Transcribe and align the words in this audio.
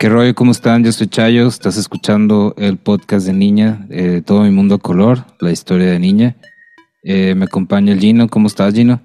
¿Qué 0.00 0.08
rollo? 0.08 0.34
¿Cómo 0.34 0.52
están? 0.52 0.82
Yo 0.82 0.92
soy 0.92 1.08
Chayo, 1.08 1.46
estás 1.46 1.76
escuchando 1.76 2.54
el 2.56 2.78
podcast 2.78 3.26
de 3.26 3.34
Niña, 3.34 3.86
eh, 3.90 4.22
Todo 4.24 4.44
mi 4.44 4.50
mundo 4.50 4.76
a 4.76 4.78
color, 4.78 5.26
la 5.40 5.52
historia 5.52 5.90
de 5.90 5.98
Niña. 5.98 6.38
Eh, 7.02 7.34
me 7.34 7.44
acompaña 7.44 7.92
el 7.92 8.00
Gino, 8.00 8.26
¿cómo 8.26 8.46
estás 8.46 8.72
Gino? 8.72 9.02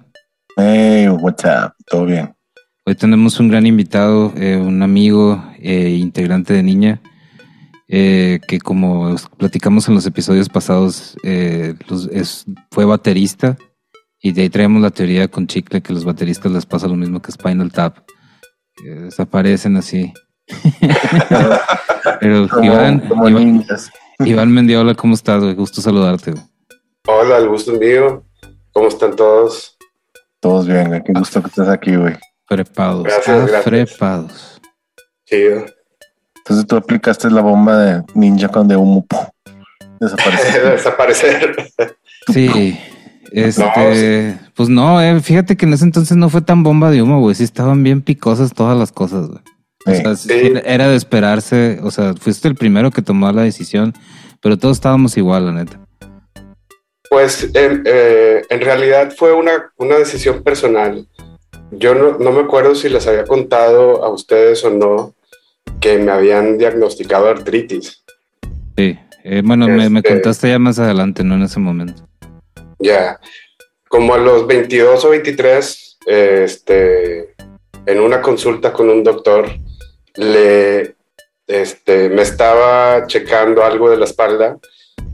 Hey, 0.56 1.06
what's 1.08 1.44
up? 1.44 1.74
¿Todo 1.86 2.06
bien? 2.06 2.34
Hoy 2.86 2.94
tenemos 2.94 3.38
un 3.38 3.50
gran 3.50 3.66
invitado, 3.66 4.32
eh, 4.38 4.56
un 4.56 4.82
amigo 4.82 5.44
integrante 5.60 6.54
de 6.54 6.62
Niña, 6.62 7.02
que 7.86 8.58
como 8.64 9.16
platicamos 9.36 9.86
en 9.88 9.96
los 9.96 10.06
episodios 10.06 10.48
pasados, 10.48 11.14
fue 12.70 12.86
baterista 12.86 13.58
y 14.18 14.32
de 14.32 14.40
ahí 14.40 14.48
traemos 14.48 14.80
la 14.80 14.90
teoría 14.90 15.28
con 15.28 15.46
Chicle 15.46 15.82
que 15.82 15.92
los 15.92 16.06
bateristas 16.06 16.50
les 16.50 16.64
pasa 16.64 16.88
lo 16.88 16.96
mismo 16.96 17.20
que 17.20 17.32
Spinal 17.32 17.70
Tap, 17.70 17.98
que 18.74 18.88
desaparecen 18.88 19.76
así 19.76 20.10
Pero 22.20 22.48
Iván, 22.62 23.02
Iván, 24.20 24.52
Mendiola, 24.52 24.94
¿cómo 24.94 25.14
estás? 25.14 25.42
Gusto 25.54 25.80
saludarte. 25.80 26.34
Hola, 27.06 27.38
el 27.38 27.48
gusto 27.48 27.72
es 27.72 27.80
mío. 27.80 28.24
¿Cómo 28.72 28.88
están 28.88 29.16
todos? 29.16 29.76
Todos 30.40 30.66
bien, 30.66 31.02
Qué 31.04 31.12
gusto 31.12 31.42
que 31.42 31.48
estés 31.48 31.68
aquí, 31.68 31.96
güey. 31.96 32.14
Prepados. 32.48 33.04
Gracias, 33.04 33.50
ah, 33.52 33.60
Prepados. 33.64 34.60
Chido. 35.24 35.66
Entonces 36.36 36.66
tú 36.66 36.76
aplicaste 36.76 37.28
la 37.30 37.40
bomba 37.40 37.78
de 37.78 38.02
ninja 38.14 38.48
con 38.48 38.68
de 38.68 38.76
humo. 38.76 39.04
Desaparecer. 40.00 40.70
Desaparecer. 40.70 41.56
Sí. 42.32 42.78
Este, 43.32 44.38
pues 44.54 44.68
no, 44.68 45.02
eh, 45.02 45.20
fíjate 45.20 45.56
que 45.56 45.66
en 45.66 45.72
ese 45.72 45.84
entonces 45.84 46.16
no 46.16 46.28
fue 46.28 46.42
tan 46.42 46.62
bomba 46.62 46.90
de 46.90 47.02
humo, 47.02 47.20
güey. 47.20 47.34
Sí 47.34 47.42
estaban 47.42 47.82
bien 47.82 48.02
picosas 48.02 48.52
todas 48.52 48.78
las 48.78 48.92
cosas, 48.92 49.26
güey. 49.26 49.40
O 49.86 50.16
sea, 50.16 50.32
era 50.64 50.88
de 50.88 50.96
esperarse, 50.96 51.78
o 51.82 51.90
sea, 51.90 52.14
fuiste 52.14 52.48
el 52.48 52.56
primero 52.56 52.90
que 52.90 53.02
tomó 53.02 53.30
la 53.30 53.42
decisión, 53.42 53.94
pero 54.40 54.58
todos 54.58 54.76
estábamos 54.76 55.16
igual, 55.16 55.46
la 55.46 55.52
neta. 55.52 55.80
Pues 57.08 57.48
eh, 57.54 58.42
en 58.48 58.60
realidad 58.60 59.12
fue 59.16 59.32
una, 59.32 59.72
una 59.76 59.96
decisión 59.96 60.42
personal. 60.42 61.06
Yo 61.70 61.94
no, 61.94 62.18
no, 62.18 62.32
me 62.32 62.40
acuerdo 62.40 62.74
si 62.74 62.88
les 62.88 63.06
había 63.06 63.24
contado 63.24 64.04
a 64.04 64.08
ustedes 64.08 64.64
o 64.64 64.70
no 64.70 65.14
que 65.80 65.98
me 65.98 66.10
habían 66.10 66.58
diagnosticado 66.58 67.28
artritis. 67.28 68.04
Sí, 68.76 68.98
eh, 69.24 69.42
bueno, 69.44 69.68
me, 69.68 69.88
me, 69.88 70.00
este 70.00 70.10
contaste 70.10 70.48
ya 70.48 70.58
más 70.58 70.78
adelante, 70.78 71.22
no 71.24 71.34
en 71.34 71.42
ese 71.42 71.60
momento. 71.60 72.06
Ya, 72.78 73.18
como 73.88 74.14
a 74.14 74.18
los 74.18 74.46
22 74.46 75.04
o 75.04 75.10
23, 75.10 75.98
este, 76.06 77.34
en 77.86 78.00
una 78.00 78.20
consulta 78.20 78.72
con 78.72 78.90
un 78.90 79.02
doctor, 79.02 79.48
le, 80.16 80.94
este, 81.46 82.08
me 82.08 82.22
estaba 82.22 83.06
checando 83.06 83.64
algo 83.64 83.90
de 83.90 83.96
la 83.96 84.04
espalda 84.04 84.58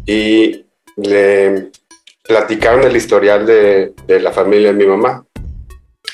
y 0.07 0.65
le 0.97 1.71
platicaron 2.27 2.85
el 2.85 2.97
historial 2.97 3.47
de, 3.47 3.93
de 4.07 4.21
la 4.21 4.33
familia 4.33 4.73
de 4.73 4.79
mi 4.79 4.87
mamá. 4.87 5.25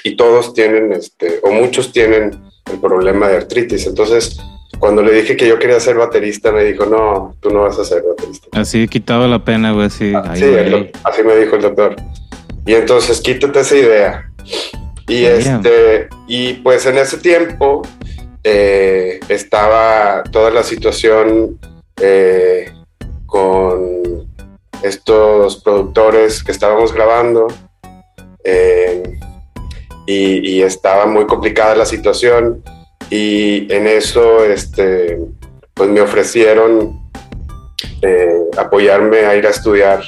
Y 0.05 0.17
todos 0.17 0.55
tienen, 0.55 0.93
este, 0.93 1.41
o 1.43 1.51
muchos 1.51 1.93
tienen 1.93 2.41
el 2.71 2.81
problema 2.81 3.29
de 3.29 3.39
artritis. 3.39 3.87
Entonces, 3.87 4.39
cuando 4.79 5.03
le 5.03 5.13
dije 5.13 5.37
que 5.37 5.49
yo 5.49 5.59
quería 5.59 5.81
ser 5.81 5.97
baterista, 5.97 6.53
me 6.53 6.65
dijo, 6.65 6.87
no, 6.87 7.37
tú 7.41 7.51
no 7.51 7.63
vas 7.63 7.79
a 7.79 7.85
ser 7.85 8.03
baterista. 8.03 8.49
Así 8.53 8.87
quitado 8.87 9.27
la 9.27 9.45
pena, 9.45 9.73
güey, 9.73 9.87
así. 9.87 10.13
Ah, 10.15 10.35
sí, 10.37 10.45
así 11.05 11.23
me 11.25 11.37
dijo 11.37 11.57
el 11.57 11.63
doctor. 11.63 11.97
Y 12.65 12.75
entonces, 12.75 13.21
quítate 13.21 13.61
esa 13.61 13.77
idea. 13.77 14.33
Y, 15.09 15.25
este, 15.25 16.09
y 16.27 16.55
pues 16.55 16.85
en 16.87 16.99
ese 16.99 17.17
tiempo 17.17 17.83
eh, 18.45 19.21
estaba 19.29 20.23
toda 20.31 20.51
la 20.51 20.63
situación 20.63 21.59
eh, 22.01 22.73
con 23.27 24.29
estos 24.83 25.63
productores 25.63 26.45
que 26.45 26.53
estábamos 26.53 26.93
grabando 26.93 27.49
eh, 28.45 29.19
y, 30.07 30.63
estaba 30.63 31.07
muy 31.07 31.27
complicada 31.27 31.75
la 31.75 31.85
situación 31.85 32.63
y 33.11 33.73
en 33.73 33.87
eso 33.87 34.45
este, 34.45 35.19
pues 35.75 35.91
me 35.91 36.01
ofrecieron 36.01 36.99
apoyarme 38.57 39.19
a 39.27 39.37
ir 39.37 39.47
a 39.47 39.51
estudiar 39.51 40.03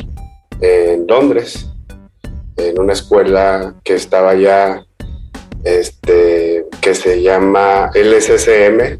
en 0.60 1.06
Londres 1.06 1.66
en 2.56 2.80
una 2.80 2.92
escuela 2.92 3.74
que 3.84 3.94
estaba 3.94 4.34
ya 4.34 4.84
este, 5.64 6.64
que 6.80 6.94
se 6.94 7.22
llama 7.22 7.90
LSSM, 7.94 8.98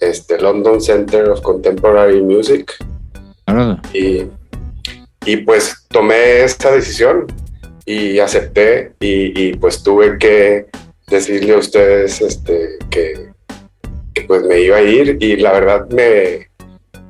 este, 0.00 0.40
London 0.40 0.80
Center 0.80 1.30
of 1.30 1.40
Contemporary 1.42 2.22
Music. 2.22 2.72
Y, 3.92 4.24
y, 5.26 5.36
pues 5.38 5.86
tomé 5.88 6.42
esta 6.42 6.72
decisión 6.72 7.26
y 7.84 8.18
acepté 8.18 8.92
y, 9.00 9.54
pues 9.56 9.82
tuve 9.82 10.18
que 10.18 10.66
decirle 11.08 11.54
a 11.54 11.58
ustedes 11.58 12.20
este, 12.20 12.78
que, 12.90 13.32
pues 14.26 14.42
me 14.44 14.60
iba 14.60 14.76
a 14.76 14.82
ir 14.82 15.18
y 15.20 15.36
la 15.36 15.52
verdad 15.52 15.88
me 15.90 16.48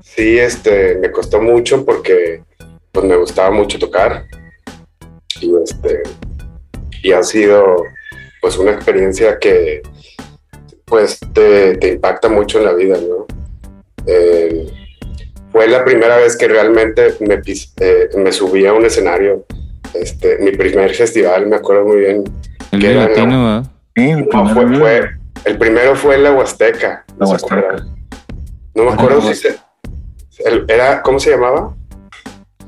sí 0.00 0.38
este, 0.38 0.96
me 0.96 1.10
costó 1.10 1.40
mucho 1.40 1.84
porque 1.84 2.42
pues 2.90 3.06
me 3.06 3.16
gustaba 3.16 3.50
mucho 3.50 3.78
tocar 3.78 4.24
y 5.40 5.52
este 5.62 6.02
y 7.02 7.12
ha 7.12 7.22
sido 7.22 7.84
pues 8.42 8.58
una 8.58 8.72
experiencia 8.72 9.38
que 9.38 9.82
pues 10.84 11.20
te, 11.32 11.78
impacta 11.92 12.28
mucho 12.28 12.58
en 12.58 12.64
la 12.64 12.74
vida, 12.74 12.98
¿no? 12.98 13.24
Eh, 14.04 14.66
fue 15.52 15.68
la 15.68 15.84
primera 15.84 16.16
vez 16.16 16.36
que 16.36 16.48
realmente 16.48 17.14
me, 17.20 17.40
eh, 17.80 18.10
me 18.16 18.32
subí 18.32 18.66
a 18.66 18.72
un 18.72 18.84
escenario. 18.84 19.46
Este, 19.94 20.38
mi 20.38 20.50
primer 20.50 20.92
festival, 20.92 21.46
me 21.46 21.56
acuerdo 21.56 21.84
muy 21.84 22.00
bien. 22.00 22.24
El 22.72 22.80
que 22.80 22.94
latino, 22.94 23.62
el, 23.94 24.28
fue, 24.78 25.10
el 25.44 25.58
primero 25.58 25.94
fue 25.94 26.16
en 26.16 26.24
la 26.24 26.32
Huasteca. 26.32 27.04
La 27.18 27.26
Huasteca. 27.26 27.86
No 28.74 28.84
me 28.84 28.92
acuerdo 28.92 29.20
si 29.22 29.34
se, 29.34 29.56
era, 30.66 31.00
¿cómo 31.02 31.20
se 31.20 31.30
llamaba? 31.30 31.76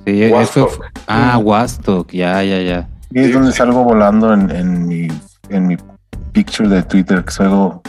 Sí, 0.07 0.23
eso 0.23 0.71
ah, 1.09 1.39
Wastok, 1.39 2.13
ya, 2.13 2.45
ya, 2.45 2.61
ya. 2.61 2.89
Y 3.11 3.21
es 3.21 3.33
donde 3.33 3.53
salgo 3.53 3.83
volando 3.83 4.33
en, 4.35 4.51
en 4.51 4.87
mi 4.87 5.09
en 5.49 5.67
mi 5.67 5.77
picture 6.33 6.69
de 6.69 6.83
Twitter 6.83 7.25
que 7.25 7.31
salgo 7.31 7.83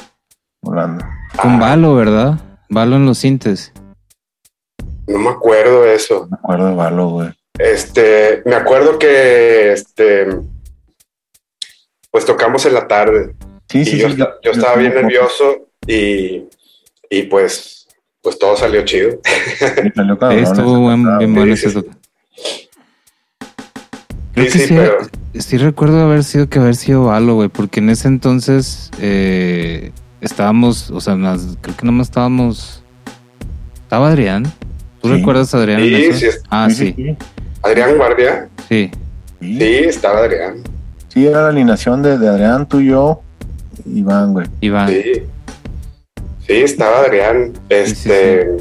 volando. 0.61 1.05
Con 1.41 1.59
Valo, 1.59 1.95
¿verdad? 1.95 2.39
Valo 2.69 2.95
en 2.95 3.05
los 3.05 3.19
sintes. 3.19 3.71
No 5.07 5.19
me 5.19 5.29
acuerdo 5.29 5.85
eso. 5.85 6.21
No 6.21 6.27
me 6.29 6.37
acuerdo 6.37 6.67
de 6.67 6.75
Valo, 6.75 7.09
güey. 7.09 7.29
Este, 7.57 8.41
me 8.45 8.55
acuerdo 8.55 8.99
que 8.99 9.71
este 9.71 10.27
pues 12.11 12.25
tocamos 12.25 12.65
en 12.65 12.73
la 12.73 12.87
tarde. 12.87 13.35
Sí, 13.69 13.83
sí, 13.83 13.97
yo, 13.97 14.09
sí, 14.09 14.17
yo, 14.17 14.51
estaba 14.51 14.75
bien 14.75 14.93
nervioso 14.93 15.67
y, 15.85 16.47
y 17.09 17.23
pues 17.23 17.87
pues 18.21 18.39
todo 18.39 18.57
salió 18.57 18.83
chido. 18.83 19.19
estuvo 20.31 20.79
buen, 20.79 21.17
bien 21.19 21.35
bueno 21.35 21.53
ese 21.53 21.71
Creo 24.33 24.51
sí, 24.51 24.59
que 24.59 24.67
sí, 24.67 24.73
pero... 24.73 24.97
sí, 25.39 25.57
recuerdo 25.57 25.99
haber 26.01 26.23
sido 26.23 26.49
que 26.49 26.59
haber 26.59 26.75
sido 26.75 27.05
Valo, 27.05 27.35
güey, 27.35 27.49
porque 27.49 27.79
en 27.79 27.89
ese 27.89 28.07
entonces 28.07 28.91
eh, 28.99 29.91
estábamos, 30.21 30.89
o 30.91 31.01
sea, 31.01 31.15
creo 31.61 31.77
que 31.77 31.85
nomás 31.85 32.07
estábamos. 32.07 32.83
¿Estaba 33.75 34.09
Adrián? 34.09 34.45
¿Tú 35.01 35.09
recuerdas 35.09 35.53
a 35.53 35.59
Adrián? 35.59 35.81
Sí, 35.81 36.13
sí. 36.13 36.27
Ah, 36.49 36.69
sí. 36.69 37.15
¿Adrián 37.61 37.97
Guardia? 37.97 38.49
Sí. 38.67 38.89
Sí, 39.39 39.61
estaba 39.61 40.19
Adrián. 40.19 40.55
Sí, 41.09 41.27
era 41.27 41.43
la 41.43 41.49
alineación 41.49 42.01
de, 42.01 42.13
Adrián, 42.13 42.67
tú 42.67 42.79
y 42.79 42.87
yo, 42.87 43.21
Iván, 43.85 44.33
güey. 44.33 44.47
Iván. 44.61 44.89
Sí. 44.89 45.03
Sí, 46.47 46.53
estaba 46.53 47.01
Adrián. 47.01 47.53
Este, 47.69 48.57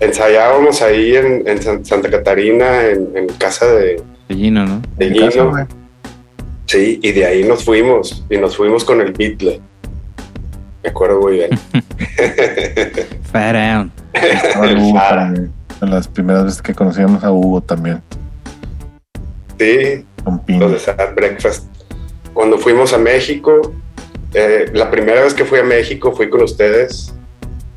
ensayábamos 0.00 0.82
ahí 0.82 1.16
en, 1.16 1.84
Santa 1.84 2.10
Catarina, 2.10 2.84
en 2.86 3.26
casa 3.38 3.66
de, 3.66 4.02
de 4.28 4.34
Gino, 4.34 4.66
¿no? 4.66 4.82
De 4.96 5.10
Gino. 5.10 5.52
Sí, 6.66 6.98
y 7.02 7.12
de 7.12 7.24
ahí 7.24 7.44
nos 7.44 7.64
fuimos, 7.64 8.24
y 8.28 8.36
nos 8.38 8.56
fuimos 8.56 8.84
con 8.84 9.00
el 9.00 9.12
Beatle. 9.12 9.60
Me 10.82 10.90
acuerdo 10.90 11.20
muy 11.20 11.34
bien. 11.34 11.50
Fat 13.32 13.54
down. 13.54 13.92
las 15.80 16.08
primeras 16.08 16.44
veces 16.44 16.62
que 16.62 16.74
conocíamos 16.74 17.22
a 17.24 17.30
Hugo 17.30 17.60
también. 17.60 18.02
Sí, 19.58 20.04
los 20.48 20.72
de 20.72 20.78
Sad 20.78 21.14
Breakfast. 21.14 21.66
Cuando 22.34 22.58
fuimos 22.58 22.92
a 22.92 22.98
México, 22.98 23.72
eh, 24.34 24.70
la 24.74 24.90
primera 24.90 25.22
vez 25.22 25.34
que 25.34 25.44
fui 25.44 25.58
a 25.58 25.64
México 25.64 26.12
fui 26.12 26.28
con 26.28 26.42
ustedes. 26.42 27.14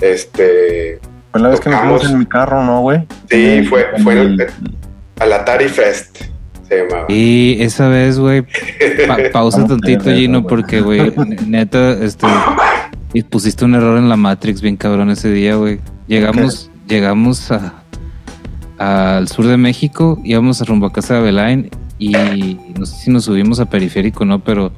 Este. 0.02 1.00
Fue 1.32 1.42
la 1.42 1.50
vez 1.50 1.60
que 1.60 1.70
nos 1.70 1.80
fuimos 1.80 2.06
en 2.10 2.20
mi 2.20 2.26
carro, 2.26 2.64
¿no, 2.64 2.82
güey? 2.82 3.06
Sí, 3.30 3.64
fue, 3.70 3.88
fue 4.04 4.20
el, 4.20 4.48
al 5.20 5.34
Atari 5.34 5.70
Fest. 5.70 6.24
Y 7.08 7.62
esa 7.62 7.88
vez, 7.88 8.20
güey, 8.20 8.44
pausa 9.34 9.66
tantito, 9.66 10.12
Gino, 10.14 10.46
porque, 10.46 10.82
güey, 10.82 11.14
neta, 11.48 11.94
este, 11.94 12.28
Y 13.14 13.24
pusiste 13.24 13.66
un 13.66 13.76
error 13.76 13.98
en 13.98 14.10
la 14.10 14.16
Matrix 14.16 14.62
bien 14.62 14.78
cabrón 14.78 15.10
ese 15.10 15.32
día, 15.32 15.56
güey. 15.56 15.80
Llegamos, 16.08 16.70
llegamos 16.88 17.52
a, 17.52 17.84
al 18.78 19.28
sur 19.28 19.48
de 19.48 19.58
México, 19.58 20.20
íbamos 20.24 20.62
a 20.62 20.66
rumbo 20.66 20.88
a 20.88 20.94
casa 20.94 21.16
de 21.16 21.20
Abelain 21.20 21.70
y 21.98 22.12
no 22.78 22.86
sé 22.86 23.04
si 23.04 23.12
nos 23.12 23.26
subimos 23.26 23.60
a 23.60 23.70
periférico 23.70 24.24
o 24.24 24.26
no, 24.26 24.40
pero 24.40 24.72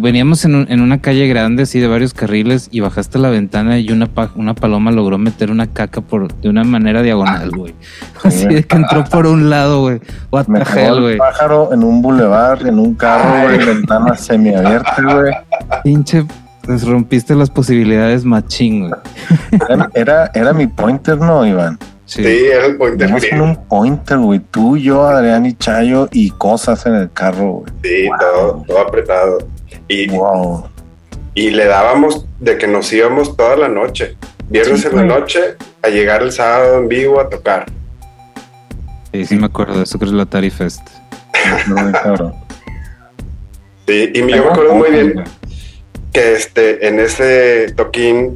veníamos 0.00 0.44
en, 0.44 0.54
un- 0.56 0.66
en 0.68 0.80
una 0.80 1.00
calle 1.00 1.28
grande 1.28 1.62
así 1.64 1.78
de 1.80 1.86
varios 1.86 2.12
carriles 2.14 2.68
y 2.72 2.80
bajaste 2.80 3.18
la 3.18 3.30
ventana 3.30 3.78
y 3.78 3.90
una, 3.90 4.06
pa- 4.06 4.32
una 4.34 4.54
paloma 4.54 4.90
logró 4.90 5.18
meter 5.18 5.50
una 5.50 5.66
caca 5.68 6.00
por 6.00 6.34
de 6.34 6.48
una 6.48 6.64
manera 6.64 7.02
diagonal, 7.02 7.50
güey. 7.50 7.74
Así 8.24 8.46
de 8.46 8.64
que 8.64 8.76
entró 8.76 9.04
por 9.04 9.26
un 9.26 9.48
lado, 9.50 9.82
güey. 9.82 10.00
What 10.32 10.46
Me 10.48 10.58
the 10.58 10.64
cagó 10.64 10.78
hell, 10.80 10.94
el 10.94 11.00
güey. 11.02 11.18
pájaro 11.18 11.72
en 11.72 11.84
un 11.84 12.02
bulevar, 12.02 12.66
en 12.66 12.78
un 12.78 12.94
carro, 12.94 13.42
güey, 13.46 13.64
ventana 13.64 14.16
semiabierta, 14.16 14.96
güey. 15.02 15.32
Pinche, 15.84 16.24
pues 16.62 16.84
rompiste 16.86 17.34
las 17.36 17.50
posibilidades 17.50 18.24
machín, 18.24 18.88
güey. 18.88 19.00
Era, 19.68 19.90
era, 19.94 20.30
era 20.34 20.52
mi 20.52 20.66
pointer, 20.66 21.18
¿no, 21.18 21.46
Iván? 21.46 21.78
Sí, 22.04 22.22
era 22.24 22.66
el 22.66 22.76
pointer. 22.76 23.10
En 23.32 23.40
un 23.40 23.56
pointer, 23.66 24.18
güey. 24.18 24.38
Tú, 24.50 24.76
yo, 24.76 25.06
Adrián 25.08 25.44
y 25.44 25.54
Chayo 25.54 26.08
y 26.12 26.30
cosas 26.30 26.86
en 26.86 26.94
el 26.94 27.10
carro, 27.12 27.50
güey. 27.52 27.72
Sí, 27.82 28.06
Wow. 28.08 28.18
todo, 28.18 28.64
todo 28.66 28.78
apretado. 28.80 29.38
Y, 29.88 30.08
Wow. 30.08 30.68
y 31.34 31.50
le 31.50 31.66
dábamos 31.66 32.26
de 32.40 32.58
que 32.58 32.66
nos 32.66 32.92
íbamos 32.92 33.36
toda 33.36 33.56
la 33.56 33.68
noche. 33.68 34.16
Viernes 34.48 34.80
Sí, 34.82 34.88
en 34.88 34.96
la 34.96 35.02
noche 35.04 35.56
a 35.82 35.88
llegar 35.88 36.22
el 36.22 36.32
sábado 36.32 36.78
en 36.78 36.88
vivo 36.88 37.20
a 37.20 37.28
tocar. 37.28 37.66
Sí, 39.12 39.24
sí 39.26 39.36
me 39.36 39.46
acuerdo 39.46 39.76
de 39.78 39.82
eso, 39.84 39.98
creo 39.98 40.10
que 40.10 40.14
es 40.14 40.16
la 40.16 40.22
Atari 40.24 40.50
Fest. 40.50 40.86
No, 41.68 41.74
güey, 41.74 41.92
cabrón. 41.92 42.34
Sí, 43.86 44.10
y 44.14 44.22
me- 44.22 44.32
yo 44.32 44.36
me 44.36 44.42
Tengo 44.42 44.50
acuerdo 44.50 44.74
muy 44.74 44.90
bien 44.90 45.24
que 46.12 46.32
este, 46.34 46.86
en 46.88 46.98
ese 47.00 47.72
toquín 47.76 48.34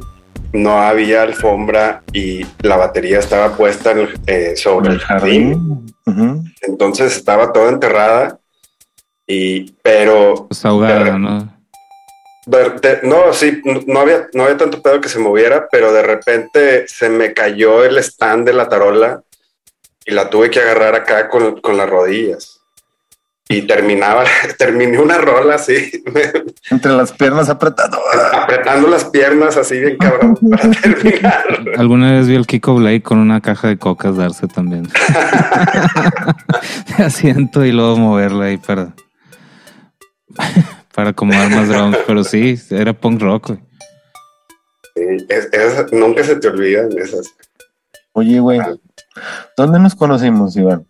no 0.53 0.81
había 0.81 1.23
alfombra 1.23 2.03
y 2.13 2.45
la 2.61 2.77
batería 2.77 3.19
estaba 3.19 3.55
puesta 3.55 3.91
en 3.91 3.99
el- 3.99 4.19
eh, 4.27 4.53
sobre 4.55 4.91
el 4.91 4.99
jardín. 4.99 5.85
Entonces 6.61 7.15
estaba 7.15 7.51
toda 7.53 7.69
enterrada. 7.69 8.37
Y, 9.33 9.73
pero 9.81 10.47
Pues 10.49 10.65
ahogada, 10.65 11.17
¿no? 11.17 11.57
De- 12.45 12.99
no, 13.03 13.31
sí, 13.31 13.61
no- 13.63 13.79
no 13.87 13.99
había, 14.01 14.27
no 14.33 14.43
había 14.43 14.57
tanto 14.57 14.81
pedo 14.81 14.99
que 14.99 15.07
se 15.07 15.19
moviera, 15.19 15.67
pero 15.71 15.93
de 15.93 16.01
repente 16.03 16.85
se 16.87 17.07
me 17.07 17.33
cayó 17.33 17.85
el 17.85 17.97
stand 17.99 18.45
de 18.45 18.51
la 18.53 18.67
tarola 18.67 19.21
y 20.05 20.11
la 20.13 20.29
tuve 20.29 20.49
que 20.49 20.59
agarrar 20.59 20.95
acá 20.95 21.29
con, 21.29 21.61
con 21.61 21.77
las 21.77 21.89
rodillas. 21.89 22.57
Y 23.47 23.61
terminaba, 23.63 24.23
terminé 24.57 24.97
una 24.99 25.17
rola 25.17 25.55
así, 25.55 26.03
Entre 26.71 26.91
las 26.91 27.11
piernas 27.13 27.47
apretado. 27.49 27.99
apretando 28.33 28.87
las 28.87 29.05
piernas 29.05 29.55
así 29.57 29.79
bien 29.79 29.97
cabrón 29.97 30.37
para 30.49 30.71
terminar. 30.81 31.43
Alguna 31.77 32.13
vez 32.13 32.27
vi 32.27 32.35
al 32.37 32.47
Kiko 32.47 32.75
Blake 32.75 33.01
con 33.03 33.19
una 33.19 33.39
caja 33.41 33.67
de 33.67 33.77
cocas 33.77 34.17
darse 34.17 34.47
también. 34.47 34.89
de 36.97 37.03
asiento 37.03 37.63
y 37.65 37.71
luego 37.71 37.97
moverla 37.97 38.45
ahí 38.45 38.57
para, 38.57 38.93
para 40.95 41.09
acomodar 41.11 41.49
más 41.49 41.67
drums. 41.69 41.97
Pero 42.07 42.23
sí, 42.23 42.59
era 42.69 42.93
punk 42.93 43.21
rock, 43.21 43.47
güey. 43.49 43.59
Sí, 44.95 45.25
es- 45.29 45.49
es- 45.51 45.91
nunca 45.93 46.23
se 46.23 46.35
te 46.35 46.47
olvidan 46.47 46.89
esas. 46.97 47.33
Oye, 48.13 48.39
güey. 48.39 48.59
¿Dónde 49.57 49.79
nos 49.79 49.95
conocimos, 49.95 50.55
Iván? 50.57 50.85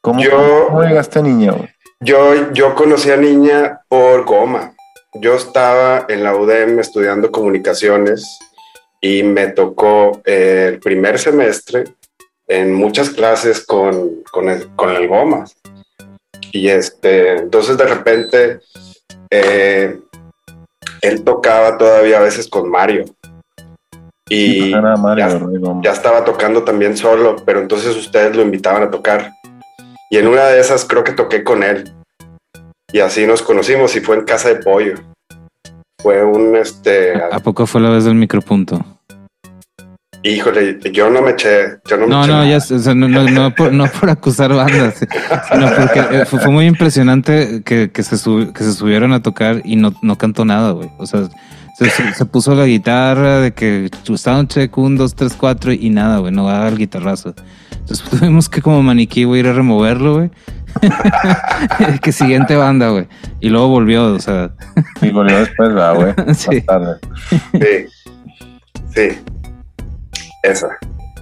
¿Cómo, 0.00 0.22
Yo- 0.22 0.66
cómo 0.68 0.82
llegaste 0.82 1.18
a 1.18 1.22
niña, 1.22 1.52
güey? 1.52 1.68
Yo, 2.00 2.52
yo 2.52 2.74
conocí 2.74 3.10
a 3.10 3.16
Niña 3.16 3.80
por 3.88 4.24
Goma. 4.26 4.74
Yo 5.14 5.34
estaba 5.34 6.04
en 6.08 6.22
la 6.24 6.36
UDM 6.36 6.78
estudiando 6.78 7.32
comunicaciones 7.32 8.38
y 9.00 9.22
me 9.22 9.48
tocó 9.48 10.20
eh, 10.26 10.66
el 10.74 10.78
primer 10.80 11.18
semestre 11.18 11.84
en 12.48 12.74
muchas 12.74 13.08
clases 13.10 13.64
con, 13.64 14.22
con, 14.30 14.50
el, 14.50 14.68
con 14.76 14.90
el 14.90 15.08
Goma. 15.08 15.46
Y 16.56 16.68
este, 16.70 17.36
entonces 17.36 17.76
de 17.76 17.84
repente 17.86 18.60
eh, 19.30 20.00
él 21.02 21.22
tocaba 21.22 21.76
todavía 21.76 22.18
a 22.18 22.22
veces 22.22 22.48
con 22.48 22.70
Mario. 22.70 23.04
Y 24.28 24.72
pues 24.72 24.82
Mario, 24.98 25.28
ya- 25.28 25.80
ya 25.82 25.92
estaba 25.92 26.24
tocando 26.24 26.64
también 26.64 26.96
solo, 26.96 27.36
pero 27.44 27.60
entonces 27.60 27.94
ustedes 27.94 28.34
lo 28.34 28.42
invitaban 28.42 28.82
a 28.82 28.90
tocar. 28.90 29.32
Y 30.10 30.16
en 30.16 30.28
una 30.28 30.46
de 30.46 30.60
esas 30.60 30.84
creo 30.86 31.04
que 31.04 31.12
toqué 31.12 31.44
con 31.44 31.62
él. 31.62 31.92
Y 32.90 33.00
así 33.00 33.26
nos 33.26 33.42
conocimos 33.42 33.94
y 33.96 34.00
fue 34.00 34.16
en 34.16 34.24
Casa 34.24 34.48
de 34.48 34.56
Pollo. 34.56 34.94
Fue 36.00 36.24
un, 36.24 36.56
este, 36.56 37.20
¿A 37.22 37.38
poco 37.40 37.66
fue 37.66 37.80
la 37.82 37.90
vez 37.90 38.04
del 38.04 38.14
micropunto? 38.14 38.80
Híjole, 40.30 40.78
yo 40.92 41.10
no 41.10 41.22
me 41.22 41.32
eché, 41.32 41.78
yo 41.84 41.96
no 41.96 42.06
me 42.06 42.12
No, 42.14 42.22
eché 42.24 42.32
no, 42.32 42.44
ya, 42.46 42.60
sé, 42.60 42.74
o 42.74 42.78
sea, 42.78 42.94
no, 42.94 43.08
no, 43.08 43.24
no 43.28 43.54
por, 43.54 43.72
no 43.72 43.86
por 43.86 44.10
acusar 44.10 44.52
bandas, 44.54 44.98
sino 44.98 45.70
porque 45.76 46.00
eh, 46.18 46.24
fue, 46.26 46.40
fue 46.40 46.50
muy 46.50 46.66
impresionante 46.66 47.62
que, 47.64 47.90
que, 47.90 48.02
se 48.02 48.16
sub- 48.18 48.52
que 48.52 48.64
se 48.64 48.72
subieron 48.72 49.12
a 49.12 49.22
tocar 49.22 49.62
y 49.64 49.76
no, 49.76 49.94
no 50.02 50.16
cantó 50.18 50.44
nada, 50.44 50.72
güey. 50.72 50.90
O 50.98 51.06
sea, 51.06 51.28
se, 51.78 52.24
puso 52.24 52.54
la 52.54 52.64
guitarra 52.64 53.38
de 53.40 53.52
que 53.52 53.90
soundcheck, 54.02 54.76
un, 54.78 54.96
dos, 54.96 55.14
tres, 55.14 55.34
cuatro 55.38 55.72
y 55.72 55.90
nada, 55.90 56.18
güey, 56.18 56.32
no 56.32 56.44
va 56.44 56.56
a 56.56 56.64
dar 56.64 56.72
el 56.72 56.78
guitarrazo. 56.78 57.34
Entonces 57.72 58.08
tuvimos 58.08 58.48
que 58.48 58.62
como 58.62 58.82
maniquí, 58.82 59.24
güey, 59.24 59.40
ir 59.40 59.48
a 59.48 59.52
removerlo, 59.52 60.14
güey. 60.14 60.30
que 62.02 62.12
siguiente 62.12 62.56
banda, 62.56 62.90
güey. 62.90 63.06
Y 63.40 63.48
luego 63.50 63.68
volvió, 63.68 64.14
o 64.14 64.18
sea, 64.18 64.50
Y 65.02 65.10
volvió 65.10 65.38
después, 65.38 65.72
¿verdad, 65.74 65.94
güey? 65.94 66.14
Sí, 66.34 66.64
sí, 68.94 69.18
esa, 70.42 70.68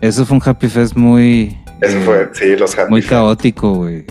eso 0.01 0.25
fue 0.27 0.37
un 0.37 0.43
Happy 0.45 0.69
Fest 0.69 0.97
muy... 0.97 1.59
eso 1.81 1.97
eh, 1.99 2.03
fue, 2.05 2.31
sí, 2.33 2.57
los 2.57 2.77
Happy 2.79 2.91
Muy 2.91 3.03
caótico, 3.03 3.73
güey. 3.75 4.05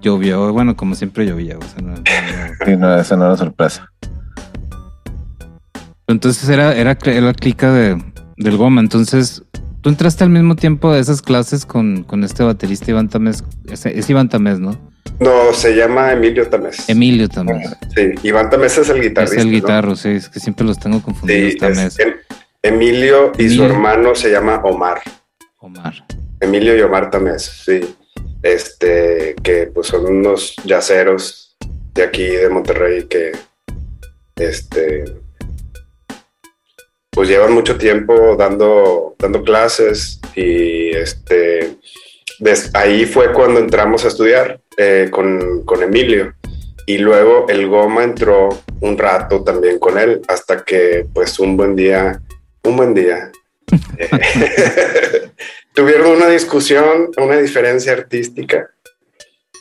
Llovió, 0.00 0.52
bueno, 0.52 0.76
como 0.76 0.94
siempre 0.94 1.26
llovía, 1.26 1.58
o 1.58 1.62
sea, 1.62 1.82
no- 1.82 1.96
Sí, 2.64 2.76
no, 2.76 2.98
esa 2.98 3.16
no 3.16 3.26
era 3.26 3.36
sorpresa. 3.36 3.86
Entonces 6.06 6.48
era, 6.48 6.74
era, 6.74 6.96
la 7.20 7.34
clica 7.34 7.72
de, 7.72 8.02
del 8.36 8.56
Goma. 8.56 8.80
Entonces, 8.80 9.42
tú 9.80 9.90
entraste 9.90 10.24
al 10.24 10.30
mismo 10.30 10.56
tiempo 10.56 10.92
de 10.92 11.00
esas 11.00 11.22
clases 11.22 11.64
con, 11.64 12.02
con 12.02 12.24
este 12.24 12.42
baterista 12.42 12.90
Iván 12.90 13.08
Tamés. 13.08 13.44
Es, 13.70 13.86
es 13.86 14.10
Iván 14.10 14.28
Tamés, 14.28 14.58
¿no? 14.58 14.76
No, 15.20 15.52
se 15.52 15.76
llama 15.76 16.12
Emilio 16.12 16.48
Tamés. 16.48 16.88
Emilio 16.88 17.28
Tamés. 17.28 17.76
Sí, 17.94 18.12
Iván 18.22 18.50
Tamés 18.50 18.76
es 18.78 18.88
el 18.88 19.02
guitarrista. 19.02 19.36
Es 19.36 19.42
el 19.42 19.48
¿no? 19.50 19.54
guitarro, 19.54 19.96
sí, 19.96 20.08
es 20.10 20.28
que 20.28 20.40
siempre 20.40 20.66
los 20.66 20.78
tengo 20.78 21.00
confundidos 21.02 21.52
Sí, 21.52 21.58
Tamés. 21.58 21.98
es- 21.98 22.06
Emilio 22.62 23.32
y 23.38 23.48
su 23.48 23.64
hermano 23.64 24.14
se 24.14 24.30
llama 24.30 24.60
Omar. 24.64 25.00
Omar. 25.58 25.94
Emilio 26.40 26.76
y 26.76 26.80
Omar 26.82 27.10
Tamés, 27.10 27.42
sí. 27.42 27.96
Este, 28.42 29.34
que 29.42 29.66
pues 29.66 29.88
son 29.88 30.06
unos 30.06 30.56
yaceros 30.64 31.56
de 31.94 32.02
aquí 32.02 32.26
de 32.26 32.48
Monterrey 32.48 33.04
que 33.04 33.32
este 34.36 35.04
pues 37.10 37.28
llevan 37.28 37.52
mucho 37.52 37.76
tiempo 37.76 38.36
dando, 38.36 39.14
dando 39.18 39.42
clases 39.42 40.20
y 40.34 40.90
este 40.90 41.76
ahí 42.72 43.04
fue 43.04 43.32
cuando 43.32 43.60
entramos 43.60 44.04
a 44.04 44.08
estudiar 44.08 44.60
eh, 44.78 45.08
con, 45.10 45.64
con 45.64 45.82
Emilio 45.82 46.34
y 46.86 46.98
luego 46.98 47.46
el 47.48 47.68
Goma 47.68 48.04
entró 48.04 48.48
un 48.80 48.96
rato 48.96 49.44
también 49.44 49.78
con 49.78 49.98
él 49.98 50.22
hasta 50.28 50.64
que 50.64 51.06
pues 51.12 51.38
un 51.38 51.56
buen 51.56 51.76
día 51.76 52.22
un 52.64 52.76
buen 52.76 52.94
día. 52.94 53.30
Tuvieron 55.74 56.16
una 56.16 56.28
discusión, 56.28 57.10
una 57.16 57.36
diferencia 57.36 57.92
artística 57.92 58.70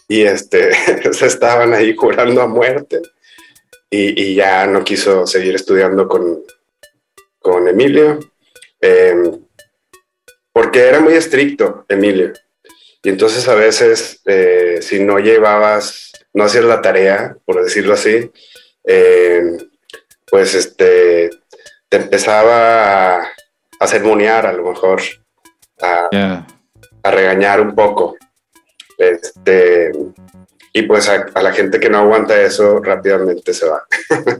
y 0.08 0.24
este 0.24 0.72
se 1.14 1.28
estaban 1.28 1.74
ahí 1.74 1.96
jurando 1.96 2.42
a 2.42 2.48
muerte 2.48 3.02
y, 3.90 4.22
y 4.22 4.36
ya 4.36 4.66
no 4.66 4.84
quiso 4.84 5.28
seguir 5.28 5.56
estudiando 5.56 6.08
con, 6.08 6.44
con 7.40 7.68
Emilio 7.68 8.20
eh, 8.82 9.16
porque 10.52 10.82
era 10.82 11.00
muy 11.00 11.14
estricto 11.14 11.86
Emilio. 11.88 12.34
Y 13.02 13.10
entonces 13.10 13.48
a 13.48 13.56
veces 13.56 14.22
eh, 14.26 14.80
si 14.82 15.00
no 15.00 15.20
llevabas, 15.20 16.12
no 16.34 16.44
hacías 16.44 16.66
la 16.66 16.82
tarea, 16.82 17.38
por 17.46 17.64
decirlo 17.64 17.94
así, 17.94 18.30
eh, 18.84 19.58
pues 20.30 20.54
este 20.56 21.30
te 21.90 21.98
empezaba 21.98 23.18
a, 23.18 23.28
a 23.80 23.88
sermonear 23.88 24.46
a 24.46 24.54
lo 24.54 24.70
mejor, 24.70 25.02
a, 25.82 26.46
regañar 27.04 27.60
un 27.62 27.74
poco. 27.76 28.16
Este, 28.98 29.92
y 30.74 30.82
pues 30.84 31.10
a, 31.10 31.26
a 31.34 31.42
la 31.42 31.52
gente 31.52 31.80
que 31.80 31.90
no 31.90 31.98
aguanta 32.00 32.40
eso 32.40 32.80
rápidamente 32.82 33.54
se 33.54 33.68
va. 33.68 33.84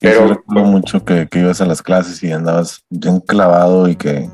Pero 0.00 0.20
Pero- 0.20 0.28
recuerdo 0.28 0.64
mucho 0.64 1.04
que, 1.04 1.28
que 1.28 1.40
ibas 1.40 1.60
a 1.60 1.66
las 1.66 1.82
clases 1.82 2.22
y 2.22 2.30
andabas 2.30 2.84
bien 2.88 3.20
clavado 3.20 3.88
y 3.88 3.96
que 3.96 4.30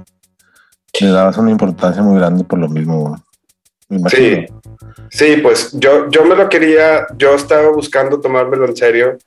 le 1.00 1.08
dabas 1.08 1.38
una 1.38 1.50
importancia 1.50 2.02
muy 2.02 2.18
grande 2.18 2.44
por 2.44 2.58
lo 2.58 2.68
mismo. 2.68 3.16
Sí, 4.08 4.46
sí, 5.10 5.36
pues 5.42 5.72
yo, 5.72 6.10
yo 6.10 6.24
me 6.24 6.34
lo 6.34 6.48
quería, 6.48 7.06
yo 7.16 7.34
estaba 7.34 7.68
buscando 7.70 8.20
tomármelo 8.20 8.66
en 8.66 8.76
serio 8.76 9.18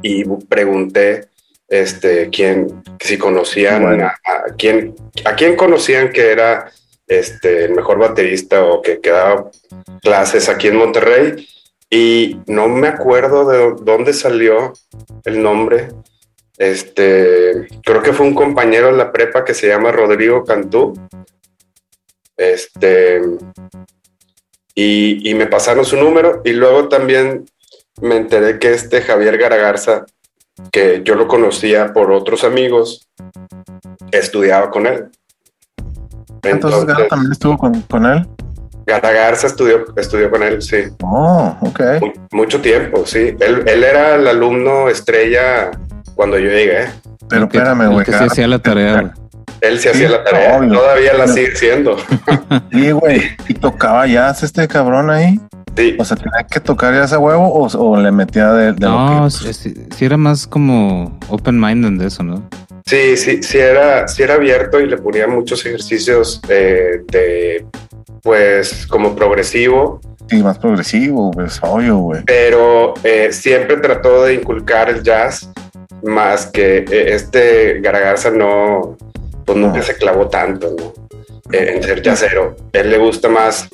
y 0.00 0.24
pregunté 0.24 1.28
este, 1.68 2.30
quién, 2.30 2.82
si 3.00 3.18
conocían 3.18 4.00
a, 4.00 4.14
quién, 4.56 4.94
a 5.24 5.34
quién 5.34 5.56
conocían 5.56 6.10
que 6.10 6.30
era 6.30 6.70
este, 7.06 7.64
el 7.66 7.74
mejor 7.74 7.98
baterista 7.98 8.64
o 8.64 8.80
que, 8.80 9.00
que 9.00 9.10
daba 9.10 9.50
clases 10.02 10.48
aquí 10.48 10.68
en 10.68 10.76
Monterrey 10.76 11.46
y 11.90 12.40
no 12.46 12.68
me 12.68 12.88
acuerdo 12.88 13.48
de 13.48 13.82
dónde 13.82 14.12
salió 14.12 14.72
el 15.24 15.42
nombre. 15.42 15.88
Este, 16.56 17.66
creo 17.84 18.02
que 18.02 18.12
fue 18.12 18.26
un 18.26 18.34
compañero 18.34 18.88
en 18.88 18.98
la 18.98 19.12
prepa 19.12 19.44
que 19.44 19.54
se 19.54 19.68
llama 19.68 19.92
Rodrigo 19.92 20.44
Cantú. 20.44 20.94
Este, 22.36 23.22
y, 24.74 25.34
me 25.34 25.46
pasaron 25.46 25.84
su 25.84 25.96
número 25.96 26.42
y 26.44 26.52
luego 26.52 26.88
también 26.88 27.44
me 28.00 28.16
enteré 28.16 28.58
que 28.58 28.72
este 28.72 29.02
Javier 29.02 29.38
Garagarza, 29.38 30.04
que 30.72 31.02
yo 31.04 31.14
lo 31.14 31.28
conocía 31.28 31.92
por 31.92 32.10
otros 32.10 32.42
amigos, 32.42 33.08
estudiaba 34.10 34.70
con 34.70 34.86
él. 34.86 35.08
Entonces, 36.42 37.08
también 37.08 37.32
estuvo 37.32 37.56
con, 37.56 38.06
él. 38.06 38.26
Garagarza 38.84 39.46
estudió, 39.46 39.84
estudió 39.96 40.30
con 40.30 40.42
él, 40.42 40.60
sí. 40.60 40.84
Oh, 41.02 41.56
ok. 41.60 41.80
mucho 42.32 42.60
tiempo, 42.60 43.06
sí. 43.06 43.34
Él, 43.40 43.62
él, 43.66 43.84
era 43.84 44.16
el 44.16 44.26
alumno 44.26 44.88
estrella 44.88 45.70
cuando 46.14 46.38
yo 46.38 46.50
llegué. 46.50 46.88
Pero 47.28 47.44
espérame, 47.44 47.90
güey. 47.90 48.04
Que 48.04 48.12
se 48.12 48.24
hacía 48.24 48.48
la 48.48 48.58
tarea, 48.58 49.14
él 49.68 49.78
se 49.78 49.90
hacía 49.90 50.08
la 50.08 50.24
tarea, 50.24 50.58
todavía 50.68 51.14
la 51.14 51.28
sigue 51.28 51.54
siendo. 51.56 51.96
Sí, 52.72 52.90
güey. 52.90 53.22
¿Y 53.48 53.54
tocaba 53.54 54.06
jazz 54.06 54.42
este 54.42 54.66
cabrón 54.68 55.10
ahí? 55.10 55.40
Sí. 55.76 55.96
O 55.98 56.04
sea, 56.04 56.16
¿tenía 56.16 56.46
que 56.48 56.60
tocar 56.60 56.94
ya 56.94 57.04
ese 57.04 57.16
huevo 57.16 57.48
o, 57.52 57.96
le 58.00 58.12
metía 58.12 58.52
de, 58.52 58.72
No, 58.74 59.28
lo 59.28 59.46
que... 59.46 59.52
sí, 59.52 59.74
era 60.00 60.16
más 60.16 60.46
como 60.46 61.18
open-minded 61.28 62.00
de 62.00 62.06
eso, 62.06 62.22
¿no? 62.22 62.48
Sí, 62.86 63.16
sí, 63.16 63.42
sí 63.42 63.58
era, 63.58 64.06
sí 64.08 64.22
era 64.22 64.34
abierto 64.34 64.78
y 64.78 64.86
le 64.86 64.98
ponía 64.98 65.26
muchos 65.26 65.64
ejercicios 65.64 66.40
de, 66.42 67.64
pues, 68.22 68.86
como 68.86 69.16
progresivo. 69.16 70.00
Sí, 70.28 70.42
más 70.42 70.58
progresivo, 70.58 71.30
pues, 71.30 71.58
obvio, 71.62 71.96
güey. 71.98 72.22
Pero 72.26 72.94
eh, 73.02 73.32
siempre 73.32 73.78
trató 73.78 74.24
de 74.24 74.34
inculcar 74.34 74.90
el 74.90 75.02
jazz, 75.02 75.50
más 76.02 76.46
que 76.46 76.78
eh, 76.78 77.14
este 77.14 77.80
Garagarza 77.80 78.30
no, 78.30 78.96
pues 79.44 79.58
nunca 79.58 79.82
se 79.82 79.96
clavó 79.96 80.28
tanto 80.28 80.74
¿no? 80.76 80.92
en 81.52 81.82
ser 81.82 82.02
jazzero. 82.02 82.56
él 82.72 82.90
le 82.90 82.98
gusta 82.98 83.28
más 83.28 83.68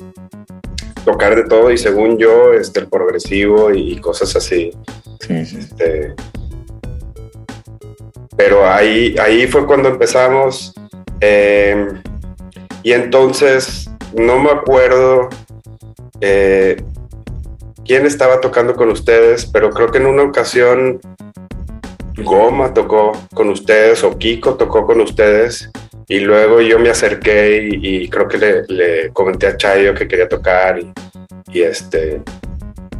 tocar 1.05 1.35
de 1.35 1.43
todo 1.43 1.71
y 1.71 1.77
según 1.77 2.17
yo, 2.17 2.53
este, 2.53 2.81
el 2.81 2.87
progresivo 2.87 3.73
y, 3.73 3.97
cosas 3.97 4.35
así. 4.35 4.71
Sí, 5.19 5.45
sí. 5.45 5.57
Este, 5.59 6.13
pero 8.35 8.67
ahí, 8.67 9.15
ahí 9.19 9.47
fue 9.47 9.65
cuando 9.65 9.89
empezamos. 9.89 10.73
Em, 11.19 12.01
y 12.83 12.93
entonces, 12.93 13.89
no 14.13 14.39
me 14.39 14.51
acuerdo 14.51 15.29
eh, 16.21 16.81
quién 17.85 18.05
estaba 18.05 18.41
tocando 18.41 18.75
con 18.75 18.89
ustedes, 18.89 19.45
pero 19.45 19.69
creo 19.69 19.91
que 19.91 19.99
en 19.99 20.07
una 20.07 20.23
ocasión 20.23 20.99
Goma 22.17 22.73
tocó 22.73 23.13
con 23.33 23.49
ustedes 23.49 24.03
o 24.03 24.17
Kiko 24.17 24.55
tocó 24.55 24.85
con 24.85 25.01
ustedes 25.01 25.69
y 26.07 26.19
luego 26.19 26.61
yo 26.61 26.77
me 26.77 26.89
acerqué 26.89 27.69
y, 27.71 28.09
creo 28.09 28.27
que 28.27 28.65
le, 28.67 29.09
comenté 29.13 29.47
a 29.47 29.57
Chayo 29.57 29.93
que 29.93 30.07
quería 30.07 30.27
tocar 30.27 30.79
y, 30.79 31.61
este 31.61 32.21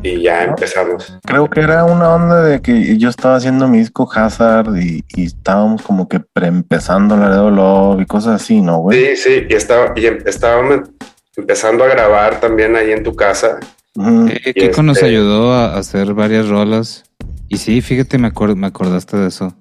y 0.04 0.22
ya 0.22 0.46
empezamos. 0.46 1.18
Creo 1.26 1.50
que 1.50 1.60
era 1.60 1.84
una 1.84 2.16
onda 2.16 2.42
de 2.42 2.62
que 2.62 2.98
yo 2.98 3.10
estaba 3.10 3.36
haciendo 3.36 3.68
mi 3.68 3.80
disco 3.80 4.10
Hazard 4.12 4.76
y, 4.78 5.04
estábamos 5.16 5.82
como 5.82 6.08
que 6.08 6.22
empezando 6.36 7.18
la 7.18 7.30
de 7.30 7.52
Love 7.52 8.02
y 8.02 8.06
cosas 8.06 8.42
así, 8.42 8.62
¿no, 8.62 8.80
güey? 8.80 9.16
Sí, 9.16 9.18
sí, 9.18 9.48
y, 9.50 9.54
estaba, 9.54 9.94
y 9.96 10.06
em, 10.06 10.20
estábamos 10.26 10.90
empezando 11.36 11.84
a 11.84 11.88
grabar 11.88 12.40
también 12.40 12.76
ahí 12.76 12.92
en 12.92 13.04
tu 13.04 13.14
casa. 13.16 13.60
Kiko 13.94 14.84
nos 14.84 14.98
este 14.98 15.10
ayudó 15.10 15.52
a 15.52 15.78
hacer 15.78 16.14
varias 16.14 16.48
rolas 16.48 17.04
y 17.52 17.58
sí, 17.58 17.82
fíjate, 17.82 18.18
me, 18.18 18.32
me 18.56 18.68
acordaste 18.68 19.18
de 19.18 19.28
eso. 19.28 19.54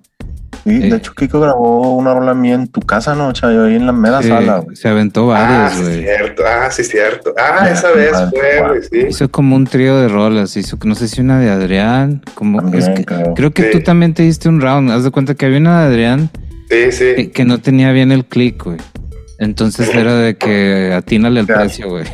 Sí, 0.63 0.79
de 0.79 0.89
eh, 0.89 0.97
hecho, 0.97 1.13
Kiko 1.13 1.41
grabó 1.41 1.97
una 1.97 2.15
rola 2.15 2.35
mía 2.35 2.55
en 2.55 2.69
tu 2.69 2.81
casa, 2.83 3.17
¿no, 3.17 3.33
Chayo? 3.33 3.65
Ahí 3.65 3.75
en 3.75 3.87
la 3.87 3.93
mera 3.93 4.23
sala, 4.23 4.63
Se 4.75 4.89
aventó 4.89 5.27
varias, 5.27 5.81
güey. 5.81 5.89
Ah, 5.99 6.01
sí, 6.01 6.05
cierto. 6.05 6.43
Ah, 6.47 6.71
sí, 6.71 6.85
cierto. 6.85 7.35
Ah, 7.37 7.69
esa 7.69 7.91
vez 7.91 8.13
fue, 8.31 8.69
güey, 8.69 8.83
sí. 8.83 9.07
Hizo 9.09 9.29
como 9.29 9.57
un 9.57 9.67
trío 9.67 9.99
de 10.01 10.07
rolas. 10.07 10.57
Hizo, 10.57 10.79
no 10.85 10.95
sé 10.95 11.09
si 11.09 11.21
una 11.21 11.41
de 11.41 11.51
Adrián. 11.51 12.23
Como, 12.35 12.61
creo. 13.35 13.51
que 13.51 13.65
tú 13.65 13.81
también 13.81 14.15
te 14.15 14.23
diste 14.23 14.49
un 14.49 14.61
round. 14.61 14.93
Haz 14.93 15.03
de 15.03 15.11
cuenta 15.11 15.35
que 15.35 15.47
había 15.47 15.59
una 15.59 15.81
de 15.81 15.87
Adrián. 15.87 16.31
Sí, 16.71 16.93
sí. 16.93 17.05
Que, 17.17 17.31
que 17.33 17.45
no 17.45 17.59
tenía 17.59 17.91
bien 17.91 18.13
el 18.13 18.25
click, 18.25 18.63
güey. 18.63 18.79
Entonces 19.41 19.89
era 19.95 20.15
de 20.17 20.37
que 20.37 20.93
atínale 20.93 21.41
el 21.41 21.47
precio, 21.47 21.89
güey. 21.89 22.05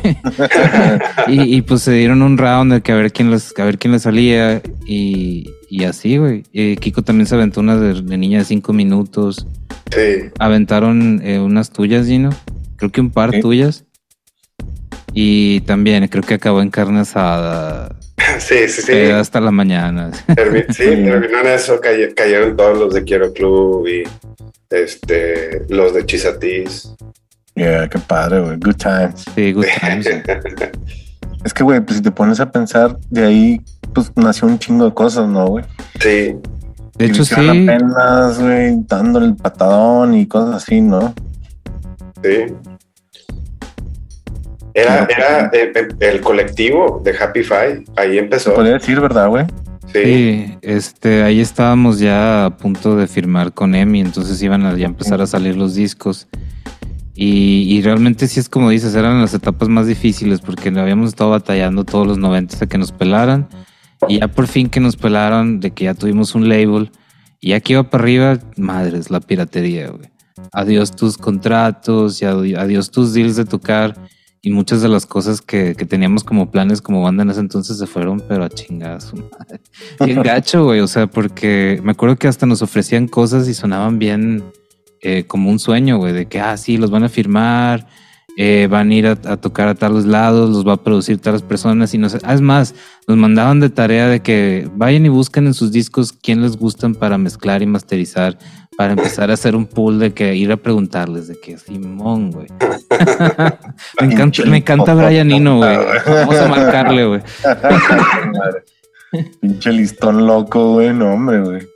y, 1.27 1.61
pues 1.61 1.81
se 1.81 1.91
dieron 1.91 2.21
un 2.21 2.37
round 2.37 2.71
de 2.71 2.81
que 2.81 2.93
a 2.93 2.95
ver 2.95 3.11
quién 3.11 3.29
les, 3.31 3.53
a 3.59 3.65
ver 3.65 3.77
quién 3.77 3.91
le 3.91 3.99
salía 3.99 4.61
y, 4.85 5.45
así, 5.85 6.15
güey. 6.15 6.43
Kiko 6.77 7.01
también 7.01 7.27
se 7.27 7.35
aventó 7.35 7.59
una 7.59 7.75
de, 7.77 8.17
niña 8.17 8.39
de 8.39 8.45
cinco 8.45 8.71
minutos. 8.71 9.45
Sí. 9.93 10.29
Aventaron 10.39 11.21
eh, 11.21 11.39
unas 11.39 11.71
tuyas, 11.71 12.07
Gino. 12.07 12.29
Creo 12.77 12.93
que 12.93 13.01
un 13.01 13.11
par 13.11 13.37
tuyas. 13.41 13.83
Y 15.13 15.59
también 15.61 16.07
creo 16.07 16.23
que 16.23 16.35
acabó 16.35 16.61
en 16.61 16.69
carne 16.69 17.01
asada. 17.01 17.93
Sí, 18.39 18.67
sí, 18.67 18.81
sí. 18.81 18.93
hasta 19.11 19.39
la 19.39 19.51
mañana. 19.51 20.11
sí, 20.13 20.25
terminó 20.83 21.39
en 21.39 21.47
eso, 21.47 21.79
cayeron 22.15 22.57
todos 22.57 22.77
los 22.77 22.93
de 22.93 23.03
Quiero 23.03 23.31
Club 23.31 23.87
y 23.87 24.03
este, 24.69 25.65
los 25.69 25.93
de 25.93 26.05
Chisatis. 26.05 26.93
Yeah, 27.57 27.89
qué 27.89 27.97
padre, 27.97 28.39
güey. 28.41 28.57
Good 28.57 28.75
times. 28.75 29.25
Sí, 29.33 29.51
good 29.51 29.65
times. 29.81 30.07
es 31.43 31.53
que, 31.53 31.63
güey, 31.63 31.81
pues 31.81 31.97
si 31.97 32.03
te 32.03 32.11
pones 32.11 32.39
a 32.39 32.51
pensar, 32.51 32.97
de 33.09 33.25
ahí, 33.25 33.61
pues 33.93 34.11
nació 34.15 34.47
un 34.47 34.59
chingo 34.59 34.85
de 34.85 34.93
cosas, 34.93 35.27
¿no, 35.27 35.47
güey? 35.47 35.65
Sí. 35.99 36.35
De 36.97 37.05
hecho, 37.05 37.25
sí. 37.25 37.33
apenas, 37.33 38.39
güey, 38.39 38.75
dándole 38.87 39.25
el 39.27 39.35
patadón 39.35 40.13
y 40.13 40.27
cosas 40.27 40.63
así, 40.63 40.81
¿no? 40.81 41.15
Sí. 42.23 42.53
Era, 44.75 45.07
era 45.09 45.51
el, 45.99 46.21
colectivo 46.21 47.01
de 47.03 47.15
Happy 47.17 47.41
Five, 47.41 47.85
ahí 47.95 48.19
empezó. 48.19 48.53
Podría 48.53 48.73
decir, 48.73 48.99
¿verdad, 48.99 49.29
güey? 49.29 49.45
Sí. 49.91 50.55
este, 50.61 51.23
ahí 51.23 51.39
estábamos 51.39 51.97
ya 51.97 52.45
a 52.45 52.49
punto 52.57 52.95
de 52.95 53.07
firmar 53.07 53.53
con 53.53 53.73
EMI, 53.73 54.01
entonces 54.01 54.39
iban 54.43 54.63
a 54.67 54.75
ya 54.75 54.85
empezar 54.85 55.21
a 55.21 55.25
salir 55.25 55.55
los 55.55 55.73
discos. 55.73 56.27
Y, 57.19 57.81
realmente 57.81 58.27
sí 58.27 58.39
es 58.39 58.47
como 58.47 58.69
dices, 58.69 58.93
eran 58.93 59.19
las 59.19 59.33
etapas 59.33 59.69
más 59.69 59.87
difíciles 59.87 60.39
porque 60.39 60.69
habíamos 60.69 61.09
estado 61.09 61.31
batallando 61.31 61.83
todos 61.83 62.05
los 62.05 62.19
90 62.19 62.63
a 62.63 62.67
que 62.67 62.77
nos 62.77 62.91
pelaran. 62.91 63.49
Y 64.07 64.19
ya 64.19 64.27
por 64.27 64.45
fin 64.45 64.69
que 64.69 64.79
nos 64.79 64.95
pelaron, 64.95 65.59
de 65.59 65.71
que 65.71 65.85
ya 65.85 65.95
tuvimos 65.95 66.35
un 66.35 66.47
label. 66.47 66.91
Y 67.39 67.53
aquí 67.53 67.73
iba 67.73 67.89
para 67.89 68.03
arriba, 68.03 68.39
madres, 68.55 69.09
la 69.09 69.19
piratería, 69.19 69.89
güey. 69.89 70.11
Adiós 70.53 70.95
tus 70.95 71.17
contratos, 71.17 72.21
y 72.21 72.25
adiós 72.25 72.91
tus 72.91 73.13
deals 73.13 73.35
de 73.35 73.45
tocar. 73.45 73.95
Y 74.43 74.51
muchas 74.51 74.83
de 74.83 74.87
las 74.87 75.07
cosas 75.07 75.41
que, 75.41 75.73
teníamos 75.73 76.23
como 76.23 76.51
planes 76.51 76.83
como 76.83 77.01
banda 77.01 77.23
en 77.23 77.31
ese 77.31 77.39
entonces 77.39 77.79
se 77.79 77.87
fueron, 77.87 78.21
pero 78.27 78.43
a 78.43 78.49
madre. 78.49 79.59
Bien 80.05 80.21
gacho, 80.23 80.65
güey. 80.65 80.81
O 80.81 80.87
sea, 80.87 81.07
porque 81.07 81.81
me 81.83 81.93
acuerdo 81.93 82.15
que 82.15 82.27
hasta 82.27 82.45
nos 82.45 82.61
ofrecían 82.61 83.07
cosas 83.07 83.47
y 83.47 83.55
sonaban 83.55 83.97
bien 83.97 84.43
eh, 85.01 85.25
como 85.27 85.49
un 85.51 85.59
sueño, 85.59 85.97
güey, 85.97 86.13
de 86.13 86.27
que, 86.27 86.39
ah, 86.39 86.57
sí, 86.57 86.77
los 86.77 86.91
van 86.91 87.03
a 87.03 87.09
firmar, 87.09 87.87
eh, 88.39 88.67
van 88.69 88.91
a 88.91 88.93
ir 88.93 89.07
a, 89.07 89.15
tocar 89.15 89.67
a 89.67 89.73
tales 89.73 90.05
lados, 90.05 90.51
los 90.51 90.67
va 90.67 90.73
a 90.73 90.83
producir 90.83 91.19
tales 91.19 91.41
personas 91.41 91.93
y 91.95 91.97
no 91.97 92.07
sé. 92.07 92.19
Ah, 92.23 92.35
es 92.35 92.41
más, 92.41 92.75
nos 93.07 93.17
mandaban 93.17 93.59
de 93.59 93.69
tarea 93.69 94.07
de 94.07 94.21
que 94.21 94.69
vayan 94.75 95.07
y 95.07 95.09
busquen 95.09 95.47
en 95.47 95.55
sus 95.55 95.71
discos 95.71 96.13
quién 96.13 96.43
les 96.43 96.55
gustan 96.55 96.93
para 96.93 97.17
mezclar 97.17 97.63
y 97.63 97.65
masterizar, 97.65 98.37
para 98.77 98.93
empezar 98.93 99.31
a 99.31 99.33
hacer 99.33 99.55
un 99.55 99.65
pool 99.65 99.97
de 99.97 100.13
que 100.13 100.35
ir 100.35 100.51
a 100.51 100.57
preguntarles 100.57 101.27
de 101.27 101.39
que 101.39 101.57
Simón, 101.57 102.29
güey. 102.29 102.47
me 104.01 104.13
encanta, 104.13 104.45
me 104.45 104.57
encanta 104.57 104.93
Brian 104.93 105.31
Eno, 105.31 105.57
güey. 105.57 105.77
Vamos 106.05 106.35
a 106.35 106.47
marcarle, 106.47 107.05
güey. 107.05 107.21
Pinche 109.41 109.71
listón 109.71 110.27
loco, 110.27 110.73
güey, 110.73 110.93
no, 110.93 111.13
hombre, 111.13 111.39
güey 111.39 111.67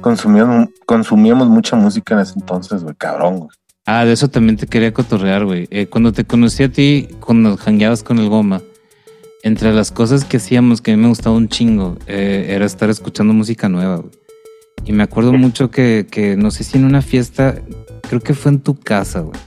consumíamos, 0.00 0.68
consumíamos 0.86 1.48
mucha 1.48 1.76
música 1.76 2.14
en 2.14 2.20
ese 2.20 2.34
entonces, 2.38 2.82
güey, 2.82 2.94
cabrón, 2.94 3.38
güey. 3.38 3.50
Ah, 3.86 4.04
de 4.04 4.12
eso 4.12 4.28
también 4.28 4.56
te 4.56 4.66
quería 4.66 4.92
cotorrear, 4.92 5.44
güey. 5.44 5.66
Eh, 5.70 5.86
cuando 5.86 6.12
te 6.12 6.24
conocí 6.24 6.62
a 6.62 6.70
ti, 6.70 7.08
cuando 7.20 7.56
jangueabas 7.56 8.02
con 8.02 8.18
el 8.18 8.28
goma, 8.28 8.62
entre 9.42 9.72
las 9.72 9.90
cosas 9.90 10.24
que 10.24 10.36
hacíamos 10.36 10.80
que 10.80 10.92
a 10.92 10.96
mí 10.96 11.02
me 11.02 11.08
gustaba 11.08 11.34
un 11.34 11.48
chingo, 11.48 11.96
eh, 12.06 12.46
era 12.50 12.66
estar 12.66 12.90
escuchando 12.90 13.32
música 13.32 13.68
nueva, 13.68 13.96
güey. 13.96 14.12
Y 14.84 14.92
me 14.92 15.02
acuerdo 15.02 15.32
mucho 15.32 15.70
que, 15.70 16.06
que, 16.10 16.36
no 16.36 16.50
sé 16.50 16.64
si 16.64 16.78
en 16.78 16.84
una 16.84 17.02
fiesta, 17.02 17.56
creo 18.08 18.20
que 18.20 18.34
fue 18.34 18.52
en 18.52 18.60
tu 18.60 18.78
casa, 18.78 19.20
güey. 19.20 19.38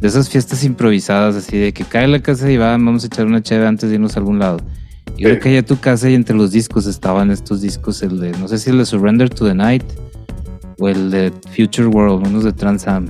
de 0.00 0.08
esas 0.08 0.28
fiestas 0.28 0.64
improvisadas, 0.64 1.36
así 1.36 1.56
de 1.56 1.72
que 1.72 1.84
cae 1.84 2.08
la 2.08 2.20
casa 2.20 2.50
y 2.50 2.56
va, 2.56 2.70
vamos 2.72 3.04
a 3.04 3.06
echar 3.06 3.26
una 3.26 3.42
chévere 3.42 3.68
antes 3.68 3.88
de 3.88 3.96
irnos 3.96 4.16
a 4.16 4.20
algún 4.20 4.38
lado. 4.38 4.58
Y 5.16 5.22
yo 5.22 5.30
Sí. 5.30 5.38
caí 5.40 5.56
a 5.56 5.64
tu 5.64 5.78
casa 5.78 6.08
y 6.10 6.14
entre 6.14 6.34
los 6.36 6.50
discos 6.52 6.86
estaban 6.86 7.30
estos 7.30 7.60
discos, 7.60 8.02
el 8.02 8.20
de, 8.20 8.32
no 8.32 8.48
sé 8.48 8.58
si 8.58 8.70
el 8.70 8.78
de 8.78 8.84
Surrender 8.86 9.30
to 9.30 9.46
the 9.46 9.54
Night 9.54 9.84
o 10.78 10.88
el 10.88 11.10
de 11.10 11.32
Future 11.54 11.88
World, 11.88 12.26
unos 12.26 12.44
de 12.44 12.52
Trans 12.52 12.86
Am. 12.86 13.08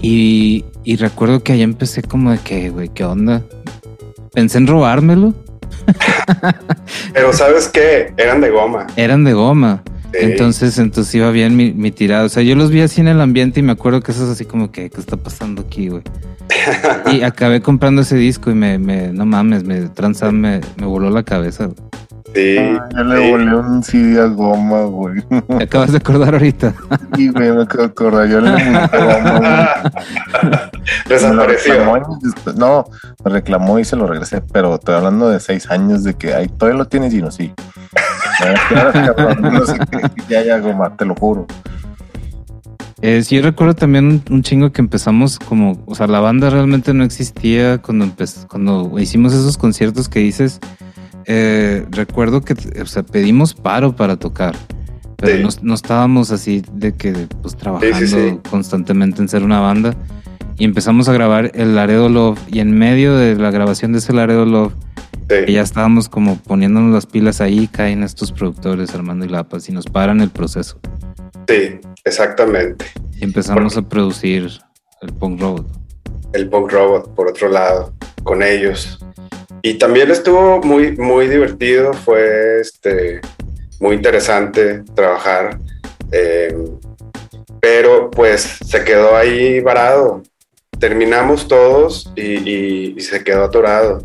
Y, 0.00 0.64
y 0.84 0.96
recuerdo 0.96 1.42
que 1.42 1.52
ahí 1.52 1.62
empecé 1.62 2.02
como 2.02 2.30
de 2.30 2.38
que, 2.38 2.70
güey, 2.70 2.88
¿qué 2.90 3.04
onda? 3.04 3.42
Pensé 4.32 4.58
en 4.58 4.66
robármelo. 4.66 5.34
Pero 7.12 7.32
¿sabes 7.32 7.68
qué? 7.68 8.12
Eran 8.16 8.40
de 8.40 8.50
goma. 8.50 8.86
Eran 8.96 9.24
de 9.24 9.32
goma. 9.32 9.82
Sí. 10.12 10.18
Entonces, 10.20 10.78
entonces 10.78 11.14
iba 11.14 11.30
bien 11.30 11.56
mi, 11.56 11.72
mi 11.72 11.90
tirada. 11.90 12.24
O 12.24 12.28
sea, 12.28 12.42
yo 12.42 12.54
los 12.54 12.70
vi 12.70 12.80
así 12.82 13.00
en 13.00 13.08
el 13.08 13.20
ambiente 13.20 13.60
y 13.60 13.62
me 13.62 13.72
acuerdo 13.72 14.00
que 14.02 14.12
eso 14.12 14.24
es 14.24 14.30
así 14.30 14.44
como 14.44 14.70
que, 14.70 14.90
¿qué 14.90 15.00
está 15.00 15.16
pasando 15.16 15.62
aquí, 15.62 15.88
güey? 15.88 16.02
y 17.12 17.22
acabé 17.22 17.60
comprando 17.60 18.02
ese 18.02 18.16
disco 18.16 18.50
y 18.50 18.54
me, 18.54 18.78
me 18.78 19.08
no 19.12 19.26
mames, 19.26 19.64
me 19.64 19.82
transa, 19.88 20.30
me, 20.30 20.60
me 20.76 20.86
voló 20.86 21.10
la 21.10 21.22
cabeza. 21.22 21.68
Sí, 22.34 22.56
Ah, 22.58 22.88
yo 22.94 23.04
le 23.04 23.16
sí. 23.24 23.30
volé 23.30 23.54
un 23.56 23.82
CD 23.82 24.20
a 24.20 24.26
goma, 24.26 24.82
güey. 24.82 25.22
Te 25.58 25.64
acabas 25.64 25.92
de 25.92 25.98
acordar 25.98 26.34
ahorita. 26.34 26.74
Y 27.16 27.28
güey, 27.28 27.50
me 27.52 27.62
acabo 27.62 27.84
de 27.84 27.88
acordar, 27.88 28.28
yo 28.28 28.40
le 28.40 28.50
volé 28.50 28.62
goma, 28.92 29.38
güey. 29.38 29.50
Me 31.08 31.34
lo 31.34 31.46
reclamó 31.46 31.96
Desapareció. 31.96 32.52
No, 32.56 32.84
me 33.24 33.30
reclamó 33.30 33.78
y 33.78 33.84
se 33.84 33.96
lo 33.96 34.06
regresé, 34.06 34.40
pero 34.52 34.74
estoy 34.74 34.94
hablando 34.96 35.28
de 35.30 35.40
seis 35.40 35.70
años 35.70 36.04
de 36.04 36.14
que 36.14 36.34
ahí 36.34 36.48
todavía 36.48 36.78
lo 36.78 36.84
tienes 36.86 37.14
y 37.14 37.22
no, 37.22 37.30
sí. 37.30 37.52
Ya, 38.44 39.14
cabrón, 39.14 39.40
no 39.40 39.64
sé 39.64 39.78
qué, 39.90 40.00
ya, 40.28 40.42
ya, 40.42 40.58
goma, 40.58 40.94
te 40.94 41.06
lo 41.06 41.14
juro. 41.14 41.46
Eh, 43.02 43.22
sí, 43.22 43.36
yo 43.36 43.42
recuerdo 43.42 43.74
también 43.74 44.06
un, 44.06 44.22
un 44.30 44.42
chingo 44.42 44.72
que 44.72 44.80
empezamos 44.80 45.38
como, 45.38 45.82
o 45.86 45.94
sea, 45.94 46.06
la 46.06 46.20
banda 46.20 46.48
realmente 46.48 46.94
no 46.94 47.04
existía 47.04 47.78
cuando 47.78 48.04
empezó, 48.04 48.48
cuando 48.48 48.98
hicimos 48.98 49.32
esos 49.34 49.58
conciertos 49.58 50.08
que 50.08 50.20
dices. 50.20 50.60
eh, 51.28 51.84
recuerdo 51.90 52.40
que, 52.40 52.54
o 52.80 52.86
sea, 52.86 53.02
pedimos 53.02 53.52
paro 53.52 53.96
para 53.96 54.16
tocar, 54.16 54.54
pero 55.16 55.50
Sí. 55.50 55.58
no, 55.62 55.68
no 55.70 55.74
estábamos 55.74 56.30
así 56.30 56.62
de 56.72 56.92
que, 56.94 57.12
pues, 57.42 57.56
trabajando 57.56 57.98
sí. 58.06 58.38
constantemente 58.48 59.20
en 59.22 59.28
ser 59.28 59.42
una 59.42 59.58
banda. 59.60 59.94
Y 60.58 60.64
empezamos 60.64 61.08
a 61.08 61.12
grabar 61.12 61.50
el 61.54 61.74
Laredo 61.74 62.08
Love. 62.08 62.38
Y 62.50 62.60
en 62.60 62.70
medio 62.78 63.14
de 63.16 63.34
la 63.36 63.50
grabación 63.50 63.92
de 63.92 63.98
ese 63.98 64.12
Laredo 64.14 64.46
Love, 64.46 64.72
que 65.28 65.52
ya 65.52 65.60
estábamos 65.62 66.08
como 66.08 66.36
poniéndonos 66.36 66.94
las 66.94 67.04
pilas 67.06 67.40
ahí, 67.42 67.66
caen 67.66 68.02
estos 68.04 68.30
productores, 68.32 68.94
Armando 68.94 69.26
y 69.26 69.28
Lapas, 69.28 69.68
y 69.68 69.72
nos 69.72 69.84
paran 69.86 70.20
el 70.20 70.30
proceso. 70.30 70.78
Sí, 71.48 71.78
exactamente. 72.04 72.86
Y 73.18 73.24
empezamos 73.24 73.76
a 73.76 73.82
producir 73.82 74.50
el 75.02 75.12
punk 75.14 75.40
road. 75.40 75.64
El 76.32 76.48
punk 76.48 76.72
robot, 76.72 77.14
por 77.14 77.28
otro 77.28 77.48
lado, 77.48 77.92
con 78.24 78.42
ellos. 78.42 78.98
Y 79.62 79.74
también 79.74 80.10
estuvo 80.10 80.60
muy, 80.62 80.96
muy 80.96 81.28
divertido, 81.28 81.92
fue 81.92 82.60
este, 82.60 83.20
muy 83.80 83.96
interesante 83.96 84.82
trabajar. 84.94 85.58
eh, 86.12 86.56
pero 87.60 88.10
pues 88.12 88.42
se 88.64 88.84
quedó 88.84 89.16
ahí 89.16 89.60
varado. 89.60 90.22
Terminamos 90.78 91.48
todos 91.48 92.12
y, 92.14 92.22
y- 92.48 92.94
y 92.96 93.00
se 93.00 93.24
quedó 93.24 93.44
atorado. 93.44 94.04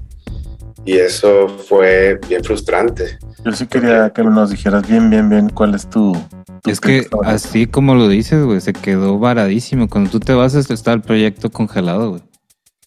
Y 0.84 0.97
eso 0.97 1.47
fue 1.47 2.19
bien 2.27 2.43
frustrante. 2.43 3.19
Yo 3.43 3.51
sí 3.54 3.65
quería 3.65 4.12
que 4.12 4.23
nos 4.23 4.51
dijeras 4.51 4.88
bien, 4.88 5.10
bien, 5.10 5.30
bien 5.30 5.49
cuál 5.49 5.73
es 5.73 5.89
tu. 5.89 6.15
tu 6.62 6.69
Es 6.69 6.80
que 6.80 7.08
así 7.23 7.65
como 7.65 7.95
lo 7.95 8.08
dices, 8.08 8.43
güey, 8.43 8.62
se 8.62 8.73
quedó 8.73 9.17
varadísimo. 9.17 9.89
Cuando 9.89 10.12
tú 10.12 10.19
te 10.19 10.34
vas, 10.34 10.54
está 10.54 10.93
el 10.93 11.01
proyecto 11.01 11.49
congelado, 11.49 12.12
güey. 12.12 12.21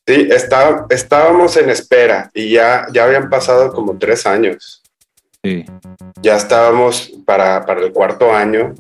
Sí, 0.06 0.28
está- 0.30 0.86
estábamos 0.90 1.56
en 1.56 1.70
espera 1.70 2.30
y 2.34 2.50
ya, 2.50 2.86
ya 2.92 3.04
habían 3.04 3.30
pasado 3.30 3.72
como 3.72 3.96
tres 3.98 4.26
años. 4.26 4.82
Sí. 5.42 5.64
Ya 6.22 6.36
estábamos 6.36 7.12
para, 7.24 7.64
para 7.66 7.80
el 7.80 7.92
cuarto 7.92 8.32
año. 8.32 8.74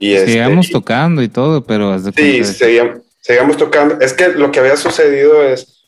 Y 0.00 0.14
este, 0.14 0.32
Seguíamos 0.32 0.70
tocando 0.70 1.22
y 1.22 1.28
todo, 1.28 1.62
pero 1.64 1.92
haz 1.92 2.04
de 2.04 2.12
Sí, 2.12 2.44
seguíamos, 2.44 2.98
seguíamos 3.20 3.56
tocando. 3.56 4.00
Es 4.00 4.14
que 4.14 4.28
lo 4.30 4.50
que 4.50 4.58
había 4.60 4.76
sucedido 4.76 5.42
es, 5.44 5.84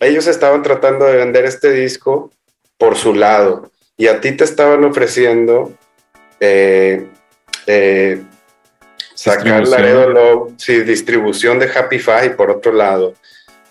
ellos 0.00 0.26
estaban 0.26 0.62
tratando 0.62 1.04
de 1.06 1.16
vender 1.16 1.44
este 1.46 1.72
disco 1.72 2.30
por 2.76 2.96
su 2.96 3.14
lado 3.14 3.70
y 3.98 4.06
a 4.06 4.20
ti 4.22 4.32
te 4.32 4.44
estaban 4.44 4.82
ofreciendo 4.84 5.72
eh, 6.40 7.06
eh, 7.66 8.22
sacar. 9.14 9.66
Laredo 9.68 10.08
Love, 10.08 10.52
sí, 10.56 10.80
distribución 10.80 11.58
de 11.58 11.70
Happy 11.70 11.98
Five 11.98 12.30
por 12.30 12.50
otro 12.50 12.72
lado. 12.72 13.14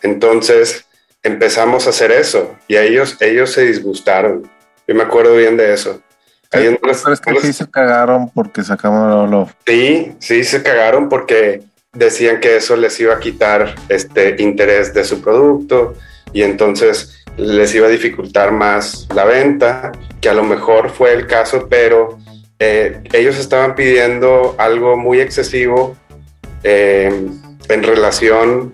Entonces 0.03 0.85
empezamos 1.23 1.87
a 1.87 1.89
hacer 1.89 2.11
eso 2.11 2.55
y 2.67 2.75
a 2.75 2.83
ellos, 2.83 3.17
ellos 3.21 3.51
se 3.51 3.63
disgustaron. 3.65 4.49
Yo 4.87 4.95
me 4.95 5.03
acuerdo 5.03 5.35
bien 5.35 5.57
de 5.57 5.73
eso. 5.73 6.01
Les- 6.53 6.77
Pero 6.79 7.13
es 7.13 7.19
que 7.19 7.39
sí 7.41 7.51
se 7.53 7.69
cagaron 7.69 8.29
porque 8.29 8.63
sacamos 8.63 9.29
lo. 9.29 9.49
Sí, 9.65 10.13
sí, 10.19 10.43
se 10.45 10.63
cagaron 10.63 11.09
porque 11.09 11.63
decían 11.91 12.39
que 12.39 12.55
eso 12.57 12.75
les 12.77 12.97
iba 12.99 13.15
a 13.15 13.19
quitar 13.19 13.75
este 13.89 14.35
interés 14.39 14.93
de 14.93 15.03
su 15.03 15.21
producto 15.21 15.95
y 16.33 16.43
entonces 16.43 17.23
les 17.37 17.73
iba 17.75 17.87
a 17.87 17.89
dificultar 17.89 18.51
más 18.51 19.07
la 19.13 19.25
venta, 19.25 19.91
que 20.21 20.29
a 20.29 20.33
lo 20.33 20.43
mejor 20.43 20.89
fue 20.89 21.13
el 21.13 21.27
caso, 21.27 21.67
pero 21.69 22.17
eh, 22.59 23.01
ellos 23.13 23.37
estaban 23.37 23.75
pidiendo 23.75 24.55
algo 24.57 24.97
muy 24.97 25.19
excesivo 25.19 25.95
eh, 26.63 27.27
en 27.69 27.83
relación 27.83 28.73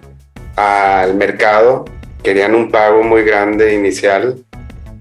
al 0.55 1.15
mercado, 1.15 1.85
querían 2.21 2.55
un 2.55 2.71
pago 2.71 3.03
muy 3.03 3.23
grande 3.23 3.73
inicial, 3.73 4.37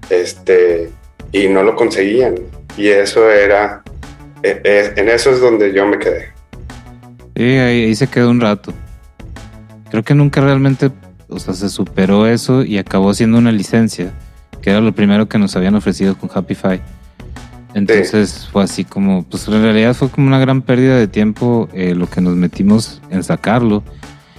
este, 0.09 0.89
y 1.31 1.47
no 1.47 1.63
lo 1.63 1.75
conseguían. 1.75 2.35
Y 2.77 2.89
eso 2.89 3.29
era, 3.29 3.83
eh, 4.41 4.61
eh, 4.63 4.93
en 4.95 5.09
eso 5.09 5.31
es 5.31 5.39
donde 5.39 5.73
yo 5.73 5.85
me 5.85 5.99
quedé. 5.99 6.31
Sí, 7.35 7.43
ahí 7.43 7.95
se 7.95 8.07
quedó 8.07 8.29
un 8.29 8.41
rato. 8.41 8.73
Creo 9.89 10.03
que 10.03 10.15
nunca 10.15 10.41
realmente, 10.41 10.91
o 11.33 11.39
sea, 11.39 11.53
se 11.53 11.69
superó 11.69 12.27
eso 12.27 12.63
y 12.63 12.77
acabó 12.77 13.13
siendo 13.13 13.37
una 13.37 13.51
licencia, 13.51 14.13
que 14.61 14.69
era 14.69 14.81
lo 14.81 14.93
primero 14.93 15.27
que 15.27 15.37
nos 15.37 15.55
habían 15.55 15.75
ofrecido 15.75 16.17
con 16.17 16.29
Happy 16.33 16.55
Five. 16.55 16.81
Entonces 17.73 18.47
fue 18.51 18.63
así 18.63 18.83
como, 18.83 19.23
pues 19.23 19.47
en 19.47 19.61
realidad 19.61 19.95
fue 19.95 20.09
como 20.09 20.27
una 20.27 20.39
gran 20.39 20.61
pérdida 20.61 20.95
de 20.95 21.07
tiempo 21.07 21.67
eh, 21.73 21.95
lo 21.95 22.07
que 22.07 22.21
nos 22.21 22.35
metimos 22.35 23.01
en 23.09 23.23
sacarlo. 23.23 23.83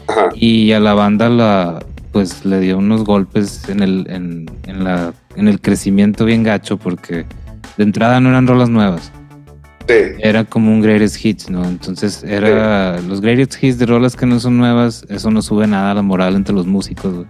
Ajá. 0.06 0.28
Y 0.34 0.72
a 0.72 0.80
la 0.80 0.94
banda 0.94 1.28
la 1.28 1.84
pues 2.14 2.44
le 2.44 2.60
dio 2.60 2.78
unos 2.78 3.02
golpes 3.02 3.68
en 3.68 3.82
el, 3.82 4.06
en, 4.08 4.48
en 4.68 4.84
la, 4.84 5.12
en 5.34 5.48
el 5.48 5.60
crecimiento 5.60 6.24
bien 6.24 6.44
gacho 6.44 6.76
porque 6.76 7.26
de 7.76 7.82
entrada 7.82 8.20
no 8.20 8.28
eran 8.28 8.46
rolas 8.46 8.68
nuevas. 8.68 9.10
Sí, 9.88 9.94
Era 10.20 10.44
como 10.44 10.72
un 10.72 10.80
greatest 10.80 11.22
hits, 11.24 11.50
¿no? 11.50 11.64
Entonces 11.64 12.24
era 12.24 13.00
los 13.00 13.20
greatest 13.20 13.62
hits 13.62 13.78
de 13.78 13.86
rolas 13.86 14.16
que 14.16 14.24
no 14.24 14.40
son 14.40 14.56
nuevas, 14.56 15.04
eso 15.10 15.30
no 15.30 15.42
sube 15.42 15.66
nada 15.66 15.90
a 15.90 15.94
la 15.94 16.02
moral 16.02 16.36
entre 16.36 16.54
los 16.54 16.66
músicos, 16.66 17.12
güey. 17.14 17.26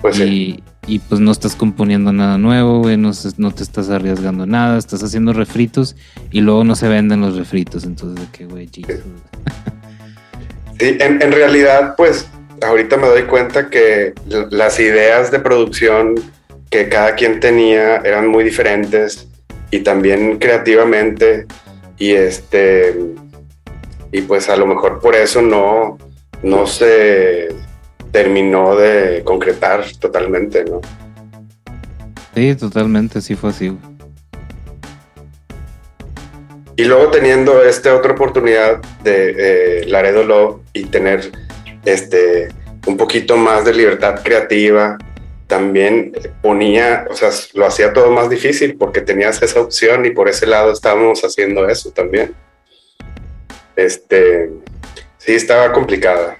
pues 0.00 0.16
sí. 0.16 0.62
y, 0.86 0.94
y, 0.94 0.98
pues 0.98 1.20
no 1.20 1.30
estás 1.30 1.54
componiendo 1.54 2.12
nada 2.12 2.38
nuevo, 2.38 2.80
güey, 2.80 2.96
no, 2.96 3.12
te 3.12 3.62
estás 3.62 3.88
arriesgando 3.88 4.46
nada, 4.46 4.78
estás 4.78 5.04
haciendo 5.04 5.32
refritos 5.32 5.94
y 6.32 6.40
luego 6.40 6.64
no 6.64 6.74
se 6.74 6.88
venden 6.88 7.20
los 7.20 7.36
refritos, 7.36 7.84
entonces 7.84 8.26
de 8.26 8.32
qué, 8.36 8.46
güey, 8.46 8.68
Jesus. 8.72 9.02
Sí, 10.80 10.96
en, 10.98 11.20
en 11.20 11.30
realidad, 11.30 11.94
pues 11.94 12.26
ahorita 12.62 12.96
me 12.96 13.06
doy 13.06 13.24
cuenta 13.24 13.68
que 13.68 14.14
las 14.50 14.80
ideas 14.80 15.30
de 15.30 15.38
producción 15.38 16.14
que 16.70 16.88
cada 16.88 17.14
quien 17.16 17.40
tenía 17.40 17.96
eran 17.98 18.28
muy 18.28 18.44
diferentes 18.44 19.29
y 19.70 19.80
también 19.80 20.38
creativamente 20.38 21.46
y 21.98 22.12
este 22.12 22.96
y 24.12 24.22
pues 24.22 24.48
a 24.48 24.56
lo 24.56 24.66
mejor 24.66 25.00
por 25.00 25.14
eso 25.14 25.42
no 25.42 25.98
no 26.42 26.66
se 26.66 27.48
terminó 28.12 28.74
de 28.76 29.22
concretar 29.24 29.84
totalmente, 29.98 30.64
¿no? 30.64 30.80
Sí, 32.34 32.54
totalmente, 32.54 33.20
sí 33.20 33.34
fue 33.34 33.50
así. 33.50 33.76
Y 36.76 36.84
luego 36.84 37.10
teniendo 37.10 37.62
esta 37.62 37.94
otra 37.94 38.12
oportunidad 38.12 38.80
de 39.04 39.82
eh, 39.82 39.84
Laredo 39.86 40.62
y 40.72 40.84
tener 40.86 41.30
este 41.84 42.48
un 42.86 42.96
poquito 42.96 43.36
más 43.36 43.64
de 43.64 43.74
libertad 43.74 44.20
creativa, 44.22 44.96
también 45.50 46.12
ponía, 46.40 47.06
o 47.10 47.14
sea, 47.14 47.30
lo 47.54 47.66
hacía 47.66 47.92
todo 47.92 48.12
más 48.12 48.30
difícil 48.30 48.76
porque 48.78 49.00
tenías 49.00 49.42
esa 49.42 49.60
opción 49.60 50.06
y 50.06 50.10
por 50.10 50.28
ese 50.28 50.46
lado 50.46 50.70
estábamos 50.70 51.22
haciendo 51.22 51.68
eso 51.68 51.90
también. 51.90 52.34
Este, 53.74 54.48
sí, 55.18 55.32
estaba 55.34 55.72
complicada. 55.72 56.38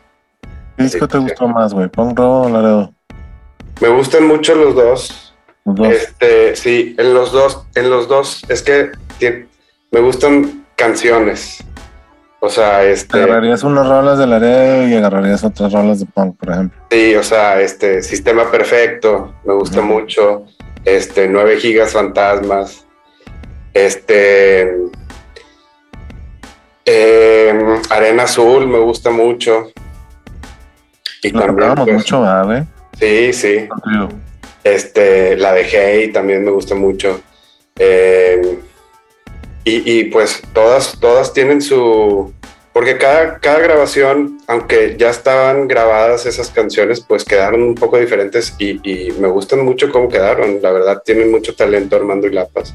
¿Qué 0.76 0.84
disco 0.84 1.08
te 1.08 1.18
gustó 1.18 1.48
más, 1.48 1.74
güey? 1.74 1.88
¿Punk 1.88 2.16
Rock 2.16 2.46
o 2.46 2.48
Laredo? 2.48 2.94
Me 3.80 3.88
gustan 3.88 4.26
mucho 4.28 4.54
los 4.54 4.76
dos. 4.76 5.34
Los 5.64 5.74
dos. 5.74 5.88
Este, 5.88 6.54
sí, 6.54 6.94
en 6.96 7.12
los 7.12 7.32
dos, 7.32 7.66
en 7.74 7.90
los 7.90 8.06
dos, 8.06 8.42
es 8.48 8.62
que 8.62 8.92
me 9.90 10.00
gustan 10.00 10.64
canciones. 10.76 11.64
O 12.40 12.48
sea, 12.48 12.84
este. 12.84 13.22
Agarrarías 13.22 13.62
unas 13.62 13.86
rolas 13.86 14.18
de 14.18 14.26
Laredo 14.26 14.88
y 14.88 14.94
agarrarías 14.94 15.44
otras 15.44 15.72
rolas 15.72 16.00
de 16.00 16.06
punk, 16.06 16.36
por 16.38 16.50
ejemplo. 16.50 16.80
Sí, 16.90 17.14
o 17.14 17.22
sea, 17.22 17.60
este 17.60 18.02
Sistema 18.02 18.50
Perfecto, 18.50 19.34
me 19.44 19.54
gusta 19.54 19.82
mucho. 19.82 20.46
Este, 20.84 21.28
9 21.28 21.58
gigas 21.58 21.92
fantasmas. 21.92 22.86
Este. 23.74 24.62
em, 26.86 27.82
Arena 27.90 28.22
Azul 28.22 28.66
me 28.66 28.78
gusta 28.78 29.10
mucho. 29.10 29.70
Y 31.22 31.30
Lo 31.30 31.40
también, 31.40 31.74
pues, 31.74 31.94
mucho, 31.94 32.22
¿verdad? 32.22 32.66
Sí, 32.98 33.32
sí. 33.34 33.68
Este, 34.64 35.36
la 35.36 35.52
de 35.52 35.64
Hey 35.64 36.12
también 36.12 36.42
me 36.42 36.50
gusta 36.50 36.74
mucho. 36.74 37.20
Eh, 37.78 38.58
y, 39.64 39.90
y, 40.00 40.04
pues 40.04 40.42
todas, 40.52 40.98
todas 41.00 41.32
tienen 41.32 41.60
su. 41.62 42.32
Porque 42.72 42.98
cada, 42.98 43.38
cada 43.40 43.58
grabación, 43.58 44.38
aunque 44.46 44.94
ya 44.98 45.10
estaban 45.10 45.66
grabadas 45.66 46.24
esas 46.24 46.50
canciones, 46.50 47.00
pues 47.00 47.24
quedaron 47.24 47.62
un 47.62 47.74
poco 47.74 47.98
diferentes 47.98 48.54
y, 48.58 48.78
y 48.88 49.10
me 49.20 49.26
gustan 49.28 49.64
mucho 49.64 49.90
cómo 49.90 50.08
quedaron. 50.08 50.62
La 50.62 50.70
verdad, 50.70 51.02
tienen 51.04 51.30
mucho 51.32 51.54
talento 51.56 51.96
Armando 51.96 52.28
y 52.28 52.32
Lapas. 52.32 52.72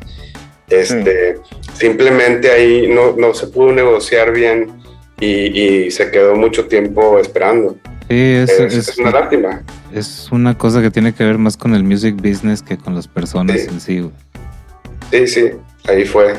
Este, 0.70 1.38
Simplemente 1.76 2.52
ahí 2.52 2.88
no, 2.88 3.16
no 3.16 3.34
se 3.34 3.48
pudo 3.48 3.72
negociar 3.72 4.32
bien 4.34 4.72
y, 5.20 5.28
y 5.86 5.92
se 5.92 6.12
quedó 6.12 6.36
mucho 6.36 6.66
tiempo 6.66 7.18
esperando. 7.20 7.78
Sí, 8.10 8.16
es, 8.34 8.50
Es, 8.52 8.74
es- 8.74 8.88
es 8.90 8.98
una 8.98 9.12
lástima. 9.12 9.64
es 9.94 10.28
una 10.32 10.58
cosa 10.58 10.82
que 10.82 10.92
tiene 10.92 11.14
que 11.14 11.24
ver 11.24 11.38
más 11.38 11.56
con 11.58 11.74
el 11.74 11.84
music 11.84 12.16
business 12.16 12.62
que 12.62 12.78
con 12.78 12.96
las 12.96 13.08
personas 13.08 13.62
Sí. 13.62 13.68
en 13.70 13.80
sí. 13.82 14.10
Sí, 15.12 15.28
sí, 15.28 15.52
ahí 15.88 16.06
fue. 16.06 16.34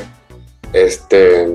Este. 0.85 1.47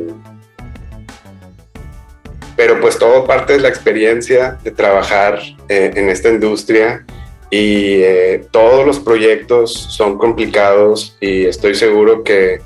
Pero 2.56 2.80
pues 2.80 2.98
todo 2.98 3.26
parte 3.26 3.54
de 3.54 3.61
la 3.61 3.68
experiencia 3.68 4.58
de 4.62 4.70
trabajar 4.70 5.40
eh, 5.68 5.90
en 5.94 6.08
esta 6.08 6.28
industria 6.28 7.04
y 7.50 8.02
eh, 8.02 8.46
todos 8.50 8.87
los 8.87 8.98
proyectos 8.98 9.72
son 9.72 10.18
complicados 10.18 11.16
y 11.20 11.44
estoy 11.44 11.74
seguro 11.74 12.22
que 12.22 12.61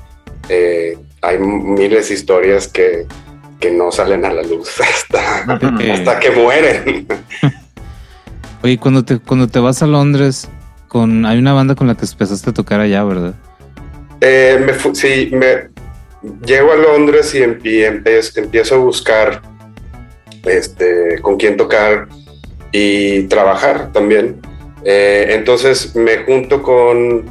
eh, 0.49 0.97
hay 1.21 1.39
miles 1.39 2.09
de 2.09 2.15
historias 2.15 2.67
que, 2.67 3.05
que 3.59 3.71
no 3.71 3.91
salen 3.91 4.25
a 4.25 4.33
la 4.33 4.43
luz 4.43 4.69
hasta, 4.79 5.45
hasta 5.93 6.19
que 6.19 6.31
mueren. 6.31 7.07
Oye, 8.63 8.77
cuando 8.77 9.03
te, 9.05 9.19
cuando 9.19 9.47
te 9.47 9.59
vas 9.59 9.81
a 9.83 9.87
Londres, 9.87 10.49
con, 10.87 11.25
hay 11.25 11.37
una 11.37 11.53
banda 11.53 11.75
con 11.75 11.87
la 11.87 11.95
que 11.95 12.05
empezaste 12.05 12.49
a 12.49 12.53
tocar 12.53 12.79
allá, 12.79 13.03
¿verdad? 13.03 13.33
Eh, 14.21 14.59
me 14.65 14.95
sí, 14.95 15.29
me 15.31 15.76
llego 16.45 16.71
a 16.71 16.75
Londres 16.75 17.33
y, 17.35 17.43
em- 17.43 18.03
empiezo 18.35 18.75
a 18.75 18.77
buscar 18.77 19.41
este, 20.45 21.19
con 21.21 21.37
quién 21.37 21.57
tocar 21.57 22.07
y 22.71 23.23
trabajar 23.23 23.91
también. 23.91 24.41
Eh, 24.83 25.27
entonces 25.31 25.95
me 25.95 26.19
junto 26.19 26.61
con 26.61 27.25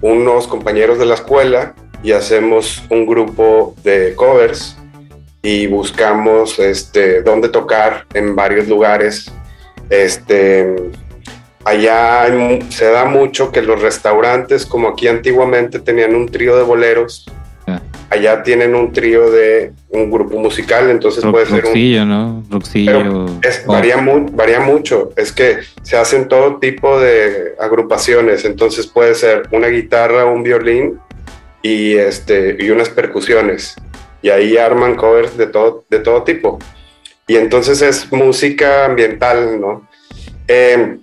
unos 0.00 0.46
compañeros 0.46 0.98
de 0.98 1.06
la 1.06 1.14
escuela 1.14 1.74
y 2.02 2.12
hacemos 2.12 2.82
un 2.90 3.06
grupo 3.06 3.74
de 3.82 4.14
covers 4.14 4.76
y 5.42 5.66
buscamos 5.66 6.58
este, 6.58 7.22
dónde 7.22 7.48
tocar 7.48 8.06
en 8.14 8.34
varios 8.34 8.68
lugares. 8.68 9.30
Este, 9.90 10.74
allá 11.64 12.26
se 12.70 12.86
da 12.86 13.04
mucho 13.04 13.52
que 13.52 13.62
los 13.62 13.80
restaurantes, 13.80 14.64
como 14.64 14.88
aquí 14.88 15.08
antiguamente 15.08 15.78
tenían 15.80 16.14
un 16.14 16.28
trío 16.28 16.56
de 16.56 16.62
boleros. 16.62 17.26
Allá 18.10 18.42
tienen 18.42 18.74
un 18.74 18.92
trío 18.92 19.30
de 19.30 19.72
un 19.90 20.10
grupo 20.10 20.38
musical, 20.38 20.90
entonces 20.90 21.22
Rock- 21.24 21.32
puede 21.32 21.46
ser 21.46 21.54
un, 21.56 21.62
rockcillo, 21.62 22.04
¿no? 22.06 22.44
Pero 22.92 23.26
es, 23.42 23.64
varía, 23.66 23.96
mu- 23.96 24.28
varía 24.32 24.60
mucho. 24.60 25.10
Es 25.16 25.32
que 25.32 25.58
se 25.82 25.96
hacen 25.96 26.28
todo 26.28 26.58
tipo 26.58 26.98
de 27.00 27.54
agrupaciones. 27.58 28.44
Entonces 28.44 28.86
puede 28.86 29.14
ser 29.14 29.48
una 29.52 29.68
guitarra, 29.68 30.24
un 30.26 30.42
violín 30.42 30.98
y, 31.62 31.94
este, 31.94 32.56
y 32.58 32.70
unas 32.70 32.88
percusiones. 32.88 33.74
Y 34.22 34.30
ahí 34.30 34.56
arman 34.56 34.94
covers 34.96 35.36
de 35.36 35.46
todo, 35.46 35.84
de 35.90 35.98
todo 35.98 36.22
tipo. 36.22 36.58
Y 37.26 37.36
entonces 37.36 37.80
es 37.82 38.10
música 38.12 38.84
ambiental, 38.86 39.60
¿no? 39.60 39.86
Eh, 40.48 40.98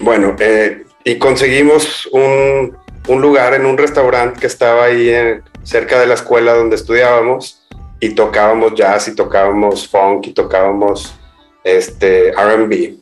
bueno, 0.00 0.34
eh, 0.38 0.82
y 1.04 1.16
conseguimos 1.18 2.06
un, 2.12 2.76
un 3.08 3.20
lugar 3.20 3.54
en 3.54 3.66
un 3.66 3.76
restaurante 3.76 4.40
que 4.40 4.46
estaba 4.46 4.84
ahí 4.84 5.10
en- 5.10 5.42
cerca 5.68 6.00
de 6.00 6.06
la 6.06 6.14
escuela 6.14 6.54
donde 6.54 6.76
estudiábamos 6.76 7.62
y 8.00 8.14
tocábamos 8.14 8.74
jazz 8.74 9.06
y 9.08 9.14
tocábamos 9.14 9.86
funk 9.86 10.28
y 10.28 10.32
tocábamos 10.32 11.14
este 11.62 12.28
R&B. 12.28 12.96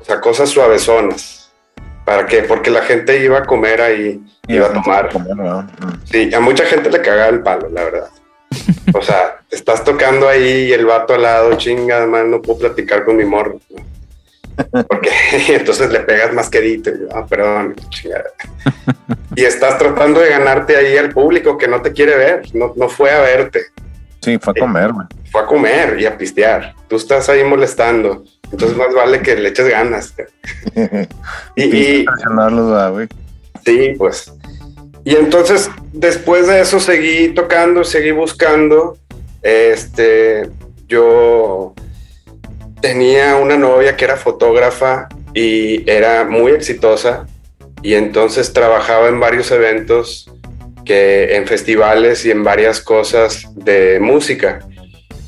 O 0.00 0.04
sea, 0.04 0.20
cosas 0.20 0.50
suavezonas. 0.50 1.52
¿Para 2.04 2.26
qué? 2.26 2.42
Porque 2.42 2.70
la 2.70 2.82
gente 2.82 3.24
iba 3.24 3.38
a 3.38 3.44
comer 3.44 3.80
ahí, 3.80 4.22
iba 4.46 4.66
a 4.66 4.72
tomar. 4.72 5.10
Comer, 5.10 5.34
¿verdad? 5.34 5.64
Mm. 5.64 5.92
Sí, 6.04 6.32
a 6.32 6.38
mucha 6.38 6.64
gente 6.64 6.90
le 6.90 7.02
cagaba 7.02 7.30
el 7.30 7.42
palo, 7.42 7.68
la 7.68 7.84
verdad. 7.84 8.10
O 8.94 9.02
sea, 9.02 9.40
estás 9.50 9.82
tocando 9.82 10.28
ahí 10.28 10.66
y 10.66 10.72
el 10.72 10.86
vato 10.86 11.14
al 11.14 11.22
lado, 11.22 11.54
chinga, 11.54 11.96
además 11.96 12.26
no 12.26 12.40
puedo 12.40 12.60
platicar 12.60 13.04
con 13.04 13.16
mi 13.16 13.24
morro. 13.24 13.58
¿no? 13.70 13.93
Porque 14.88 15.10
entonces 15.48 15.90
le 15.90 16.00
pegas 16.00 16.32
más 16.32 16.48
quedito. 16.48 16.90
Y 16.90 17.00
yo, 17.00 17.08
ah, 17.14 17.26
perdón, 17.26 17.74
chingada. 17.90 18.24
Y 19.36 19.44
estás 19.44 19.78
tratando 19.78 20.20
de 20.20 20.30
ganarte 20.30 20.76
ahí 20.76 20.96
al 20.96 21.10
público 21.10 21.58
que 21.58 21.68
no 21.68 21.82
te 21.82 21.92
quiere 21.92 22.16
ver, 22.16 22.42
no, 22.54 22.72
no 22.76 22.88
fue 22.88 23.10
a 23.10 23.20
verte 23.20 23.66
Sí, 24.22 24.38
fue 24.40 24.54
a 24.56 24.60
comer, 24.60 24.92
güey. 24.92 25.06
fue 25.30 25.42
a 25.42 25.46
comer 25.46 26.00
y 26.00 26.06
a 26.06 26.16
pistear. 26.16 26.74
Tú 26.88 26.96
estás 26.96 27.28
ahí 27.28 27.44
molestando. 27.44 28.24
Entonces 28.50 28.76
más 28.76 28.94
vale 28.94 29.20
que 29.20 29.34
le 29.36 29.48
eches 29.50 29.68
ganas. 29.68 30.14
Y, 31.56 31.62
Y 31.64 32.00
y- 32.00 32.04
presionarlos, 32.04 32.70
¿verdad, 32.70 32.92
güey. 32.92 33.08
sí, 33.64 33.94
pues. 33.98 34.32
Y 35.04 35.16
entonces 35.16 35.70
después 35.92 36.46
de 36.46 36.60
eso 36.62 36.80
seguí 36.80 37.28
tocando, 37.34 37.84
seguí 37.84 38.12
buscando. 38.12 38.96
Este, 39.42 40.48
yo 40.88 41.74
tenía 42.84 43.36
una 43.36 43.56
novia 43.56 43.96
que 43.96 44.04
era 44.04 44.18
fotógrafa 44.18 45.08
y 45.32 45.90
era 45.90 46.26
muy 46.26 46.52
exitosa. 46.52 47.26
Y 47.82 47.94
entonces 47.94 48.52
trabajaba 48.52 49.08
en 49.08 49.18
varios 49.18 49.50
eventos 49.52 50.30
que 50.84 51.34
en 51.34 51.46
festivales 51.46 52.26
y 52.26 52.30
en 52.30 52.44
varias 52.44 52.82
cosas 52.82 53.46
de 53.54 53.98
música. 54.00 54.58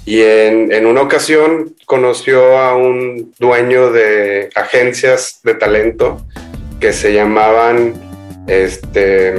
Y 0.04 0.20
en, 0.20 0.70
en 0.70 0.84
una 0.84 1.00
ocasión 1.00 1.74
conoció 1.86 2.58
a 2.58 2.76
un 2.76 3.32
dueño 3.38 3.90
de 3.90 4.50
agencias 4.54 5.40
de 5.42 5.54
talento 5.54 6.26
que 6.78 6.92
se 6.92 7.14
llamaban 7.14 7.94
este, 8.48 9.32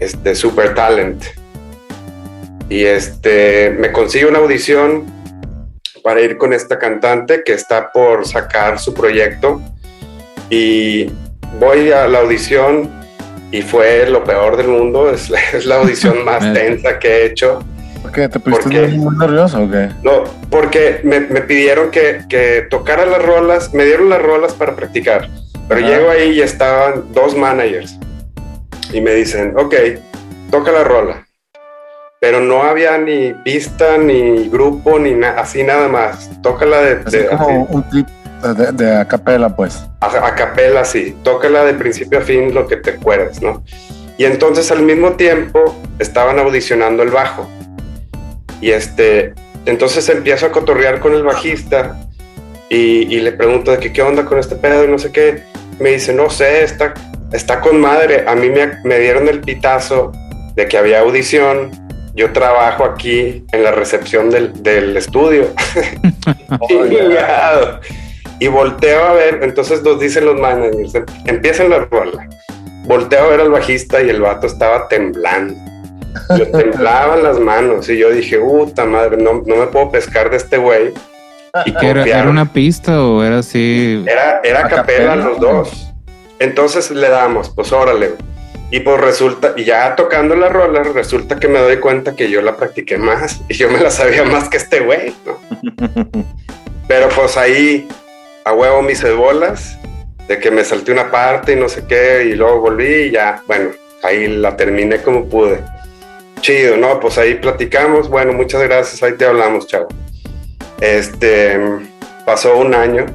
este 0.00 0.34
Super 0.34 0.74
Talent. 0.74 1.24
Y 2.68 2.84
este, 2.84 3.70
me 3.70 3.90
consigue 3.90 4.26
una 4.26 4.40
audición 4.40 5.23
para 6.04 6.20
ir 6.20 6.36
con 6.36 6.52
esta 6.52 6.78
cantante 6.78 7.42
que 7.42 7.54
está 7.54 7.90
por 7.90 8.28
sacar 8.28 8.78
su 8.78 8.92
proyecto. 8.92 9.62
Y 10.50 11.10
voy 11.58 11.92
a 11.92 12.06
la 12.06 12.18
audición 12.18 12.90
y 13.50 13.62
fue 13.62 14.06
lo 14.10 14.22
peor 14.22 14.58
del 14.58 14.68
mundo. 14.68 15.10
Es 15.14 15.30
la, 15.30 15.40
es 15.40 15.64
la 15.64 15.76
audición 15.76 16.22
más 16.26 16.40
tensa 16.52 16.98
que 16.98 17.08
he 17.08 17.26
hecho. 17.26 17.64
¿Por 18.02 18.12
qué? 18.12 18.28
¿Te 18.28 18.38
pusiste 18.38 18.86
muy, 18.88 18.98
muy 18.98 19.16
nervioso 19.16 19.62
o 19.62 19.70
qué? 19.70 19.88
No, 20.02 20.24
porque 20.50 21.00
me, 21.04 21.20
me 21.20 21.40
pidieron 21.40 21.90
que, 21.90 22.20
que 22.28 22.66
tocara 22.68 23.06
las 23.06 23.24
rolas, 23.24 23.72
me 23.72 23.86
dieron 23.86 24.10
las 24.10 24.20
rolas 24.20 24.52
para 24.52 24.76
practicar, 24.76 25.30
pero 25.68 25.80
Ajá. 25.80 25.88
llego 25.88 26.10
ahí 26.10 26.32
y 26.32 26.42
estaban 26.42 27.14
dos 27.14 27.34
managers 27.34 27.98
y 28.92 29.00
me 29.00 29.14
dicen, 29.14 29.54
ok, 29.56 29.74
toca 30.50 30.70
la 30.70 30.84
rola, 30.84 31.23
pero 32.24 32.40
no 32.40 32.62
había 32.62 32.96
ni 32.96 33.34
pista, 33.44 33.98
ni 33.98 34.48
grupo, 34.48 34.98
ni 34.98 35.10
nada, 35.12 35.42
así 35.42 35.62
nada 35.62 35.88
más, 35.88 36.30
tócala 36.42 36.80
de, 36.80 37.00
Así 37.04 37.18
de- 37.18 37.26
como 37.26 37.64
así, 37.64 37.66
un 37.68 37.90
trip 37.90 38.06
de, 38.56 38.72
de 38.72 38.96
a 38.96 39.04
capela, 39.06 39.54
pues. 39.54 39.84
a, 40.00 40.06
a 40.28 40.34
capela 40.34 40.80
así, 40.80 41.14
tócala 41.22 41.66
de 41.66 41.74
principio 41.74 42.20
a 42.20 42.22
fin 42.22 42.54
lo 42.54 42.66
que 42.66 42.78
te 42.78 42.92
acuerdes, 42.92 43.42
¿no? 43.42 43.62
Y 44.16 44.24
entonces 44.24 44.70
al 44.70 44.80
mismo 44.80 45.12
tiempo 45.12 45.76
estaban 45.98 46.38
audicionando 46.38 47.02
el 47.02 47.10
bajo. 47.10 47.46
Y 48.62 48.70
este, 48.70 49.34
entonces 49.66 50.08
empiezo 50.08 50.46
a 50.46 50.50
cotorrear 50.50 51.00
con 51.00 51.12
el 51.12 51.24
bajista 51.24 52.06
y, 52.70 53.14
y 53.14 53.20
le 53.20 53.32
pregunto 53.32 53.70
de 53.70 53.76
que 53.80 53.92
qué 53.92 54.00
onda 54.00 54.24
con 54.24 54.38
este 54.38 54.56
pedo 54.56 54.82
y 54.84 54.88
no 54.88 54.98
sé 54.98 55.12
qué. 55.12 55.42
Me 55.78 55.90
dice, 55.90 56.14
no 56.14 56.30
sé, 56.30 56.64
está, 56.64 56.94
está 57.34 57.60
con 57.60 57.78
madre. 57.78 58.24
A 58.26 58.34
mí 58.34 58.48
me, 58.48 58.78
me 58.82 58.98
dieron 58.98 59.28
el 59.28 59.40
pitazo 59.40 60.10
de 60.54 60.66
que 60.68 60.78
había 60.78 61.00
audición. 61.00 61.83
Yo 62.14 62.32
trabajo 62.32 62.84
aquí 62.84 63.44
en 63.52 63.62
la 63.64 63.72
recepción 63.72 64.30
del, 64.30 64.62
del 64.62 64.96
estudio. 64.96 65.48
Chingado. 66.68 67.80
y 68.38 68.46
volteo 68.48 69.04
a 69.04 69.12
ver, 69.14 69.40
entonces 69.42 69.82
nos 69.82 69.98
dicen 69.98 70.24
los 70.24 70.38
managers, 70.38 70.92
empiezan 71.26 71.70
la 71.70 71.78
rola. 71.80 72.28
Volteo 72.84 73.24
a 73.24 73.28
ver 73.28 73.40
al 73.40 73.50
bajista 73.50 74.02
y 74.02 74.10
el 74.10 74.20
vato 74.20 74.46
estaba 74.46 74.88
temblando. 74.88 75.54
Le 76.36 76.46
temblaban 76.46 77.22
las 77.24 77.40
manos 77.40 77.88
y 77.88 77.98
yo 77.98 78.10
dije, 78.10 78.38
puta 78.38 78.84
madre, 78.84 79.16
no, 79.16 79.42
no 79.44 79.56
me 79.56 79.66
puedo 79.66 79.90
pescar 79.90 80.30
de 80.30 80.36
este 80.36 80.58
güey. 80.58 80.92
¿Y 81.66 81.72
qué 81.72 81.88
era, 81.88 82.04
era 82.04 82.28
una 82.28 82.52
pista 82.52 83.02
o 83.02 83.22
era 83.24 83.38
así? 83.38 84.04
Era, 84.06 84.40
era 84.44 84.66
¿A 84.66 84.68
capela 84.68 85.14
capela? 85.14 85.16
los 85.16 85.40
dos. 85.40 85.86
Entonces 86.38 86.90
le 86.90 87.08
damos, 87.08 87.50
pues 87.50 87.72
órale. 87.72 88.12
Y 88.70 88.80
pues 88.80 89.00
resulta, 89.00 89.54
y 89.56 89.64
ya 89.64 89.94
tocando 89.94 90.34
la 90.34 90.48
rola, 90.48 90.82
resulta 90.82 91.38
que 91.38 91.48
me 91.48 91.60
doy 91.60 91.76
cuenta 91.78 92.16
que 92.16 92.28
yo 92.28 92.42
la 92.42 92.56
practiqué 92.56 92.96
más 92.96 93.40
y 93.48 93.54
yo 93.54 93.70
me 93.70 93.80
la 93.80 93.90
sabía 93.90 94.24
más 94.24 94.48
que 94.48 94.56
este 94.56 94.80
güey, 94.80 95.14
¿no? 95.24 95.38
Pero 96.88 97.08
pues 97.08 97.36
ahí 97.36 97.88
a 98.44 98.52
huevo 98.52 98.82
mis 98.82 99.02
bolas 99.16 99.78
de 100.28 100.38
que 100.38 100.50
me 100.50 100.64
salté 100.64 100.92
una 100.92 101.10
parte 101.10 101.52
y 101.52 101.56
no 101.56 101.68
sé 101.68 101.84
qué, 101.86 102.24
y 102.24 102.34
luego 102.34 102.60
volví 102.60 102.86
y 102.86 103.10
ya, 103.10 103.42
bueno, 103.46 103.70
ahí 104.02 104.28
la 104.28 104.56
terminé 104.56 105.00
como 105.02 105.28
pude. 105.28 105.62
Chido, 106.40 106.76
¿no? 106.76 107.00
Pues 107.00 107.16
ahí 107.16 107.34
platicamos, 107.34 108.08
bueno, 108.08 108.32
muchas 108.32 108.62
gracias, 108.62 109.02
ahí 109.02 109.12
te 109.16 109.24
hablamos, 109.24 109.66
chavo. 109.66 109.88
Este, 110.80 111.58
pasó 112.26 112.58
un 112.58 112.74
año, 112.74 113.06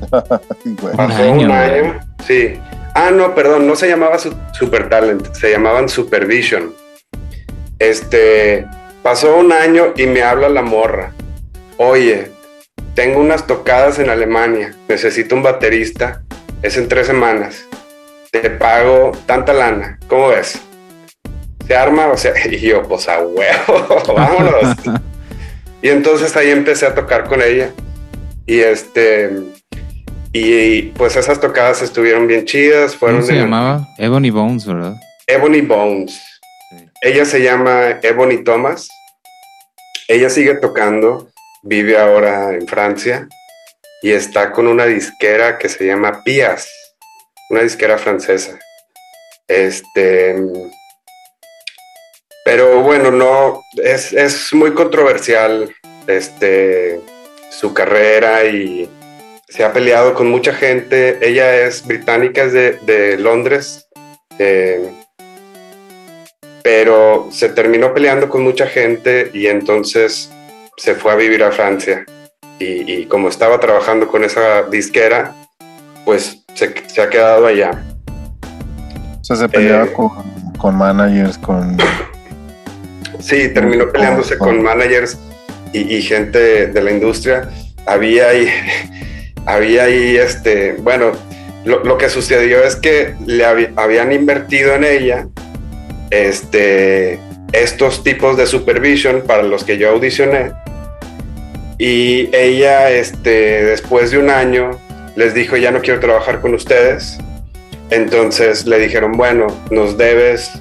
pasó 0.10 1.22
año, 1.22 1.46
un 1.46 1.50
año, 1.50 2.00
sí. 2.26 2.58
Ah, 3.00 3.12
no, 3.12 3.32
perdón, 3.32 3.68
no 3.68 3.76
se 3.76 3.86
llamaba 3.88 4.18
su- 4.18 4.34
Super 4.52 4.88
Talent, 4.88 5.32
se 5.32 5.52
llamaban 5.52 5.88
Supervision. 5.88 6.74
Este, 7.78 8.66
pasó 9.04 9.36
un 9.36 9.52
año 9.52 9.92
y 9.96 10.06
me 10.06 10.22
habla 10.24 10.48
la 10.48 10.62
morra. 10.62 11.12
Oye, 11.76 12.32
tengo 12.96 13.20
unas 13.20 13.46
tocadas 13.46 14.00
en 14.00 14.10
Alemania, 14.10 14.74
necesito 14.88 15.36
un 15.36 15.44
baterista, 15.44 16.24
es 16.62 16.76
en 16.76 16.88
tres 16.88 17.06
semanas. 17.06 17.66
Te 18.32 18.50
pago 18.50 19.12
tanta 19.26 19.52
lana, 19.52 20.00
¿cómo 20.08 20.30
ves? 20.30 20.60
Se 21.68 21.76
arma, 21.76 22.08
o 22.08 22.16
sea, 22.16 22.32
y 22.50 22.58
yo, 22.58 22.82
pues 22.82 23.08
a 23.08 23.20
huevo, 23.20 24.02
vámonos. 24.16 24.76
y 25.82 25.88
entonces 25.90 26.36
ahí 26.36 26.50
empecé 26.50 26.86
a 26.86 26.96
tocar 26.96 27.28
con 27.28 27.42
ella. 27.42 27.70
Y 28.44 28.58
este, 28.58 29.30
y 30.44 30.82
pues 30.96 31.16
esas 31.16 31.40
tocadas 31.40 31.82
estuvieron 31.82 32.26
bien 32.26 32.44
chidas, 32.44 32.96
fueron 32.96 33.18
¿Cómo 33.18 33.26
se 33.26 33.34
en 33.34 33.40
llamaba? 33.42 33.86
Ebony 33.98 34.30
Bones, 34.30 34.66
¿verdad? 34.66 34.94
Ebony 35.26 35.60
Bones. 35.60 36.20
Sí. 36.70 36.88
Ella 37.02 37.24
se 37.24 37.42
llama 37.42 37.98
Ebony 38.02 38.44
Thomas. 38.44 38.88
Ella 40.08 40.30
sigue 40.30 40.54
tocando, 40.54 41.30
vive 41.62 41.98
ahora 41.98 42.54
en 42.54 42.66
Francia 42.66 43.28
y 44.02 44.12
está 44.12 44.52
con 44.52 44.66
una 44.66 44.86
disquera 44.86 45.58
que 45.58 45.68
se 45.68 45.86
llama 45.86 46.22
Pias, 46.24 46.68
una 47.50 47.62
disquera 47.62 47.98
francesa. 47.98 48.58
Este, 49.46 50.36
pero 52.44 52.80
bueno, 52.82 53.10
no, 53.10 53.62
es, 53.82 54.12
es 54.12 54.52
muy 54.52 54.72
controversial 54.72 55.74
este, 56.06 57.00
su 57.50 57.74
carrera 57.74 58.44
y 58.44 58.88
se 59.48 59.64
ha 59.64 59.72
peleado 59.72 60.14
con 60.14 60.28
mucha 60.30 60.52
gente. 60.52 61.18
Ella 61.26 61.56
es 61.66 61.86
británica, 61.86 62.42
es 62.44 62.52
de, 62.52 62.78
de 62.86 63.16
Londres. 63.18 63.86
eh, 64.38 64.90
pero 66.62 67.28
se 67.30 67.48
terminó 67.48 67.94
peleando 67.94 68.28
con 68.28 68.42
mucha 68.42 68.66
gente 68.66 69.30
y 69.32 69.46
entonces 69.46 70.30
se 70.76 70.94
fue 70.94 71.12
a 71.12 71.14
vivir 71.14 71.42
a 71.42 71.50
Francia. 71.50 72.04
Y, 72.58 72.92
y 72.92 73.06
como 73.06 73.28
estaba 73.28 73.58
trabajando 73.58 74.08
con 74.08 74.22
esa 74.24 74.64
disquera, 74.64 75.34
pues 76.04 76.44
se, 76.54 76.74
se 76.88 77.00
ha 77.00 77.08
quedado 77.08 77.46
allá. 77.46 77.70
O 79.20 79.24
sea, 79.24 79.36
se 79.36 79.48
peleaba 79.48 79.84
Eh. 79.84 79.92
con, 79.92 80.10
con 80.58 80.76
managers, 80.76 81.38
con... 81.38 81.78
Sí, 83.20 83.48
terminó 83.48 83.90
peleándose 83.90 84.36
con 84.36 84.62
managers 84.62 85.16
y, 85.72 85.96
y 85.96 86.02
gente 86.02 86.66
de 86.66 86.82
la 86.82 86.90
industria. 86.90 87.48
Había 87.86 88.28
ahí, 88.28 88.48
había 89.48 89.84
ahí, 89.84 90.16
este, 90.16 90.74
bueno, 90.74 91.12
lo, 91.64 91.82
lo 91.82 91.98
que 91.98 92.08
sucedió 92.08 92.62
es 92.62 92.76
que 92.76 93.14
le 93.26 93.44
habían 93.44 94.12
invertido 94.12 94.74
en 94.74 94.84
ella 94.84 95.26
este, 96.10 97.18
estos 97.52 98.04
tipos 98.04 98.36
de 98.36 98.46
supervision 98.46 99.22
para 99.22 99.42
los 99.42 99.64
que 99.64 99.78
yo 99.78 99.90
audicioné. 99.90 100.52
Y 101.78 102.28
ella, 102.34 102.90
este, 102.90 103.64
después 103.64 104.10
de 104.10 104.18
un 104.18 104.30
año, 104.30 104.78
les 105.16 105.32
dijo, 105.32 105.56
ya 105.56 105.70
no 105.70 105.80
quiero 105.80 106.00
trabajar 106.00 106.40
con 106.40 106.54
ustedes. 106.54 107.18
Entonces 107.90 108.66
le 108.66 108.78
dijeron, 108.78 109.12
bueno, 109.12 109.46
nos 109.70 109.96
debes 109.96 110.52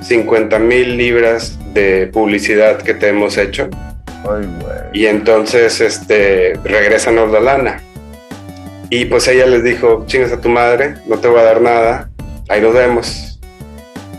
50 0.00 0.58
mil 0.58 0.96
libras 0.96 1.56
de 1.74 2.08
publicidad 2.08 2.82
que 2.82 2.94
te 2.94 3.08
hemos 3.08 3.38
hecho. 3.38 3.68
Ay. 4.28 4.48
Y 4.92 5.06
entonces, 5.06 5.80
este, 5.80 6.54
regrésanos 6.64 7.30
la 7.30 7.40
lana. 7.40 7.82
Y 8.94 9.06
pues 9.06 9.26
ella 9.26 9.46
les 9.46 9.64
dijo, 9.64 10.04
chingas 10.06 10.32
a 10.32 10.40
tu 10.42 10.50
madre, 10.50 10.96
no 11.06 11.16
te 11.16 11.26
voy 11.26 11.40
a 11.40 11.44
dar 11.44 11.62
nada, 11.62 12.10
ahí 12.50 12.60
nos 12.60 12.74
vemos. 12.74 13.40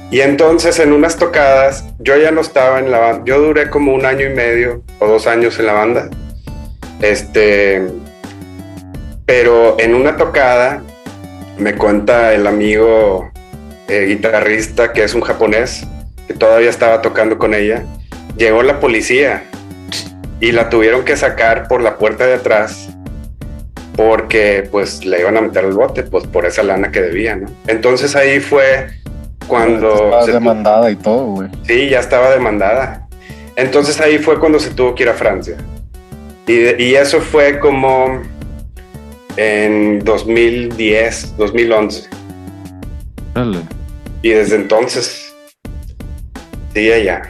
Y 0.10 0.22
entonces 0.22 0.80
en 0.80 0.94
unas 0.94 1.16
tocadas, 1.18 1.86
yo 2.00 2.18
ya 2.18 2.32
no 2.32 2.42
estaba 2.42 2.80
en 2.80 2.90
la 2.90 2.98
banda, 2.98 3.22
yo 3.24 3.40
duré 3.40 3.70
como 3.70 3.94
un 3.94 4.04
año 4.04 4.26
y 4.26 4.34
medio 4.34 4.82
o 4.98 5.06
dos 5.06 5.28
años 5.28 5.60
en 5.60 5.68
la 5.68 5.74
banda. 5.74 6.10
Este, 7.02 7.84
pero 9.28 9.80
en 9.80 9.94
una 9.94 10.18
tocada 10.18 10.82
me 11.60 11.76
cuenta 11.76 12.34
el 12.34 12.48
amigo 12.48 13.32
eh, 13.88 14.06
guitarrista 14.08 14.92
que 14.92 15.04
es 15.04 15.14
un 15.14 15.22
japonés, 15.22 15.86
que 16.28 16.34
todavía 16.34 16.72
estaba 16.72 17.04
tocando 17.04 17.38
con 17.38 17.54
ella, 17.54 17.84
llegó 18.38 18.64
la 18.64 18.80
policía 18.80 19.44
y 20.40 20.52
la 20.52 20.70
tuvieron 20.72 21.06
que 21.06 21.16
sacar 21.16 21.68
por 21.68 21.84
la 21.84 22.00
puerta 22.00 22.26
de 22.26 22.34
atrás 22.34 22.90
porque 23.96 24.68
pues 24.72 25.06
le 25.06 25.20
iban 25.22 25.38
a 25.38 25.42
meter 25.42 25.66
el 25.66 25.74
bote 25.74 26.04
pues 26.04 26.26
por 26.28 26.46
esa 26.46 26.64
lana 26.64 26.92
que 26.92 27.02
debía, 27.02 27.36
¿no? 27.36 27.48
Entonces 27.68 28.16
ahí 28.16 28.40
fue 28.40 28.88
cuando 29.48 30.12
tu- 30.26 30.32
demandada 30.32 30.90
y 30.90 30.96
todo, 30.96 31.26
güey. 31.26 31.50
sí, 31.68 31.90
ya 31.90 32.00
estaba 32.00 32.32
demandada. 32.32 33.08
Entonces 33.56 34.00
ahí 34.02 34.18
fue 34.18 34.40
cuando 34.40 34.60
se 34.60 34.72
tuvo 34.72 34.96
que 34.96 35.04
ir 35.04 35.10
a 35.10 35.14
Francia. 35.14 35.58
Y, 36.48 36.56
de- 36.56 36.76
y 36.84 36.96
eso 36.96 37.22
fue 37.22 37.60
como 37.60 38.22
en 39.38 40.00
2010, 40.04 41.36
2011. 41.38 42.10
Órale. 43.36 43.60
Y 44.22 44.30
desde 44.30 44.56
entonces 44.56 45.34
sigue 46.74 46.94
allá. 46.94 47.22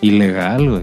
Ilegal, 0.00 0.68
güey. 0.70 0.82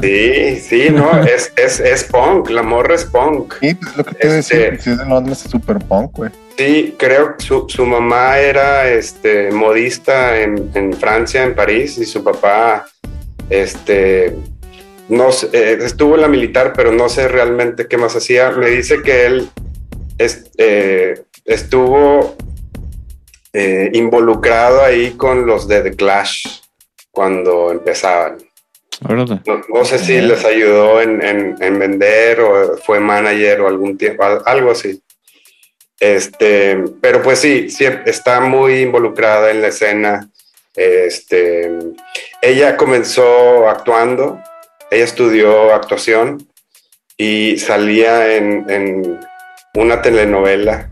Sí, 0.00 0.56
sí, 0.60 0.88
no, 0.90 1.22
es, 1.22 1.52
es, 1.56 1.80
es 1.80 2.04
punk, 2.04 2.50
la 2.50 2.62
morra 2.62 2.94
es 2.94 3.04
punk. 3.04 3.54
Sí, 3.60 3.74
pues 3.74 3.96
lo 3.96 4.04
que 4.04 4.14
te 4.14 4.38
Este- 4.38 4.56
decir, 4.58 4.80
si 4.82 4.90
es 4.90 4.98
de 4.98 5.06
Londres 5.06 5.44
es 5.44 5.50
super 5.50 5.78
punk, 5.78 6.12
güey. 6.16 6.30
Sí, 6.56 6.96
creo 6.98 7.36
que 7.36 7.44
su, 7.44 7.66
su 7.68 7.86
mamá 7.86 8.38
era 8.38 8.88
este, 8.90 9.50
modista 9.52 10.40
en, 10.40 10.70
en 10.74 10.92
Francia, 10.92 11.44
en 11.44 11.54
París, 11.54 11.98
y 11.98 12.04
su 12.06 12.22
papá 12.24 12.86
este, 13.50 14.34
no 15.08 15.28
eh, 15.52 15.78
estuvo 15.82 16.16
en 16.16 16.20
la 16.22 16.28
militar, 16.28 16.72
pero 16.74 16.90
no 16.92 17.08
sé 17.08 17.28
realmente 17.28 17.86
qué 17.86 17.96
más 17.96 18.16
hacía. 18.16 18.50
Me 18.50 18.70
dice 18.70 19.02
que 19.02 19.26
él 19.26 19.48
eh, 20.18 21.22
estuvo 21.44 22.36
eh, 23.52 23.90
involucrado 23.94 24.82
ahí 24.84 25.12
con 25.12 25.46
los 25.46 25.68
de 25.68 25.80
The 25.82 25.92
Clash 25.96 26.60
cuando 27.10 27.70
empezaban. 27.72 28.38
No, 29.46 29.84
sé 29.84 29.98
si 29.98 30.20
les 30.20 30.44
ayudó 30.44 31.00
en, 31.00 31.22
en- 31.24 31.56
en 31.60 31.78
vender 31.78 32.40
o 32.40 32.76
fue 32.78 32.98
manager 33.00 33.60
o 33.60 33.68
algún 33.68 33.96
tiempo, 33.96 34.24
al- 34.24 34.42
algo 34.44 34.70
así. 34.72 35.00
Este, 36.00 36.76
pero 37.00 37.22
pues 37.22 37.38
sí, 37.40 37.70
sí, 37.70 37.84
está 38.06 38.40
muy 38.40 38.80
involucrada 38.82 39.50
en 39.50 39.62
la 39.62 39.68
escena. 39.68 40.28
Este, 40.76 41.70
ella 42.40 42.76
comenzó 42.76 43.68
actuando, 43.68 44.40
ella 44.90 45.04
estudió 45.04 45.74
actuación 45.74 46.46
y 47.16 47.58
salía 47.58 48.36
en, 48.36 48.64
en 48.70 49.20
una 49.74 50.00
telenovela, 50.02 50.90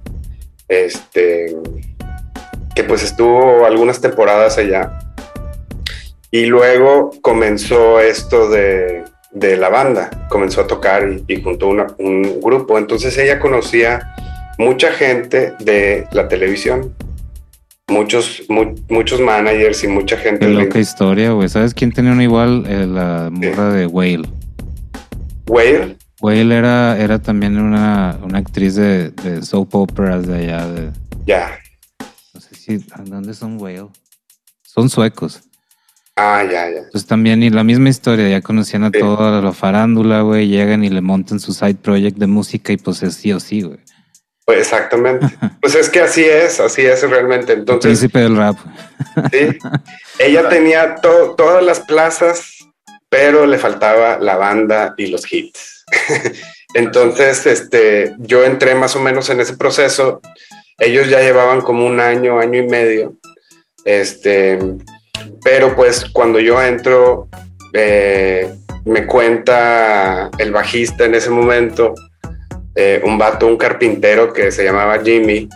este, 0.68 1.54
que 2.74 2.82
pues 2.82 3.04
estuvo 3.04 3.64
algunas 3.64 4.00
temporadas 4.00 4.58
allá. 4.58 4.98
Y 6.36 6.46
luego 6.46 7.12
comenzó 7.22 7.98
esto 8.00 8.50
de, 8.50 9.04
de 9.32 9.56
la 9.56 9.70
banda, 9.70 10.10
comenzó 10.28 10.60
a 10.60 10.66
tocar 10.66 11.08
y, 11.08 11.24
y 11.32 11.42
juntó 11.42 11.68
una- 11.68 11.86
un 11.98 12.40
grupo. 12.42 12.76
Entonces 12.76 13.16
ella 13.16 13.38
conocía 13.38 14.14
mucha 14.58 14.92
gente 14.92 15.54
de 15.60 16.06
la 16.12 16.28
televisión, 16.28 16.94
muchos, 17.88 18.42
mu- 18.50 18.74
muchos 18.90 19.18
managers 19.20 19.82
y 19.84 19.88
mucha 19.88 20.18
gente. 20.18 20.40
Qué 20.40 20.46
de 20.46 20.52
la 20.54 20.64
loca 20.64 20.78
historia, 20.78 21.30
güey. 21.30 21.48
¿Sabes 21.48 21.72
quién 21.72 21.90
tenía 21.92 22.12
una 22.12 22.24
igual? 22.24 22.64
Eh, 22.68 22.86
la 22.86 23.30
morra 23.32 23.72
de 23.72 23.86
Whale. 23.86 24.28
Whale. 25.48 25.96
Whale 26.20 26.54
era, 26.54 26.98
era 26.98 27.18
también 27.18 27.58
una, 27.58 28.18
una 28.22 28.38
actriz 28.38 28.74
de, 28.74 29.10
de 29.10 29.42
soap 29.42 29.74
operas 29.74 30.26
de 30.26 30.34
allá. 30.36 30.66
De, 30.66 30.90
Ya, 31.26 31.58
no 32.34 32.40
sé 32.42 32.54
si. 32.54 32.74
¿a 32.92 33.02
¿Dónde 33.04 33.32
son 33.32 33.58
Whale? 33.60 33.86
Son 34.62 34.90
suecos. 34.90 35.42
Ah, 36.18 36.42
ya, 36.50 36.70
ya. 36.70 36.80
Pues 36.92 37.06
también, 37.06 37.42
y 37.42 37.50
la 37.50 37.62
misma 37.62 37.90
historia, 37.90 38.28
ya 38.28 38.40
conocían 38.40 38.84
a 38.84 38.90
Sí. 38.92 38.98
toda 39.00 39.42
la 39.42 39.52
farándula, 39.52 40.22
güey, 40.22 40.48
llegan 40.48 40.82
y 40.82 40.88
le 40.88 41.02
montan 41.02 41.40
su 41.40 41.52
side 41.52 41.74
project 41.74 42.16
de 42.16 42.26
música 42.26 42.72
y 42.72 42.78
pues 42.78 43.02
es 43.02 43.14
sí 43.16 43.32
o 43.32 43.40
sí, 43.40 43.60
güey. 43.62 43.78
Pues 44.46 44.60
exactamente. 44.60 45.26
Pues 45.60 45.74
es 45.74 45.90
que 45.90 46.00
así 46.00 46.24
es, 46.24 46.60
así 46.60 46.82
es 46.82 47.02
realmente. 47.08 47.52
El 47.52 47.60
Entonces, 47.60 47.82
príncipe 47.98 48.20
del 48.20 48.36
rap. 48.36 48.56
sí, 49.32 49.58
ella 50.20 50.48
tenía 50.48 50.94
to- 50.96 51.34
todas 51.36 51.62
las 51.62 51.80
plazas, 51.80 52.56
pero 53.10 53.44
le 53.46 53.58
faltaba 53.58 54.18
la 54.18 54.36
banda 54.36 54.94
y 54.96 55.08
los 55.08 55.30
hits. 55.30 55.84
Entonces, 56.74 57.46
este, 57.46 58.14
yo 58.18 58.44
entré 58.44 58.74
más 58.74 58.96
o 58.96 59.00
menos 59.00 59.28
en 59.30 59.40
ese 59.40 59.56
proceso. 59.56 60.20
Ellos 60.78 61.08
ya 61.10 61.20
llevaban 61.20 61.60
como 61.62 61.86
un 61.86 62.00
año, 62.00 62.38
año 62.38 62.60
y 62.62 62.66
medio. 62.68 63.16
Este, 63.84 64.58
pero 65.44 65.74
pues 65.74 66.04
cuando 66.10 66.40
yo 66.40 66.60
entro, 66.62 67.28
eh, 67.72 68.54
me 68.84 69.06
cuenta 69.06 70.30
el 70.38 70.52
bajista 70.52 71.04
en 71.04 71.14
ese 71.14 71.30
momento, 71.30 71.94
eh, 72.74 73.00
un 73.04 73.18
vato, 73.18 73.46
un 73.46 73.56
carpintero 73.56 74.32
que 74.32 74.50
se 74.50 74.64
llamaba 74.64 75.02
Jimmy, 75.02 75.48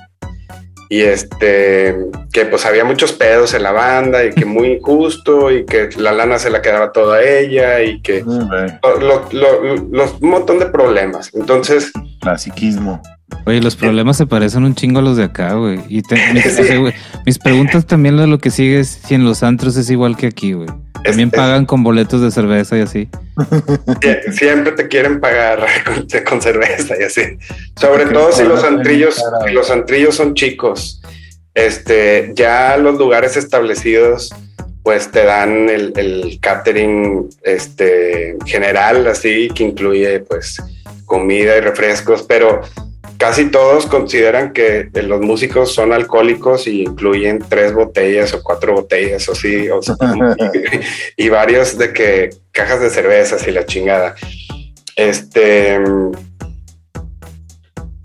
y 0.93 1.03
este, 1.03 1.97
que 2.33 2.45
pues 2.47 2.67
había 2.67 2.85
muchos 2.85 3.13
pedos 3.13 3.55
en 3.55 3.63
la 3.63 3.71
banda 3.71 4.25
y 4.25 4.31
que 4.33 4.45
muy 4.45 4.73
injusto 4.73 5.51
y 5.53 5.65
que 5.65 5.89
la 5.97 6.13
lana 6.13 6.39
se 6.41 6.51
la 6.51 6.61
quedaba 6.63 6.91
toda 6.93 7.23
ella 7.23 7.81
y 7.83 8.03
que 8.03 8.25
Mm, 8.25 8.49
güey, 8.49 8.69
lo- 9.01 9.29
lo- 9.33 9.63
lo- 9.63 9.89
los, 9.93 10.15
un 10.21 10.31
montón 10.31 10.59
de 10.59 10.67
problemas. 10.67 11.31
Entonces, 11.33 11.93
Clasiquismo. 12.21 13.01
Oye, 13.47 13.61
los 13.61 13.77
problemas 13.77 14.17
se 14.17 14.27
parecen 14.27 14.65
un 14.65 14.75
chingo 14.75 14.99
a 14.99 15.03
los 15.03 15.17
de 15.17 15.25
acá, 15.25 15.55
güey. 15.55 15.81
Y 15.89 16.03
te- 16.03 16.17
mis, 16.35 16.43
Sí. 16.43 16.61
o 16.61 16.65
sea, 16.65 16.79
güey, 16.79 16.93
mis 17.25 17.39
preguntas 17.39 17.87
también 17.87 18.17
lo, 18.17 18.27
lo 18.27 18.39
que 18.39 18.51
sigue 18.51 18.81
es 18.81 18.89
si 19.07 19.15
en 19.15 19.25
los 19.25 19.43
antros 19.45 19.77
es 19.77 19.89
igual 19.91 20.17
que 20.17 20.27
aquí, 20.27 20.53
güey. 20.55 20.69
También 21.05 21.29
es- 21.29 21.35
es- 21.35 21.41
pagan 21.41 21.67
con 21.67 21.83
boletos 21.83 22.21
de 22.23 22.31
cerveza 22.31 22.77
y 22.79 22.81
así. 22.83 23.09
Sie- 24.01 24.33
siempre 24.33 24.73
te 24.73 24.89
quieren 24.89 25.21
pagar 25.21 25.65
con, 25.85 26.07
con 26.25 26.43
cerveza 26.43 26.95
y 27.01 27.05
así. 27.05 27.23
Sobre 27.81 28.05
Porque 28.05 28.15
todo 28.15 28.33
si 28.33 28.45
los 28.45 28.63
antrillos, 28.65 29.23
si 29.47 29.53
los 29.53 29.71
antrillos 29.71 30.15
son 30.15 30.35
chicos. 30.35 31.01
Este, 31.55 32.31
ya 32.35 32.77
los 32.77 32.97
lugares 32.97 33.37
establecidos, 33.37 34.31
pues 34.83 35.11
te 35.11 35.25
dan 35.25 35.69
el, 35.69 35.93
el 35.97 36.39
catering 36.41 37.29
este, 37.43 38.37
general, 38.47 39.07
así, 39.09 39.49
que 39.55 39.65
incluye 39.65 40.21
pues 40.21 40.57
comida 41.07 41.57
y 41.57 41.61
refrescos, 41.61 42.23
pero 42.23 42.61
casi 43.21 43.51
todos 43.51 43.85
consideran 43.85 44.55
que 44.55 44.89
eh, 44.95 45.03
los 45.03 45.21
músicos 45.21 45.75
son 45.75 45.93
alcohólicos 45.93 46.67
y 46.67 46.85
incluyen 46.85 47.39
tres 47.47 47.75
botellas 47.75 48.33
o 48.33 48.43
cuatro 48.43 48.73
botellas 48.73 49.29
o 49.29 49.33
así, 49.33 49.69
o 49.69 49.83
sea, 49.83 49.95
y, 51.17 51.25
y 51.27 51.29
varios 51.29 51.77
de 51.77 51.93
que 51.93 52.31
cajas 52.51 52.81
de 52.81 52.89
cervezas 52.89 53.47
y 53.47 53.51
la 53.51 53.67
chingada. 53.67 54.15
Este, 54.97 55.79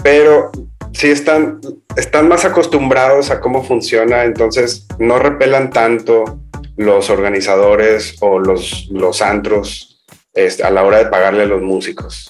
pero 0.04 0.51
sí 0.91 1.08
están, 1.08 1.62
están 1.95 2.28
más 2.28 2.43
acostumbrados 2.43 3.32
a 3.32 3.39
cómo 3.39 3.63
funciona, 3.63 4.25
entonces 4.25 4.86
no 4.99 5.17
repelan 5.17 5.69
tanto 5.69 6.41
los 6.75 7.10
organizadores 7.10 8.17
o 8.19 8.38
los, 8.38 8.89
los 8.91 9.21
antros 9.21 10.04
este, 10.34 10.63
a 10.63 10.71
la 10.71 10.84
hora 10.84 10.97
de 10.97 11.06
pagarle 11.06 11.43
a 11.43 11.47
los 11.47 11.62
músicos. 11.62 12.30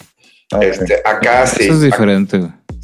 Este, 0.62 1.02
acá 1.04 1.48
sí. 1.48 1.64
Eso 1.64 1.74
es 1.74 1.82
diferente. 1.82 2.40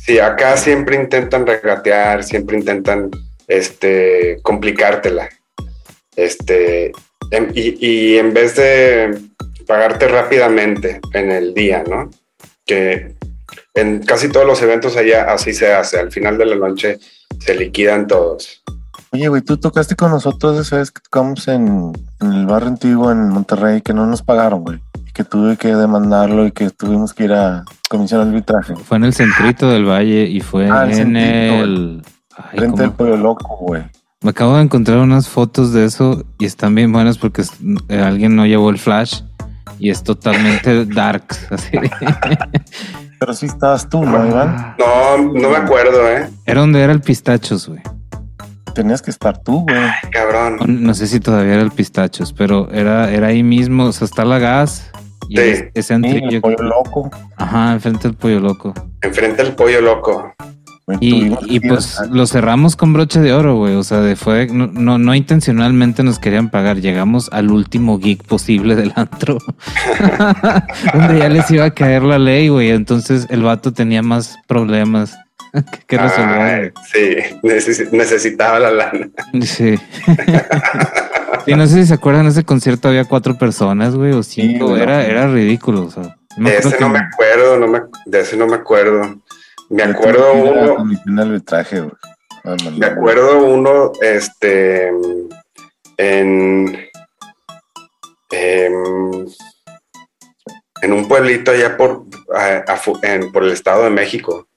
Sí, 0.05 0.19
acá 0.19 0.57
siempre 0.57 0.95
intentan 0.95 1.45
regatear, 1.45 2.23
siempre 2.23 2.57
intentan 2.57 3.11
este, 3.47 4.39
complicártela. 4.41 5.29
Este, 6.15 6.91
em- 7.29 7.51
y, 7.53 7.77
y 7.85 8.17
en 8.17 8.33
vez 8.33 8.55
de 8.55 9.19
pagarte 9.67 10.07
rápidamente 10.07 10.99
en 11.13 11.31
el 11.31 11.53
día, 11.53 11.83
¿no? 11.87 12.09
Que 12.65 13.15
en 13.73 13.99
casi 14.03 14.29
todos 14.29 14.45
los 14.45 14.61
eventos 14.61 14.97
allá 14.97 15.31
así 15.31 15.53
se 15.53 15.71
hace. 15.73 15.99
Al 15.99 16.11
final 16.11 16.37
de 16.37 16.45
la 16.47 16.55
noche 16.55 16.99
se 17.39 17.55
liquidan 17.55 18.07
todos. 18.07 18.63
Oye, 19.13 19.27
güey, 19.27 19.41
tú 19.41 19.57
tocaste 19.57 19.95
con 19.95 20.09
nosotros 20.11 20.59
esa 20.59 20.77
vez 20.77 20.89
que 20.89 21.01
tocamos 21.01 21.47
en, 21.47 21.91
en 22.21 22.33
el 22.33 22.45
barrio 22.47 22.69
antiguo 22.69 23.11
en 23.11 23.29
Monterrey 23.29 23.81
que 23.81 23.93
no 23.93 24.05
nos 24.07 24.21
pagaron, 24.21 24.63
güey. 24.63 24.79
Que 25.13 25.23
tuve 25.23 25.57
que 25.57 25.75
demandarlo 25.75 26.45
y 26.45 26.51
que 26.51 26.69
tuvimos 26.69 27.13
que 27.13 27.25
ir 27.25 27.33
a 27.33 27.63
comisión 27.89 28.21
de 28.23 28.29
arbitraje. 28.29 28.75
Fue 28.75 28.97
en 28.97 29.03
el 29.03 29.13
centrito 29.13 29.69
del 29.69 29.85
valle 29.85 30.23
y 30.25 30.39
fue 30.41 30.69
Ah, 30.71 30.85
el 30.85 30.97
en 30.99 31.17
el. 31.17 32.01
Ay, 32.37 32.59
Frente 32.59 32.71
¿cómo? 32.77 32.83
al 32.83 32.93
pollo 32.93 33.17
loco, 33.17 33.57
güey. 33.57 33.83
Me 34.21 34.29
acabo 34.29 34.55
de 34.55 34.63
encontrar 34.63 34.99
unas 34.99 35.27
fotos 35.27 35.73
de 35.73 35.83
eso 35.85 36.23
y 36.39 36.45
están 36.45 36.75
bien 36.75 36.91
buenas 36.91 37.17
porque 37.17 37.43
eh, 37.89 37.99
alguien 38.01 38.35
no 38.35 38.45
llevó 38.45 38.69
el 38.69 38.77
flash 38.77 39.21
y 39.79 39.89
es 39.89 40.03
totalmente 40.03 40.85
dark. 40.93 41.25
Así. 41.49 41.71
Pero 43.19 43.33
sí 43.33 43.47
estabas 43.47 43.89
tú, 43.89 44.03
¿no, 44.03 44.25
Iván? 44.25 44.75
No, 44.79 45.17
no 45.33 45.49
me 45.49 45.57
acuerdo, 45.57 46.07
¿eh? 46.07 46.29
Era 46.45 46.61
donde 46.61 46.81
era 46.81 46.93
el 46.93 47.01
pistachos, 47.01 47.67
güey. 47.67 47.81
Tenías 48.73 49.01
que 49.01 49.11
estar 49.11 49.37
tú, 49.43 49.61
güey. 49.61 49.77
Cabrón. 50.11 50.83
No 50.83 50.93
sé 50.93 51.07
si 51.07 51.19
todavía 51.19 51.53
era 51.55 51.63
el 51.63 51.71
pistachos, 51.71 52.33
pero 52.33 52.69
era, 52.71 53.11
era 53.11 53.27
ahí 53.27 53.43
mismo. 53.43 53.85
O 53.85 53.91
sea, 53.91 54.05
está 54.05 54.25
la 54.25 54.39
gas 54.39 54.89
y 55.29 55.37
Sí. 55.37 55.41
es- 55.43 55.63
ese 55.73 55.87
Sí, 55.89 55.93
antrillo. 55.93 56.29
el 56.29 56.41
pollo 56.41 56.63
loco. 56.63 57.11
Ajá, 57.37 57.73
enfrente 57.73 58.07
del 58.07 58.15
pollo 58.17 58.39
loco. 58.39 58.73
Enfrente 59.01 59.43
del 59.43 59.53
pollo 59.53 59.81
loco. 59.81 60.33
Y, 60.99 61.33
y 61.45 61.61
pues 61.61 62.01
lo 62.09 62.25
cerramos 62.27 62.75
con 62.75 62.91
broche 62.91 63.21
de 63.21 63.31
oro, 63.31 63.55
güey. 63.55 63.75
O 63.75 63.83
sea, 63.83 64.01
de 64.01 64.17
fue, 64.17 64.47
no, 64.47 64.67
no, 64.67 64.97
no 64.97 65.15
intencionalmente 65.15 66.03
nos 66.03 66.19
querían 66.19 66.49
pagar. 66.49 66.81
Llegamos 66.81 67.29
al 67.31 67.49
último 67.51 67.97
gig 67.99 68.21
posible 68.23 68.75
del 68.75 68.91
antro. 68.95 69.37
Donde 70.93 71.19
ya 71.19 71.29
les 71.29 71.49
iba 71.51 71.65
a 71.65 71.71
caer 71.71 72.03
la 72.03 72.19
ley, 72.19 72.49
güey. 72.49 72.71
Entonces 72.71 73.27
el 73.29 73.43
vato 73.43 73.71
tenía 73.71 74.01
más 74.01 74.37
problemas 74.47 75.17
que 75.87 75.97
resolver. 75.97 76.73
Sí, 76.91 77.15
neces- 77.43 77.91
necesitaba 77.91 78.59
la 78.59 78.71
lana. 78.71 79.09
Sí. 79.41 79.75
Y 81.47 81.55
no 81.55 81.65
sé 81.65 81.81
si 81.81 81.85
se 81.87 81.93
acuerdan, 81.95 82.27
ese 82.27 82.43
concierto 82.43 82.87
había 82.87 83.05
cuatro 83.05 83.35
personas, 83.35 83.95
güey, 83.95 84.11
o 84.11 84.21
cinco. 84.21 84.77
era, 84.77 85.03
era 85.07 85.25
ridículo. 85.27 85.85
O 85.85 85.89
sea, 85.89 86.15
me 86.37 86.51
De 86.51 86.57
ese 86.57 86.77
no 86.79 86.87
me 86.89 86.99
acuerdo, 86.99 87.57
no 87.57 87.67
me, 87.67 87.81
de 88.05 88.19
ese 88.19 88.37
no 88.37 88.45
me 88.45 88.57
acuerdo. 88.57 89.19
Me 89.69 89.81
acuerdo 89.81 90.33
uno, 90.33 91.21
arbitraje. 91.21 91.81
Ah, 92.43 92.55
me 92.77 92.85
acuerdo 92.85 93.43
uno, 93.43 93.91
este, 94.01 94.89
en, 95.97 96.77
em, 98.31 99.25
en 100.81 100.93
un 100.93 101.07
pueblito 101.07 101.51
allá 101.51 101.75
por, 101.77 102.05
a- 102.35 102.71
a 102.71 102.75
fu- 102.77 102.99
en- 103.01 103.31
por 103.31 103.43
el 103.43 103.51
Estado 103.51 103.83
de 103.85 103.89
México, 103.89 104.47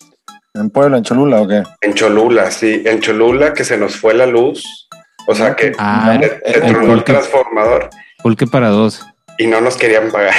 ¿En 0.57 0.71
Puebla, 0.71 0.99
en 0.99 1.03
Cholula 1.03 1.41
o 1.43 1.49
qué? 1.49 1.65
en 1.81 1.95
Cholula, 1.95 2.49
sí, 2.53 2.83
en 2.87 3.01
Cholula 3.01 3.53
que 3.55 3.65
se 3.65 3.77
nos 3.77 3.97
fue 3.97 4.15
la 4.15 4.27
luz, 4.27 4.89
o 5.27 5.35
sea 5.35 5.57
que 5.57 5.73
Ah, 5.79 6.17
se, 6.21 6.25
el- 6.27 6.31
se 6.31 6.59
el 6.67 6.73
tronó 6.73 6.95
el 6.95 7.03
transformador 7.05 7.91
Pulque 8.23 8.47
para 8.47 8.69
dos. 8.69 9.05
y 9.39 9.49
no 9.49 9.61
nos 9.61 9.77
querían 9.77 10.13
pagar. 10.13 10.35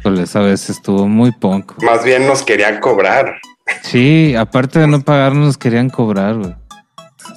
Híjole, 0.00 0.22
esa 0.24 0.40
vez 0.40 0.68
estuvo 0.70 1.06
muy 1.06 1.30
punk. 1.30 1.80
Más 1.84 2.04
bien 2.04 2.26
nos 2.26 2.42
querían 2.42 2.80
cobrar. 2.80 3.36
Sí, 3.82 4.34
aparte 4.36 4.80
de 4.80 4.86
no 4.88 5.00
pagarnos, 5.02 5.46
nos 5.46 5.56
querían 5.58 5.88
cobrar, 5.88 6.34
güey. 6.34 6.54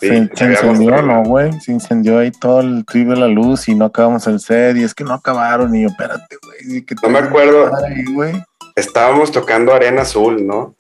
Sí, 0.01 0.07
se, 0.09 0.35
se 0.35 0.45
incendió. 0.67 1.01
¿no, 1.03 1.23
güey? 1.23 1.53
Se 1.61 1.71
incendió 1.71 2.17
ahí 2.17 2.31
todo 2.31 2.61
el 2.61 2.83
tribu 2.83 3.11
de 3.11 3.17
la 3.17 3.27
luz 3.27 3.69
y 3.69 3.75
no 3.75 3.85
acabamos 3.85 4.25
el 4.25 4.39
set. 4.39 4.75
Y 4.75 4.83
es 4.83 4.95
que 4.95 5.03
no 5.03 5.13
acabaron. 5.13 5.73
Y 5.75 5.83
yo, 5.83 5.87
espérate, 5.89 6.35
güey. 6.43 6.83
No 7.03 7.09
me 7.09 7.19
acuerdo. 7.19 7.71
Güey. 8.13 8.33
Estábamos 8.75 9.31
tocando 9.31 9.73
Arena 9.73 10.01
Azul, 10.01 10.45
¿no? 10.45 10.75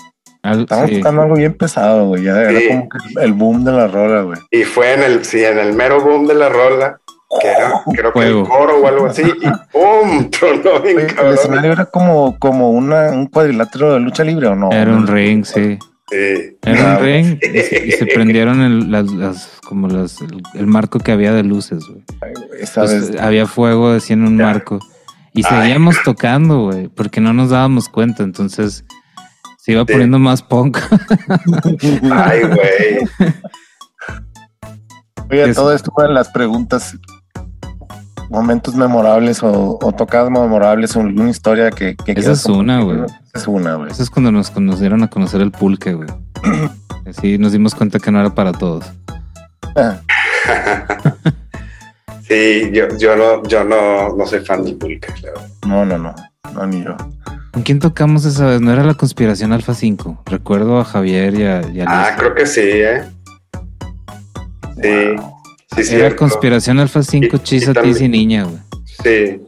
Al- 0.45 0.61
Estábamos 0.61 0.89
sí. 0.89 0.95
buscando 0.97 1.21
algo 1.23 1.35
bien 1.35 1.53
pesado, 1.53 2.05
güey. 2.07 2.23
Ya 2.23 2.41
era 2.41 2.59
Sí. 2.59 2.67
como 2.69 2.89
que 2.89 3.23
el 3.23 3.33
boom 3.33 3.63
de 3.65 3.71
la 3.71 3.87
rola, 3.87 4.21
güey. 4.21 4.39
Y 4.51 4.63
fue 4.63 4.93
en 4.93 5.03
el, 5.03 5.25
sí, 5.25 5.43
en 5.43 5.57
el 5.59 5.73
mero 5.73 6.01
boom 6.01 6.27
de 6.27 6.35
la 6.35 6.49
rola, 6.49 6.99
que 7.41 7.47
era, 7.47 7.71
creo 7.91 8.13
que 8.13 8.19
el 8.19 8.25
Fuego. 8.33 8.47
coro 8.49 8.81
o 8.81 8.87
algo 8.87 9.05
así, 9.07 9.23
y 9.23 9.23
¡pum! 9.73 10.29
Tronó 10.29 10.79
bien 10.81 10.97
Oye, 10.97 11.27
el 11.27 11.33
escenario 11.33 11.71
era 11.73 11.85
como, 11.85 12.37
como 12.39 12.69
una, 12.71 13.09
un 13.11 13.27
cuadrilátero 13.27 13.93
de 13.93 13.99
lucha 13.99 14.23
libre, 14.23 14.47
¿o 14.47 14.55
no? 14.55 14.71
Era 14.71 14.91
un 14.91 15.07
ring, 15.07 15.43
sí. 15.43 15.77
Sí. 16.11 16.57
Era 16.61 16.93
Ah, 16.93 16.97
un 16.99 17.03
ring 17.03 17.39
y 17.41 17.59
se, 17.61 17.87
y 17.87 17.91
se 17.91 18.05
prendieron 18.13 18.61
el, 18.61 18.91
las, 18.91 19.11
las- 19.11 19.59
como 19.67 19.87
las, 19.87 20.21
el, 20.21 20.43
el 20.53 20.67
marco 20.67 20.99
que 20.99 21.11
había 21.11 21.33
de 21.33 21.41
luces, 21.43 21.83
güey. 21.87 22.03
Ay, 22.21 22.33
Pues, 22.75 23.17
había 23.19 23.47
fuego 23.47 23.89
así 23.89 24.13
en 24.13 24.21
un 24.23 24.37
Ya. 24.37 24.45
marco. 24.45 24.79
Y 25.33 25.43
Ay. 25.43 25.61
seguíamos 25.63 25.95
tocando, 26.03 26.65
güey, 26.65 26.87
porque 26.89 27.19
no 27.21 27.33
nos 27.33 27.49
dábamos 27.49 27.89
cuenta. 27.89 28.21
Entonces 28.23 28.85
se 29.65 29.71
iba 29.71 29.81
Sí. 29.87 29.93
poniendo 29.93 30.19
más 30.19 30.43
punk. 30.43 30.77
Ay, 32.11 32.41
güey. 32.43 33.33
Oye, 35.31 35.49
es- 35.49 35.55
todo 35.55 35.73
esto 35.73 35.91
de 35.97 36.09
las 36.09 36.29
preguntas, 36.29 36.95
momentos 38.29 38.75
memorables 38.75 39.41
o, 39.41 39.79
o 39.81 39.91
tocadas 39.91 40.29
memorables 40.29 40.95
o 40.95 41.01
alguna 41.01 41.29
historia 41.31 41.71
que, 41.71 41.95
que 41.95 42.11
Esa 42.11 42.33
es 42.33 42.45
una, 42.45 42.81
güey. 42.81 42.99
Esa 43.05 43.15
es 43.33 43.47
una, 43.47 43.75
güey. 43.75 43.91
Eso 43.91 44.03
es 44.03 44.09
cuando 44.11 44.31
nos 44.31 44.51
conocieron 44.51 45.01
a 45.03 45.09
conocer 45.09 45.41
el 45.41 45.51
pulque, 45.51 45.93
güey. 45.93 46.09
Así 47.09 47.37
nos 47.39 47.51
dimos 47.51 47.73
cuenta 47.75 47.99
que 47.99 48.11
no 48.11 48.19
era 48.19 48.33
para 48.35 48.51
todos. 48.51 48.85
Ah, 49.75 49.97
Sí, 52.27 52.71
yo, 52.73 52.85
yo 52.97 53.15
no, 53.15 53.43
yo 53.47 53.63
no, 53.63 54.15
no 54.15 54.25
soy 54.25 54.39
fan 54.39 54.63
del 54.63 54.75
pulque, 54.77 55.07
claro. 55.19 55.41
No, 55.67 55.85
no, 55.85 55.99
no. 55.99 56.15
No, 56.53 56.65
ni 56.67 56.83
yo. 56.83 56.95
¿Con 57.51 57.63
quién 57.63 57.79
tocamos 57.79 58.25
esa 58.25 58.45
vez? 58.47 58.61
¿No 58.61 58.71
era 58.71 58.83
la 58.83 58.93
conspiración 58.95 59.51
Alfa 59.53 59.73
5? 59.73 60.23
Recuerdo 60.25 60.79
a 60.79 60.85
Javier 60.85 61.33
y 61.35 61.43
a, 61.43 61.61
y 61.71 61.81
a 61.81 61.85
Ah, 61.87 62.05
Luis. 62.09 62.15
creo 62.19 62.35
que 62.35 62.45
sí, 62.45 62.61
¿eh? 62.63 63.03
Sí, 64.81 65.15
Wow. 65.17 65.33
sí, 65.75 65.83
sí. 65.85 65.95
Era 65.95 66.15
conspiración 66.15 66.79
Alfa 66.79 67.01
5, 67.01 67.37
Y- 67.37 67.39
Chisa, 67.39 67.71
y 67.71 67.73
también- 67.73 67.95
Tiz 67.95 68.03
y 68.03 68.09
Niña, 68.09 68.43
güey. 68.43 68.57
Sí, 69.03 69.41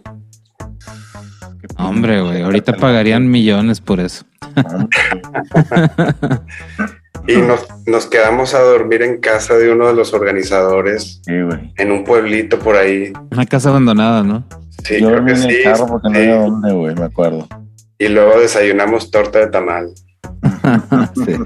Hombre, 1.79 2.21
güey, 2.21 2.41
ahorita 2.41 2.73
pagarían 2.73 3.29
millones 3.29 3.81
por 3.81 3.99
eso. 3.99 4.25
y 7.27 7.37
nos, 7.37 7.65
nos 7.85 8.05
quedamos 8.07 8.53
a 8.53 8.59
dormir 8.61 9.01
en 9.01 9.19
casa 9.19 9.55
de 9.55 9.71
uno 9.71 9.87
de 9.87 9.93
los 9.93 10.13
organizadores 10.13 11.21
Sí, 11.25 11.41
güey. 11.41 11.73
en 11.77 11.91
un 11.91 12.03
pueblito 12.03 12.59
por 12.59 12.75
ahí. 12.75 13.13
Una 13.31 13.45
casa 13.45 13.69
abandonada, 13.69 14.23
¿no? 14.23 14.43
Sí, 14.83 15.01
yo 15.01 15.09
creo 15.09 15.25
que 15.25 15.31
en 15.31 15.37
sí. 15.37 15.47
el 15.49 15.63
carro 15.63 15.87
porque 15.87 16.09
no 16.09 16.17
había 16.17 16.41
dónde, 16.41 16.73
güey, 16.73 16.95
me 16.95 17.05
acuerdo. 17.05 17.47
Y 17.99 18.07
luego 18.09 18.39
desayunamos 18.39 19.11
torta 19.11 19.39
de 19.39 19.47
tamal. 19.47 19.89
Sí. 21.25 21.33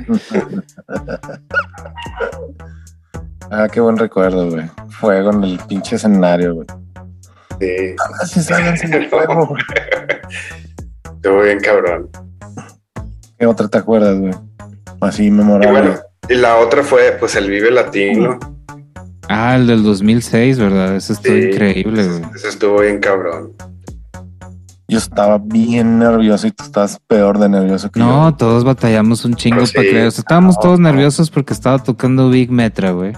Ah, 3.54 3.68
qué 3.70 3.82
buen 3.82 3.98
recuerdo, 3.98 4.50
güey. 4.50 4.66
Fuego 4.90 5.32
en 5.32 5.44
el 5.44 5.60
pinche 5.68 5.98
escenario, 5.98 6.56
güey. 6.56 6.68
Sí, 7.60 7.96
Ah, 8.00 8.26
sí, 8.26 8.88
fuego, 9.10 9.46
güey. 9.48 9.62
estuvo 11.16 11.42
bien 11.42 11.60
cabrón. 11.60 12.10
¿Qué 13.38 13.46
otra 13.46 13.68
te 13.68 13.78
acuerdas, 13.78 14.18
güey? 14.20 14.34
Así 15.02 15.26
Y 15.26 15.32
memorable. 15.32 15.70
bueno, 15.82 15.96
y 16.30 16.36
la 16.36 16.58
otra 16.58 16.84
fue 16.84 17.16
pues 17.20 17.36
el 17.36 17.50
Vive 17.50 17.72
Latino. 17.72 18.40
Ah, 19.28 19.56
el 19.56 19.68
del 19.68 19.84
2006, 19.84 20.60
¿verdad? 20.60 20.96
Eso 20.96 21.14
estuvo 21.14 21.34
Sí. 21.36 21.42
increíble, 21.50 22.08
güey. 22.08 22.22
Eso 22.36 22.48
estuvo 22.50 22.82
bien 22.82 23.00
cabrón. 23.00 23.54
Yo 24.88 24.98
estaba 24.98 25.38
bien 25.38 26.00
nervioso 26.00 26.48
y 26.48 26.52
tú 26.52 26.66
estabas 26.66 27.00
peor 27.08 27.40
de 27.40 27.48
nervioso 27.48 27.90
que 27.90 28.00
No, 28.00 28.30
yo. 28.32 28.36
todos 28.36 28.66
batallamos 28.66 29.24
un 29.24 29.36
chingo 29.36 29.60
Pues 29.60 29.72
para 29.72 29.86
sí. 29.86 29.90
creer. 29.92 30.08
O 30.08 30.12
sea, 30.12 30.20
estábamos 30.22 30.56
No, 30.58 30.62
todos 30.62 30.80
no. 30.82 30.90
nerviosos 30.92 31.30
porque 31.32 31.54
estaba 31.54 31.80
tocando 31.82 32.30
Big 32.30 32.52
Metra, 32.52 32.92
güey. 32.92 33.14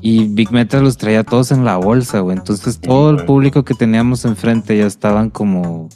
Y 0.00 0.28
Big 0.28 0.52
Metra 0.52 0.80
los 0.80 0.96
traía 0.96 1.24
todos 1.24 1.50
en 1.50 1.64
la 1.64 1.76
bolsa, 1.76 2.20
güey. 2.20 2.36
Entonces 2.36 2.78
todo 2.80 3.10
el 3.10 3.24
público 3.24 3.64
que 3.64 3.74
teníamos 3.74 4.24
enfrente 4.24 4.78
ya 4.78 4.86
estaban 4.86 5.30
como 5.30 5.88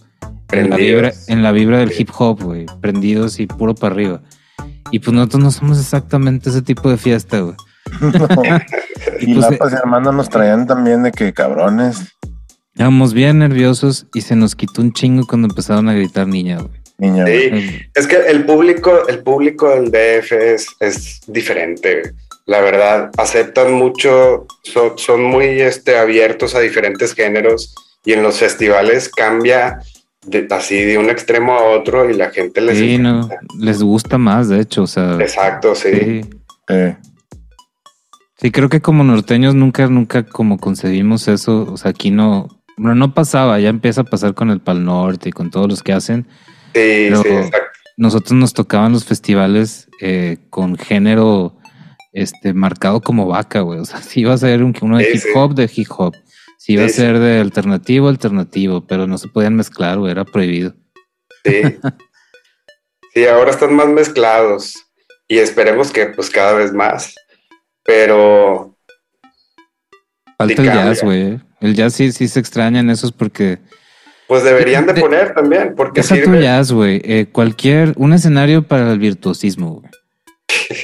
en 0.50 0.70
la 0.70 0.76
vibra, 0.76 1.00
Prendidos. 1.10 1.28
en 1.28 1.42
la 1.44 1.52
vibra 1.52 1.78
del 1.78 1.90
Sí. 1.92 2.02
hip 2.02 2.10
hop, 2.18 2.42
güey. 2.42 2.66
Prendidos 2.80 3.38
y 3.38 3.46
puro 3.46 3.76
para 3.76 3.94
arriba. 3.94 4.22
Y 4.90 4.98
pues 4.98 5.14
nosotros 5.14 5.42
no 5.42 5.50
somos 5.50 5.78
exactamente 5.78 6.50
ese 6.50 6.62
tipo 6.62 6.90
de 6.90 6.96
fiesta, 6.96 7.40
güey. 7.40 7.56
No. 8.00 8.10
Y 9.18 9.32
Y 9.32 9.34
pues, 9.34 9.50
Lapas 9.50 9.72
y 9.72 9.76
Armando 9.76 10.12
nos 10.12 10.28
traían 10.28 10.66
también 10.66 11.02
de 11.02 11.12
que 11.12 11.32
cabrones. 11.32 12.00
Estábamos 12.72 13.12
bien 13.12 13.38
nerviosos 13.38 14.06
y 14.14 14.20
se 14.20 14.36
nos 14.36 14.54
quitó 14.54 14.80
un 14.82 14.92
chingo 14.92 15.26
cuando 15.26 15.48
empezaron 15.48 15.88
a 15.88 15.94
gritar 15.94 16.26
niña, 16.26 16.58
güey. 16.58 16.80
Niña, 16.98 17.22
güey. 17.24 17.50
Sí, 17.50 17.80
es 17.94 18.06
que 18.06 18.16
el 18.16 18.44
público, 18.44 19.08
el 19.08 19.22
público 19.22 19.68
del 19.70 19.90
DF 19.90 20.32
es, 20.32 20.66
es 20.80 21.20
diferente. 21.26 22.14
La 22.46 22.60
verdad, 22.60 23.10
aceptan 23.16 23.72
mucho, 23.72 24.46
son, 24.62 24.98
son 24.98 25.22
muy 25.22 25.60
este, 25.60 25.98
abiertos 25.98 26.54
a 26.54 26.60
diferentes 26.60 27.14
géneros 27.14 27.74
y 28.04 28.12
en 28.12 28.22
los 28.22 28.38
festivales 28.38 29.08
cambia 29.08 29.80
de, 30.26 30.46
así 30.50 30.76
de 30.76 30.98
un 30.98 31.08
extremo 31.10 31.54
a 31.54 31.64
otro 31.78 32.10
y 32.10 32.14
la 32.14 32.30
gente 32.30 32.60
les 32.60 32.78
Sí, 32.78 32.98
no, 32.98 33.28
les 33.58 33.82
gusta 33.82 34.18
más, 34.18 34.48
de 34.48 34.60
hecho, 34.60 34.82
o 34.82 34.86
sea. 34.86 35.14
Exacto, 35.20 35.74
sí. 35.74 35.90
sí. 35.92 36.20
Eh, 36.68 36.96
Sí, 38.42 38.50
creo 38.50 38.70
que 38.70 38.80
como 38.80 39.04
norteños 39.04 39.54
nunca, 39.54 39.86
nunca 39.88 40.22
como 40.24 40.56
concebimos 40.56 41.28
eso. 41.28 41.70
O 41.70 41.76
sea, 41.76 41.90
aquí 41.90 42.10
no, 42.10 42.48
bueno, 42.78 42.94
no 42.94 43.12
pasaba, 43.12 43.60
ya 43.60 43.68
empieza 43.68 44.00
a 44.00 44.04
pasar 44.04 44.32
con 44.32 44.48
el 44.48 44.60
Pal 44.60 44.82
Norte 44.82 45.28
y 45.28 45.32
con 45.32 45.50
todos 45.50 45.68
los 45.68 45.82
que 45.82 45.92
hacen. 45.92 46.26
Sí, 46.72 47.08
Pero- 47.10 47.22
sí, 47.22 47.28
exacto. 47.28 47.58
Nosotros 47.98 48.32
nos 48.32 48.54
tocaban 48.54 48.92
los 48.92 49.04
festivales 49.04 49.88
eh, 50.00 50.38
con 50.48 50.78
género 50.78 51.58
este 52.14 52.54
marcado 52.54 53.02
como 53.02 53.26
vaca, 53.26 53.60
güey. 53.60 53.78
O 53.80 53.84
sea, 53.84 54.00
si 54.00 54.20
iba 54.20 54.32
a 54.32 54.38
ser 54.38 54.62
un- 54.64 54.74
uno 54.80 54.96
de 54.96 55.04
Sí, 55.04 55.10
hip 55.16 55.20
sí. 55.20 55.28
hop, 55.34 55.54
de 55.54 55.70
hip 55.74 55.88
hop. 55.98 56.14
Si 56.62 56.74
iba 56.74 56.86
Sí, 56.88 56.90
a 56.90 56.94
ser 57.06 57.18
de 57.20 57.40
alternativo, 57.40 58.08
alternativo, 58.08 58.86
pero 58.86 59.06
no 59.06 59.16
se 59.16 59.28
podían 59.28 59.56
mezclar, 59.56 59.96
güey, 59.98 60.12
era 60.12 60.24
prohibido. 60.26 60.74
Sí. 61.44 61.62
Sí, 63.14 63.26
ahora 63.26 63.50
están 63.50 63.74
más 63.74 63.88
mezclados 63.88 64.74
y 65.26 65.38
esperemos 65.38 65.90
que 65.90 66.06
pues 66.06 66.30
cada 66.30 66.52
vez 66.52 66.72
más. 66.72 67.14
Pero 67.82 68.76
Falta 70.38 70.62
el 70.62 70.68
jazz, 70.68 71.02
güey. 71.02 71.40
El 71.60 71.74
jazz 71.74 71.94
sí, 71.94 72.12
sí 72.12 72.28
se 72.28 72.38
extraña 72.38 72.78
en 72.78 72.88
esos 72.88 73.10
porque 73.10 73.58
pues 74.28 74.44
deberían 74.44 74.86
de 74.86 74.92
De- 74.92 75.00
poner 75.00 75.34
también, 75.34 75.74
porque 75.76 76.02
Deja 76.02 76.14
tu 76.14 76.20
sirve. 76.22 76.40
jazz, 76.42 76.70
güey. 76.70 77.00
Eh, 77.04 77.26
cualquier, 77.32 77.94
un 77.96 78.12
escenario 78.12 78.62
para 78.68 78.92
el 78.92 79.00
virtuosismo, 79.00 79.80
güey. 79.80 79.90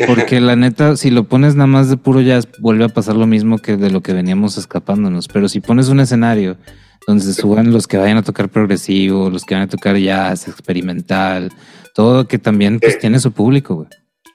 Porque 0.06 0.40
la 0.40 0.56
neta, 0.56 0.96
si 0.96 1.10
lo 1.10 1.24
pones 1.24 1.54
nada 1.54 1.66
más 1.66 1.88
de 1.88 1.96
puro 1.96 2.20
jazz, 2.20 2.48
vuelve 2.60 2.84
a 2.84 2.88
pasar 2.88 3.16
lo 3.16 3.26
mismo 3.26 3.58
que 3.58 3.76
de 3.76 3.90
lo 3.90 4.00
que 4.02 4.12
veníamos 4.12 4.58
escapándonos. 4.58 5.28
Pero 5.28 5.48
si 5.48 5.60
pones 5.60 5.88
un 5.88 6.00
escenario 6.00 6.56
donde 7.06 7.22
se 7.24 7.34
suban 7.34 7.72
los 7.72 7.86
que 7.86 7.96
vayan 7.96 8.16
a 8.16 8.22
tocar 8.22 8.48
progresivo, 8.48 9.30
los 9.30 9.44
que 9.44 9.54
van 9.54 9.64
a 9.64 9.68
tocar 9.68 9.96
jazz, 9.96 10.48
experimental, 10.48 11.52
todo 11.94 12.26
que 12.26 12.38
también 12.38 12.80
pues 12.80 12.94
Sí. 12.94 12.98
tiene 13.00 13.20
su 13.20 13.32
público, 13.32 13.74
güey. 13.76 13.88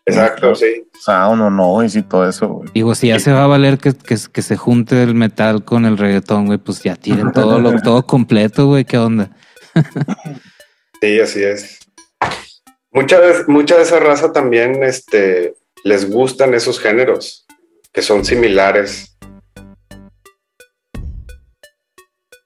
Exacto, 0.05 0.55
sí. 0.55 0.65
sound 1.05 1.41
o 1.41 1.49
noise 1.49 1.99
y 1.99 2.01
todo 2.03 2.27
eso, 2.27 2.47
güey. 2.47 2.69
Digo, 2.73 2.95
si 2.95 3.07
ya 3.09 3.19
se 3.19 3.31
va 3.31 3.43
a 3.43 3.47
valer 3.47 3.77
que, 3.77 3.93
que, 3.93 4.15
que 4.31 4.41
se 4.41 4.55
junte 4.57 5.03
el 5.03 5.13
metal 5.15 5.63
con 5.63 5.85
el 5.85 5.97
reggaetón, 5.97 6.45
güey, 6.47 6.57
pues 6.57 6.81
ya 6.81 6.95
tienen 6.95 7.31
todo 7.31 7.59
lo 7.59 7.71
todo 7.83 8.05
completo, 8.05 8.67
güey. 8.67 8.85
¿Qué 8.85 8.97
onda? 8.97 9.31
Sí, 11.01 11.19
así 11.19 11.43
es. 11.43 11.79
Mucha 12.93 13.21
de, 13.21 13.45
mucha 13.47 13.77
de 13.77 13.83
esa 13.83 13.99
raza 13.99 14.33
también 14.33 14.83
este, 14.83 15.55
les 15.85 16.09
gustan 16.09 16.53
esos 16.53 16.77
géneros 16.77 17.47
que 17.93 18.01
son 18.01 18.25
similares. 18.25 19.17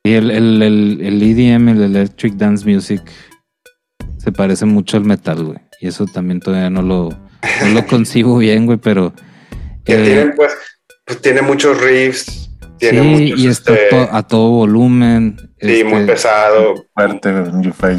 Y 0.04 0.14
el, 0.14 0.30
el, 0.30 0.62
el, 0.62 1.02
el 1.02 1.24
EDM, 1.24 1.70
el 1.70 1.82
Electric 1.82 2.36
Dance 2.36 2.64
Music, 2.64 3.02
se 4.20 4.32
parece 4.32 4.66
mucho 4.66 4.98
al 4.98 5.06
metal, 5.06 5.44
güey. 5.44 5.58
Y 5.82 5.88
eso 5.88 6.06
también 6.06 6.40
todavía 6.40 6.70
no 6.70 6.84
lo, 6.84 7.10
no 7.10 7.70
lo 7.74 7.86
concibo 7.88 8.38
bien, 8.38 8.68
güey, 8.68 8.78
pero... 8.78 9.14
Que 9.84 9.94
eh, 9.94 10.04
tienen, 10.04 10.34
pues, 10.36 10.52
pues, 11.06 11.22
tiene 11.22 11.42
muchos 11.42 11.82
riffs, 11.82 12.52
tiene 12.78 13.02
sí, 13.02 13.08
muchos, 13.08 13.40
y 13.40 13.48
está 13.48 13.74
este, 13.74 14.08
a 14.12 14.22
todo 14.24 14.50
volumen. 14.52 15.38
Sí, 15.68 15.82
este, 15.82 15.84
muy 15.86 16.06
pesado, 16.06 16.86
Fuerte. 16.94 17.34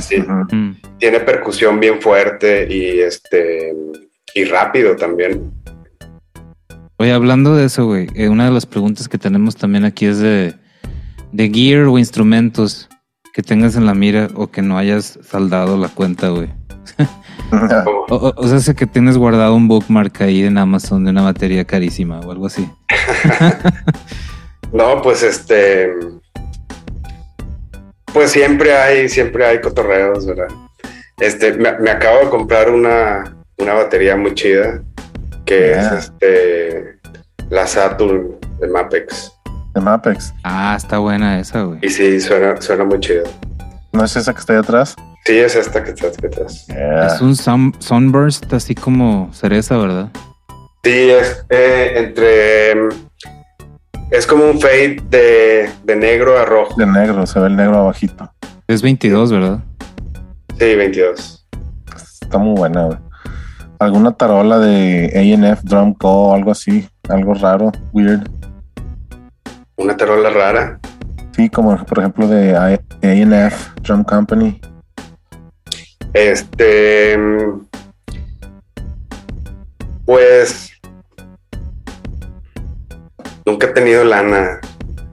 Sí. 0.01 0.17
Mm. 0.21 0.77
tiene 0.99 1.21
percusión 1.21 1.79
bien 1.81 2.01
fuerte 2.01 2.67
y 2.73 3.01
este 3.01 3.75
y 4.35 4.45
rápido 4.45 4.97
también. 4.97 5.53
Oye, 6.99 7.13
hablando 7.13 7.55
de 7.55 7.67
eso, 7.67 7.87
güey, 7.87 8.09
eh, 8.15 8.29
una 8.29 8.47
de 8.47 8.51
las 8.51 8.65
preguntas 8.67 9.09
que 9.09 9.19
tenemos 9.19 9.57
también 9.57 9.85
aquí 9.85 10.07
es 10.07 10.19
de, 10.19 10.55
de 11.33 11.51
gear 11.51 11.85
o 11.85 11.99
instrumentos 11.99 12.89
que 13.35 13.43
tengas 13.43 13.77
en 13.77 13.85
la 13.85 13.95
mira 13.95 14.29
o 14.35 14.47
que 14.51 14.63
no 14.63 14.79
hayas 14.79 15.19
saldado 15.23 15.77
la 15.77 15.89
cuenta, 15.89 16.29
güey. 16.31 16.49
O- 18.09 18.33
o 18.37 18.49
sea, 18.49 18.59
sé 18.61 18.75
que 18.75 18.87
tienes 18.87 19.19
guardado 19.19 19.55
un 19.55 19.69
bookmark 19.69 20.23
ahí 20.23 20.43
en 20.45 20.57
Amazon 20.59 21.05
de 21.05 21.11
una 21.11 21.23
batería 21.23 21.65
carísima 21.67 22.21
o 22.21 22.33
algo 22.33 22.47
así. 22.47 22.67
No, 24.73 25.01
pues 25.01 25.23
este. 25.23 25.91
Pues 28.17 28.31
siempre 28.31 28.73
hay, 28.75 29.11
siempre 29.11 29.45
hay 29.45 29.61
cotorreos, 29.61 30.25
¿verdad? 30.25 30.49
Este, 31.21 31.53
me, 31.53 31.79
me 31.81 31.91
acabo 31.91 32.21
de 32.21 32.31
comprar 32.31 32.71
una, 32.71 33.37
una 33.59 33.75
batería 33.75 34.17
muy 34.17 34.33
chida 34.33 34.81
que 35.45 35.59
Yeah. 35.75 35.81
es 35.99 36.05
este 36.05 36.99
la 37.51 37.67
Saturn 37.67 38.37
de 38.59 38.69
Mapex. 38.69 39.31
De 39.75 39.83
Mapex. 39.83 40.33
Ah, 40.45 40.73
está 40.79 40.97
buena 40.97 41.39
esa, 41.39 41.61
güey. 41.65 41.79
Y 41.83 41.91
sí, 41.91 42.19
suena, 42.19 42.59
suena 42.59 42.85
muy 42.85 43.01
chido. 43.01 43.25
¿No 43.93 44.03
es 44.03 44.17
esa 44.17 44.33
que 44.33 44.41
está 44.41 44.55
ahí 44.55 44.61
atrás? 44.61 44.97
Sí, 45.27 45.37
es 45.37 45.55
esta 45.55 45.85
que 45.85 45.91
está 45.91 46.07
aquí 46.07 46.27
atrás. 46.27 46.67
Yeah. 46.69 47.09
Es 47.09 47.21
un 47.21 47.37
sun- 47.37 47.75
sunburst 47.81 48.51
así 48.55 48.75
como 48.75 49.29
cereza, 49.35 49.77
¿verdad? 49.77 50.09
Sí, 50.83 51.11
es 51.11 51.45
eh, 51.51 51.93
entre. 51.97 52.77
Es 54.11 54.27
como 54.27 54.45
un 54.45 54.61
fade 54.61 55.03
de, 55.11 55.69
de 55.85 55.97
negro 55.97 56.39
a 56.39 56.45
rojo. 56.45 56.75
De 56.77 56.87
negro, 56.87 57.27
se 57.27 57.41
ve 57.41 57.49
el 57.49 57.57
negro 57.57 57.79
abajito. 57.79 58.31
Es 58.69 58.83
22, 58.83 59.33
¿verdad? 59.33 59.59
Sí, 60.59 60.75
22. 60.75 61.47
Está 62.23 62.39
muy 62.39 62.57
buena, 62.57 62.85
güey. 62.85 62.99
¿Alguna 63.79 64.13
tarola 64.13 64.59
de 64.59 65.51
AF 65.53 65.63
Drum 65.65 65.93
Co. 65.95 66.33
algo 66.35 66.51
así? 66.51 66.89
Algo 67.09 67.35
raro, 67.35 67.73
weird. 67.93 68.29
Una 69.77 69.97
tarola 69.97 70.31
rara. 70.31 70.79
Sí, 71.33 71.51
como 71.51 71.77
por 71.85 71.99
ejemplo 71.99 72.27
de 72.27 72.57
AF 72.57 73.69
Drum 73.83 74.03
Company. 74.05 74.59
Este. 76.15 77.19
mm, 77.19 77.67
Pues. 80.07 80.73
Nunca 83.47 83.69
he 83.69 83.71
tenido 83.71 84.05
lana. 84.05 84.61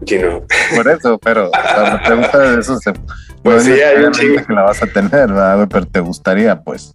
Sí, 0.06 0.18
no. 0.18 0.44
Por 0.76 0.88
eso, 0.90 1.18
pero 1.20 1.50
la 1.54 2.02
pregunta 2.04 2.40
de 2.40 2.60
eso 2.60 2.78
se. 2.80 2.92
Pues 3.44 3.68
no 3.68 3.76
sí, 3.76 3.82
hay 3.82 4.04
un 4.04 4.12
chingo. 4.12 4.46
que 4.46 4.54
la 4.54 4.64
vas 4.64 4.82
a 4.84 4.88
tener, 4.88 5.12
¿verdad? 5.28 5.68
Pero 5.72 5.86
te 5.86 6.00
gustaría, 6.00 6.60
pues. 6.62 6.94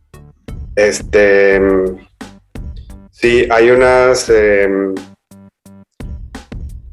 Este. 0.76 1.60
Sí, 3.10 3.46
hay 3.50 3.70
unas. 3.70 4.28
em, 4.28 4.94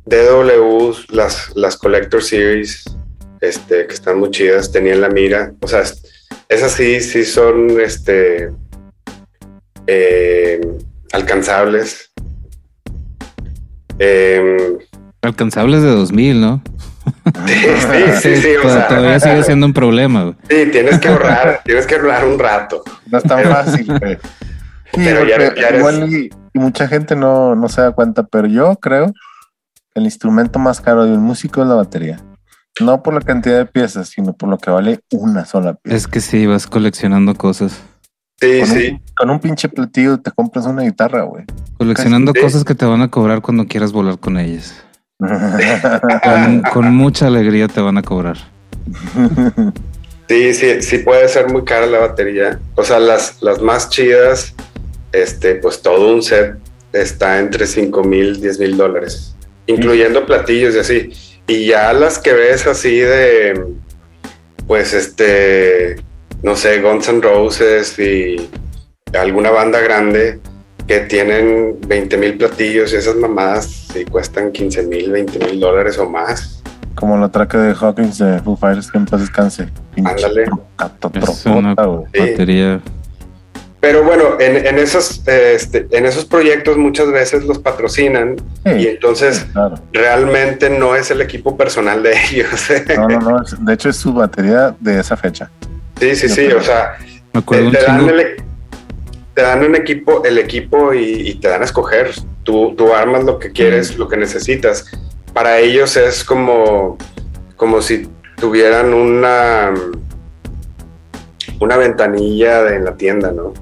DWs, 0.06 1.12
las, 1.12 1.52
las 1.56 1.78
Collector 1.78 2.22
Series, 2.24 2.84
este, 3.41 3.88
que 3.88 3.93
están 3.93 4.20
muy 4.20 4.30
chidas, 4.32 4.72
tenían 4.72 5.02
la 5.02 5.10
mira. 5.10 5.52
O 5.62 5.68
sea, 5.68 5.82
es- 5.82 6.04
esas 6.48 6.72
sí, 6.74 7.02
sí 7.02 7.26
son 7.26 7.80
este, 7.82 8.52
em, 9.88 10.62
alcanzables. 11.12 12.12
Em, 14.00 14.78
Alcanzables 15.22 15.82
de 15.82 15.89
2000, 15.89 16.41
¿no? 16.41 16.62
sí, 17.48 17.54
sí, 17.54 18.22
sí, 18.22 18.36
sí, 18.41 18.48
o 18.64 18.70
sea, 18.70 18.88
todavía 18.88 19.20
sigue 19.20 19.43
siendo 19.43 19.66
un 19.66 19.74
problema. 19.74 20.24
güey. 20.24 20.36
sí, 20.50 20.72
tienes 20.72 21.00
que 21.00 21.08
ahorrar, 21.08 21.62
tienes 21.66 21.86
que 21.88 21.96
ahorrar 21.96 22.26
un 22.26 22.38
rato. 22.39 22.84
No 23.10 23.18
es 23.18 23.24
tan 23.24 23.43
fácil, 23.43 23.88
güey. 24.00 24.16
Sí, 24.93 25.02
Pero 25.04 25.26
ya- 25.26 25.38
ya 25.56 25.68
eres- 25.70 25.80
igual 25.80 26.14
y, 26.14 26.30
y 26.54 26.60
mucha 26.60 26.88
gente 26.88 27.16
no, 27.16 27.56
no 27.56 27.68
se 27.70 27.82
da 27.82 27.91
cuenta, 27.91 28.24
pero 28.24 28.48
yo 28.48 28.76
creo 28.78 29.08
que 29.08 30.00
el 30.00 30.04
instrumento 30.04 30.60
más 30.60 30.80
caro 30.82 31.06
de 31.06 31.14
un 31.14 31.24
músico 31.24 31.62
es 31.62 31.68
la 31.68 31.76
batería. 31.76 32.20
No 32.82 33.02
por 33.02 33.14
la 33.14 33.22
cantidad 33.22 33.58
de 33.58 33.66
piezas, 33.66 34.10
sino 34.10 34.34
por 34.34 34.50
lo 34.50 34.58
que 34.58 34.70
vale 34.70 35.00
una 35.12 35.46
sola 35.46 35.76
pieza. 35.76 35.96
Es 35.98 36.08
que 36.08 36.20
sí, 36.22 36.46
vas 36.46 36.68
coleccionando 36.68 37.34
cosas. 37.36 37.82
Sí, 38.39 38.60
con, 38.60 38.68
sí. 38.70 39.00
Con 39.16 39.30
un 39.30 39.39
pinche 39.39 39.70
platillo 39.70 40.20
te 40.20 40.32
compras 40.32 40.66
una 40.66 40.84
guitarra, 40.84 41.24
güey. 41.24 41.45
Coleccionando 41.78 42.34
cosas 42.34 42.63
que 42.63 42.76
te 42.76 42.86
van 42.86 43.01
a 43.01 43.09
cobrar 43.09 43.41
cuando 43.41 43.66
quieras 43.66 43.91
volar 43.91 44.20
con 44.20 44.38
ellas. 44.38 44.76
Con, 46.24 46.61
con 46.74 46.93
mucha 46.93 47.28
alegría 47.28 47.70
te 47.70 47.80
van 47.80 47.97
a 47.97 48.01
cobrar. 48.01 48.36
Sí, 50.28 50.53
sí, 50.53 50.82
sí 50.82 50.97
puede 50.97 51.30
ser 51.30 51.49
muy 51.49 51.63
cara 51.63 51.86
la 51.86 51.99
batería. 51.99 52.59
O 52.76 52.84
sea, 52.84 52.99
las, 52.99 53.41
las 53.41 53.61
más 53.61 53.89
chidas, 53.89 54.53
este, 55.11 55.55
pues 55.55 55.82
todo 55.82 56.13
un 56.13 56.22
set 56.22 56.57
está 56.91 57.39
entre 57.39 57.68
5 57.68 58.03
mil, 58.03 58.41
10 58.41 58.59
mil 58.59 58.78
dólares, 58.78 59.36
incluyendo 59.68 60.26
platillos 60.26 60.76
y 60.76 60.80
así. 60.80 61.13
Y 61.47 61.68
ya 61.68 61.93
las 61.93 62.18
que 62.18 62.34
ves 62.34 62.66
así 62.66 62.97
de, 62.97 63.66
pues 64.68 64.93
este, 64.93 65.95
no 66.41 66.55
sé, 66.55 66.82
Guns 66.82 67.07
N' 67.07 67.22
Roses 67.22 67.97
y 67.99 68.49
alguna 69.16 69.51
banda 69.51 69.80
grande 69.80 70.39
que 70.88 70.99
tienen 71.01 71.78
20 71.88 72.18
mil 72.18 72.38
platillos 72.38 72.93
y 72.93 72.97
esas 72.97 73.16
mamadas 73.16 73.88
y 73.95 74.05
cuestan 74.05 74.51
15 74.51 74.84
mil, 74.84 75.11
20 75.11 75.39
mil 75.39 75.59
dólares 75.59 75.97
o 75.97 76.09
más. 76.09 76.61
Como 76.95 77.18
la 77.18 77.30
traca 77.30 77.59
de 77.59 77.74
Hawkins 77.74 78.20
de 78.20 78.39
Foo 78.39 78.55
Fighters 78.55 78.91
que 78.91 78.97
en 78.97 79.05
paz 79.05 79.20
descanse. 79.22 79.68
Ándale. 79.97 80.45
Es 81.13 81.45
una. 81.45 81.76
Sí. 82.13 82.20
batería. 82.20 82.80
Pero 83.82 84.03
bueno, 84.03 84.39
en, 84.39 84.66
en 84.66 84.80
esos, 84.80 85.22
eh, 85.28 85.53
este, 85.55 85.88
en 85.91 86.05
esos 86.07 86.26
proyectos 86.26 86.76
muchas 86.78 87.11
veces 87.11 87.43
los 87.43 87.59
patrocinan 87.59 88.36
Sí, 88.66 88.72
y 88.72 88.88
entonces 88.88 89.45
claro. 89.53 89.76
realmente 89.93 90.72
no 90.72 90.95
es 90.95 91.11
el 91.11 91.22
equipo 91.22 91.55
personal 91.55 92.01
de 92.01 92.13
ellos. 92.32 92.49
No, 92.97 93.07
no, 93.07 93.20
no. 93.20 93.43
De 93.59 93.74
hecho, 93.74 93.89
es 93.89 93.97
su 93.97 94.11
batería 94.13 94.76
de 94.80 94.99
esa 94.99 95.16
fecha. 95.18 95.51
sí, 95.99 96.16
sí, 96.16 96.30
sí. 96.30 96.47
O 96.47 96.61
sea, 96.63 96.93
Me 97.34 97.41
acuerdo 97.41 97.70
te, 97.72 97.78
un 97.78 97.84
te 97.84 97.86
dan 97.91 98.09
el, 98.09 98.36
te 99.36 99.42
dan 99.42 99.64
un 99.64 99.76
equipo, 99.76 100.24
el 100.24 100.38
equipo 100.40 100.94
y, 100.94 101.04
y 101.30 101.36
te 101.36 101.50
dan 101.50 101.62
a 101.62 101.66
escoger. 101.66 102.12
Tú, 102.44 102.74
tú 102.78 102.94
armas 102.94 103.24
lo 103.26 103.38
que 103.38 103.52
quieres, 103.52 103.98
lo 103.98 104.08
que 104.08 104.18
necesitas. 104.18 104.86
Para 105.34 105.60
ellos 105.60 105.98
es 105.98 106.24
como, 106.24 106.98
como 107.58 107.82
si 107.82 108.08
tuvieran 108.38 108.94
una, 108.94 109.74
una 111.60 111.78
ventanilla 111.78 112.64
de- 112.64 112.76
en 112.78 112.86
la 112.86 112.96
tienda, 112.96 113.32
¿no? 113.32 113.54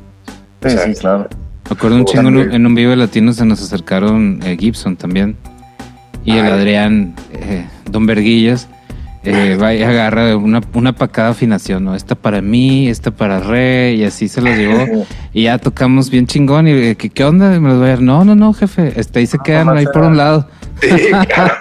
Sí, 0.61 0.67
O 0.67 0.69
sea, 0.69 0.83
sí, 0.85 0.93
claro. 0.95 1.27
Me 1.69 1.75
acuerdo 1.75 1.95
un 1.97 2.05
chingo 2.05 2.27
en 2.29 2.37
un, 2.37 2.51
en 2.51 2.65
un 2.65 2.75
Vive 2.75 2.95
Latino 2.95 3.33
se 3.33 3.45
nos 3.45 3.61
acercaron 3.61 4.39
eh, 4.43 4.57
Gibson 4.59 4.95
también. 4.97 5.35
Y 6.25 6.37
el 6.37 6.45
Ay. 6.45 6.51
Adrián, 6.51 7.15
eh, 7.31 7.65
Don 7.89 8.05
Verguillas, 8.05 8.67
eh, 9.23 9.57
va 9.61 9.73
y 9.73 9.83
agarra 9.83 10.35
una, 10.37 10.61
una 10.73 10.93
para 10.93 11.11
cada 11.11 11.29
afinación, 11.29 11.85
¿no? 11.85 11.95
Esta 11.95 12.15
para 12.15 12.41
mí, 12.41 12.87
esta 12.89 13.11
para 13.11 13.39
re, 13.39 13.93
y 13.93 14.03
así 14.03 14.27
se 14.27 14.41
los 14.41 14.55
llevó. 14.55 15.05
y 15.33 15.43
ya 15.43 15.57
tocamos 15.57 16.09
bien 16.09 16.27
chingón. 16.27 16.67
Y 16.67 16.71
eh, 16.71 16.95
¿qué, 16.95 17.09
qué 17.09 17.23
onda? 17.23 17.49
Me 17.59 17.69
los 17.69 17.77
voy 17.77 17.87
a 17.87 17.89
dar. 17.91 18.01
No, 18.01 18.23
no, 18.25 18.35
no, 18.35 18.53
jefe. 18.53 18.93
Este, 18.99 19.19
ahí 19.19 19.27
se 19.27 19.39
quedan 19.39 19.67
nomás 19.67 19.81
ahí 19.81 19.87
por 19.91 20.03
un 20.03 20.17
lado. 20.17 20.47
Sí, 20.81 20.89
claro, 21.33 21.55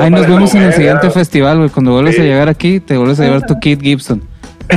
Ahí 0.00 0.10
nos 0.10 0.26
vemos 0.26 0.54
en 0.54 0.62
el 0.62 0.72
siguiente 0.72 1.06
¿no? 1.06 1.12
festival, 1.12 1.58
güey. 1.58 1.70
Cuando 1.70 1.92
vuelvas 1.92 2.14
Sí. 2.14 2.20
a 2.20 2.24
llegar 2.24 2.48
aquí, 2.48 2.80
te 2.80 2.96
vuelves 2.96 3.18
a 3.20 3.24
llevar 3.24 3.46
tu 3.46 3.58
kit 3.58 3.80
Gibson. 3.82 4.22
Sí, 4.70 4.76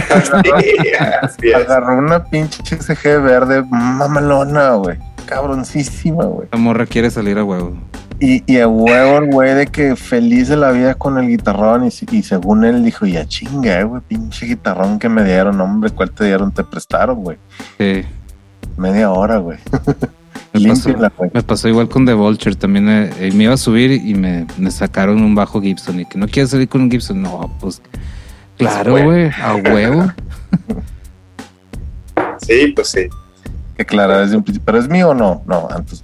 así 1.21 1.47
es. 1.49 1.55
Agarró 1.55 1.97
una 1.97 2.23
pinche 2.23 2.63
SG 2.63 3.21
verde 3.21 3.63
mamalona, 3.69 4.71
güey. 4.75 4.97
Cabroncísima, 5.25 6.23
güey. 6.25 6.47
La 6.51 6.57
morra 6.57 6.85
quiere 6.85 7.09
salir 7.11 7.37
a 7.37 7.43
huevo. 7.43 7.75
Y, 8.21 8.43
y 8.45 8.59
a 8.59 8.67
huevo 8.67 9.17
el 9.17 9.31
güey 9.31 9.55
de 9.55 9.65
que 9.67 9.95
feliz 9.95 10.47
de 10.47 10.55
la 10.55 10.71
vida 10.71 10.93
con 10.93 11.17
el 11.17 11.27
guitarrón 11.27 11.85
y, 11.85 12.15
y 12.15 12.21
según 12.23 12.63
él 12.63 12.83
dijo, 12.83 13.07
ya 13.07 13.25
chinga, 13.27 13.81
güey, 13.83 14.01
pinche 14.07 14.45
guitarrón 14.45 14.99
que 14.99 15.09
me 15.09 15.23
dieron, 15.23 15.59
hombre, 15.59 15.89
¿cuál 15.89 16.11
te 16.11 16.25
dieron? 16.25 16.51
Te 16.51 16.63
prestaron, 16.63 17.23
güey. 17.23 17.37
Sí. 17.79 18.03
Media 18.77 19.09
hora, 19.11 19.37
güey. 19.37 19.57
Me 20.53 20.67
pasó, 20.67 20.89
me 21.33 21.43
pasó 21.43 21.69
igual 21.69 21.87
con 21.87 22.05
The 22.05 22.13
Vulture. 22.13 22.55
También 22.55 22.89
eh, 22.89 23.09
eh, 23.19 23.31
me 23.33 23.45
iba 23.45 23.53
a 23.53 23.57
subir 23.57 23.91
y 23.91 24.13
me, 24.15 24.45
me 24.57 24.69
sacaron 24.69 25.21
un 25.23 25.33
bajo 25.33 25.61
Gibson. 25.61 26.01
Y 26.01 26.05
que 26.05 26.17
no 26.17 26.27
quieres 26.27 26.49
salir 26.49 26.67
con 26.67 26.81
un 26.81 26.91
Gibson. 26.91 27.21
No, 27.21 27.55
pues 27.61 27.81
claro, 28.57 29.01
güey, 29.01 29.31
a 29.41 29.55
huevo. 29.55 30.11
Sí, 32.41 32.73
pues 32.75 32.89
sí. 32.89 33.07
Que 33.77 33.85
claro, 33.85 34.19
desde 34.19 34.35
un 34.35 34.43
principio, 34.43 34.65
pero 34.65 34.79
es 34.79 34.89
mío 34.89 35.09
o 35.09 35.13
no? 35.13 35.41
No, 35.45 35.67
antes. 35.69 36.03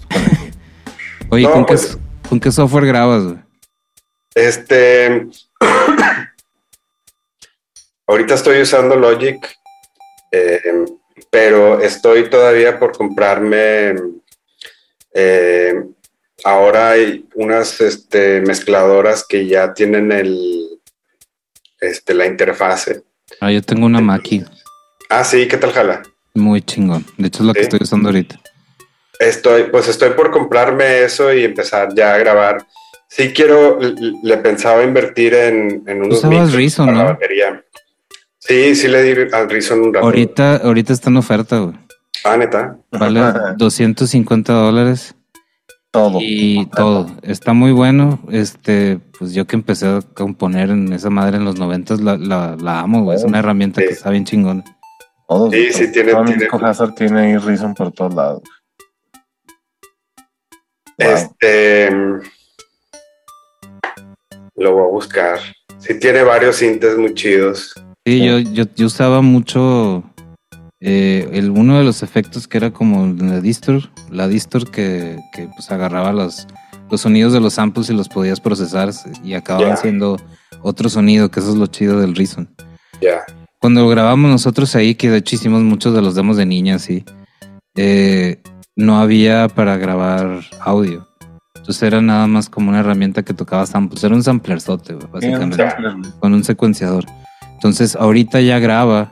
Oye, 1.30 1.44
No, 1.44 1.52
¿con, 1.52 1.66
qué, 1.66 1.74
pues- 1.74 1.98
¿con 2.30 2.40
qué 2.40 2.52
software 2.52 2.86
grabas, 2.86 3.24
güey? 3.24 3.38
Este. 4.36 5.28
ahorita 8.08 8.34
estoy 8.36 8.62
usando 8.62 8.96
Logic, 8.96 9.38
eh, 10.32 10.62
pero 11.30 11.82
estoy 11.82 12.30
todavía 12.30 12.80
por 12.80 12.92
comprarme. 12.96 13.96
eh, 15.14 15.74
ahora 16.44 16.92
hay 16.92 17.28
unas 17.36 17.82
este, 17.82 18.42
mezcladoras 18.42 19.26
que 19.28 19.48
ya 19.48 19.74
tienen 19.74 20.12
el, 20.12 20.80
este, 21.82 22.14
la 22.14 22.28
interfase. 22.28 23.04
Ah, 23.42 23.52
yo 23.52 23.62
tengo 23.62 23.86
una 23.88 24.00
Mackie 24.00 24.46
Ah, 25.10 25.24
sí, 25.24 25.48
¿qué 25.48 25.58
tal, 25.58 25.72
Jala? 25.74 26.04
muy 26.36 26.62
chingón. 26.62 27.04
De 27.18 27.28
hecho, 27.30 27.42
es 27.42 27.48
la 27.48 27.54
que 27.54 27.60
Sí. 27.62 27.64
estoy 27.66 27.80
usando 27.82 28.10
ahorita. 28.10 28.40
Estoy, 29.20 29.64
pues 29.72 29.88
estoy 29.88 30.12
por 30.12 30.32
comprarme 30.32 31.04
eso 31.04 31.34
y 31.34 31.44
empezar 31.44 31.94
ya 31.96 32.14
a 32.14 32.18
grabar. 32.18 32.66
Sí 33.10 33.32
quiero, 33.34 33.80
le 33.80 34.38
pensaba 34.38 34.84
invertir 34.84 35.34
en, 35.34 35.84
en 35.88 36.04
unos 36.04 36.24
micros 36.26 36.54
Reason, 36.54 36.86
para 36.86 36.98
la 36.98 37.04
¿no? 37.06 37.10
batería. 37.12 37.64
Sí, 38.40 38.76
sí 38.76 38.88
le 38.88 39.02
di 39.04 39.28
al 39.34 39.50
Reason 39.50 39.80
un 39.82 39.94
rato. 39.94 40.06
Ahorita, 40.06 40.58
ahorita 40.58 40.94
está 40.94 41.10
en 41.10 41.18
oferta, 41.18 41.58
güey. 41.60 41.76
Ah, 42.24 42.38
neta. 42.38 42.78
Vale 42.92 43.22
250 43.58 44.54
dólares 44.54 45.16
Todo. 45.92 46.20
y 46.22 46.66
todo. 46.76 47.08
Está 47.24 47.54
muy 47.54 47.72
bueno. 47.72 48.20
Este, 48.30 49.00
pues 49.18 49.34
yo 49.34 49.48
que 49.48 49.56
empecé 49.56 49.88
a 49.88 50.00
componer 50.14 50.70
en 50.70 50.92
esa 50.94 51.10
madre 51.10 51.38
en 51.38 51.46
los 51.46 51.58
90 51.58 51.96
la, 51.98 52.18
la, 52.18 52.56
la 52.60 52.80
amo, 52.82 53.04
güey. 53.04 53.18
Es 53.18 53.24
una 53.24 53.40
herramienta 53.40 53.82
que 53.82 53.90
está 53.94 54.10
bien 54.10 54.26
chingona. 54.26 54.64
Todos, 55.28 55.52
Sí, 55.54 55.68
todo. 55.72 55.78
sí, 55.78 55.92
tiene- 55.92 56.14
tiene- 56.14 56.92
tiene 56.96 57.20
ahí 57.22 57.38
Reason 57.38 57.74
por 57.74 57.92
todos 57.92 58.14
lados. 58.14 58.42
Wow. 60.98 61.10
Este. 61.10 61.92
mm, 61.92 62.22
Lo 64.56 64.74
voy 64.74 64.84
a 64.84 64.92
buscar. 64.92 65.40
Sí, 65.80 66.00
tiene 66.00 66.24
varios 66.24 66.58
sintes 66.58 66.98
muy 66.98 67.14
chidos. 67.14 67.74
Sí, 68.06 68.26
yo, 68.26 68.40
yo, 68.40 68.64
yo 68.76 68.86
usaba 68.88 69.22
mucho 69.22 70.04
eh, 70.80 71.28
el, 71.34 71.50
uno 71.50 71.78
de 71.78 71.84
los 71.84 72.04
efectos 72.04 72.48
que 72.48 72.58
era 72.58 72.72
como 72.72 73.06
la 73.22 73.42
distor, 73.42 73.90
la 74.10 74.28
distor 74.28 74.70
que, 74.72 75.18
que 75.34 75.48
pues 75.56 75.70
agarraba 75.72 76.14
los, 76.14 76.48
los 76.90 77.02
sonidos 77.02 77.34
de 77.34 77.40
los 77.40 77.54
samples 77.56 77.90
y 77.90 77.94
los 77.94 78.10
podías 78.10 78.40
procesar 78.40 78.92
y 79.24 79.34
acababan 79.34 79.78
siendo 79.78 80.18
otro 80.62 80.90
sonido, 80.90 81.30
que 81.30 81.40
eso 81.40 81.50
es 81.50 81.56
lo 81.56 81.68
chido 81.68 82.00
del 82.00 82.16
Reason. 82.16 82.48
Ya. 83.02 83.24
Cuando 83.60 83.82
lo 83.82 83.90
grabamos 83.90 84.30
nosotros 84.30 84.76
ahí, 84.76 84.96
que 84.96 85.10
de 85.10 85.18
hecho 85.18 85.36
hicimos 85.36 85.62
muchos 85.64 85.94
de 85.94 86.02
los 86.02 86.16
demos 86.16 86.38
de 86.38 86.46
niñas, 86.46 86.84
sí, 86.84 87.04
eh, 87.76 88.40
no 88.78 89.00
había 89.02 89.48
para 89.50 89.76
grabar 89.76 90.42
audio. 90.62 91.06
Entonces 91.56 91.84
era 91.84 92.00
nada 92.00 92.28
más 92.28 92.48
como 92.50 92.70
una 92.70 92.80
herramienta 92.80 93.24
que 93.24 93.34
tocaba 93.34 93.66
samples. 93.66 94.02
Era 94.04 94.16
un 94.16 94.24
samplerzote, 94.24 94.94
un 94.94 95.10
básicamente 95.12 95.58
sampler, 95.58 95.96
con 96.20 96.34
un 96.34 96.44
secuenciador. 96.46 97.04
Entonces, 97.56 97.96
ahorita 97.96 98.40
ya 98.40 98.60
graba. 98.60 99.12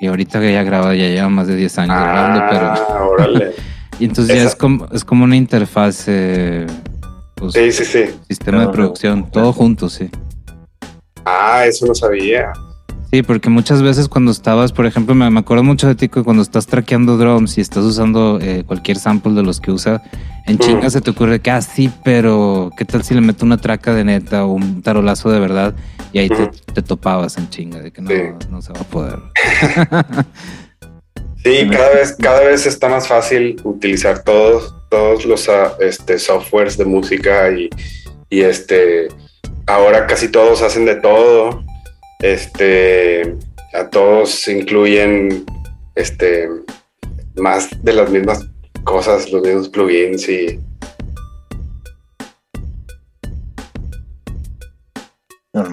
Y 0.00 0.06
ahorita 0.06 0.40
que 0.40 0.52
ya 0.52 0.62
graba, 0.62 0.94
ya 0.94 1.08
lleva 1.08 1.28
más 1.28 1.48
de 1.48 1.56
10 1.56 1.78
años 1.80 1.96
grabando, 1.96 2.44
pero. 2.48 2.66
Ah, 2.68 3.04
órale. 3.06 3.52
Y 4.00 4.04
entonces 4.04 4.36
ya 4.36 4.44
es 4.44 4.54
como, 4.54 4.86
es 4.92 5.04
como 5.04 5.24
una 5.24 5.34
interfaz. 5.34 6.04
eh, 6.06 6.64
Pues, 7.34 7.52
Sí, 7.54 7.72
sí, 7.72 7.84
sí. 7.84 8.04
Sistema 8.28 8.60
de 8.60 8.68
producción, 8.68 9.28
todo 9.28 9.52
junto, 9.52 9.88
sí. 9.88 10.08
Ah, 11.24 11.64
eso 11.66 11.84
no 11.84 11.96
sabía. 11.96 12.52
Sí, 13.10 13.22
porque 13.22 13.48
muchas 13.48 13.80
veces 13.80 14.06
cuando 14.08 14.30
estabas, 14.30 14.70
por 14.72 14.84
ejemplo, 14.84 15.14
me, 15.14 15.30
me 15.30 15.40
acuerdo 15.40 15.64
mucho 15.64 15.86
de 15.88 15.94
ti 15.94 16.08
que 16.10 16.22
cuando 16.22 16.42
estás 16.42 16.66
traqueando 16.66 17.16
drums 17.16 17.56
y 17.56 17.62
estás 17.62 17.82
usando 17.84 18.38
eh, 18.40 18.64
cualquier 18.66 18.98
sample 18.98 19.32
de 19.32 19.42
los 19.42 19.60
que 19.60 19.70
usa, 19.70 20.02
en 20.46 20.56
Mm. 20.56 20.58
chinga 20.58 20.90
se 20.90 21.00
te 21.00 21.10
ocurre 21.10 21.40
que, 21.40 21.50
ah, 21.50 21.62
sí, 21.62 21.90
pero 22.04 22.70
¿qué 22.76 22.84
tal 22.84 23.02
si 23.02 23.14
le 23.14 23.22
meto 23.22 23.46
una 23.46 23.56
traca 23.56 23.94
de 23.94 24.04
neta 24.04 24.44
o 24.44 24.52
un 24.52 24.82
tarolazo 24.82 25.30
de 25.30 25.40
verdad? 25.40 25.74
Y 26.12 26.18
ahí 26.18 26.28
te, 26.28 26.48
te 26.72 26.82
topabas 26.82 27.38
en 27.38 27.48
chinga 27.48 27.80
de 27.80 27.90
que 27.92 28.02
no, 28.02 28.10
Sí. 28.10 28.16
no 28.50 28.60
se 28.62 28.72
va 28.74 28.80
a 28.80 28.84
poder. 28.84 29.18
Sí, 31.44 31.68
cada 31.70 31.90
vez, 31.94 32.16
cada 32.20 32.40
vez 32.40 32.66
está 32.66 32.88
más 32.88 33.06
fácil 33.06 33.60
utilizar 33.62 34.22
todos, 34.24 34.74
todos 34.90 35.24
los 35.24 35.48
ah, 35.48 35.72
este, 35.80 36.18
softwares 36.18 36.76
de 36.76 36.84
música 36.84 37.50
y, 37.52 37.70
y 38.28 38.40
este 38.40 39.06
ahora 39.66 40.06
casi 40.06 40.28
todos 40.30 40.62
hacen 40.62 40.84
de 40.84 40.96
todo. 40.96 41.62
Este 42.20 43.36
a 43.74 43.88
todos 43.90 44.48
incluyen 44.48 45.44
este 45.94 46.48
más 47.36 47.68
de 47.84 47.92
las 47.92 48.10
mismas 48.10 48.46
cosas, 48.84 49.30
los 49.30 49.42
mismos 49.42 49.68
plugins 49.68 50.28
y 50.28 50.60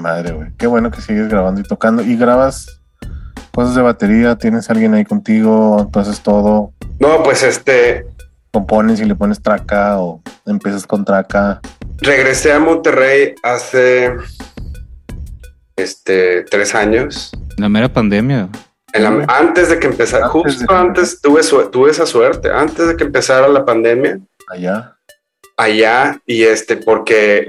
madre, 0.06 0.34
güey. 0.34 0.50
Qué 0.58 0.68
bueno 0.68 0.92
que 0.92 1.02
sigues 1.02 1.28
grabando 1.30 1.62
y 1.62 1.64
tocando. 1.64 2.04
¿Y 2.04 2.16
grabas 2.16 2.80
cosas 3.52 3.76
de 3.76 3.82
batería? 3.82 4.38
¿Tienes 4.38 4.70
alguien 4.70 4.94
ahí 4.94 5.04
contigo? 5.04 5.90
¿Tú 5.92 6.00
haces 6.00 6.22
todo? 6.22 6.74
no, 7.00 7.24
pues 7.24 7.44
este 7.44 8.06
¿Compones 8.52 9.02
y 9.02 9.06
le 9.06 9.16
pones 9.16 9.42
traca 9.42 10.00
o 10.00 10.22
empiezas 10.46 10.88
con 10.88 11.04
traca? 11.04 11.60
regresé 11.98 12.54
a 12.54 12.60
Monterrey 12.60 13.36
hace 13.44 14.14
este 15.76 16.44
tres 16.44 16.74
años. 16.76 17.32
La 17.58 17.70
mera 17.70 17.90
pandemia. 17.92 18.50
En 18.94 19.04
la- 19.04 19.26
antes 19.28 19.70
de 19.70 19.80
que 19.80 19.88
empezara, 19.88 20.26
Antes 20.28 20.42
justo 20.44 20.74
antes 20.74 21.22
tuve, 21.22 21.44
su- 21.44 21.70
tuve 21.70 21.92
esa 21.92 22.06
suerte, 22.06 22.50
antes 22.52 22.88
de 22.88 22.96
que 22.96 23.04
empezara 23.04 23.48
la 23.50 23.66
pandemia, 23.66 24.20
Allá. 24.48 24.96
allá, 25.58 26.22
y 26.26 26.44
este, 26.44 26.78
porque 26.78 27.48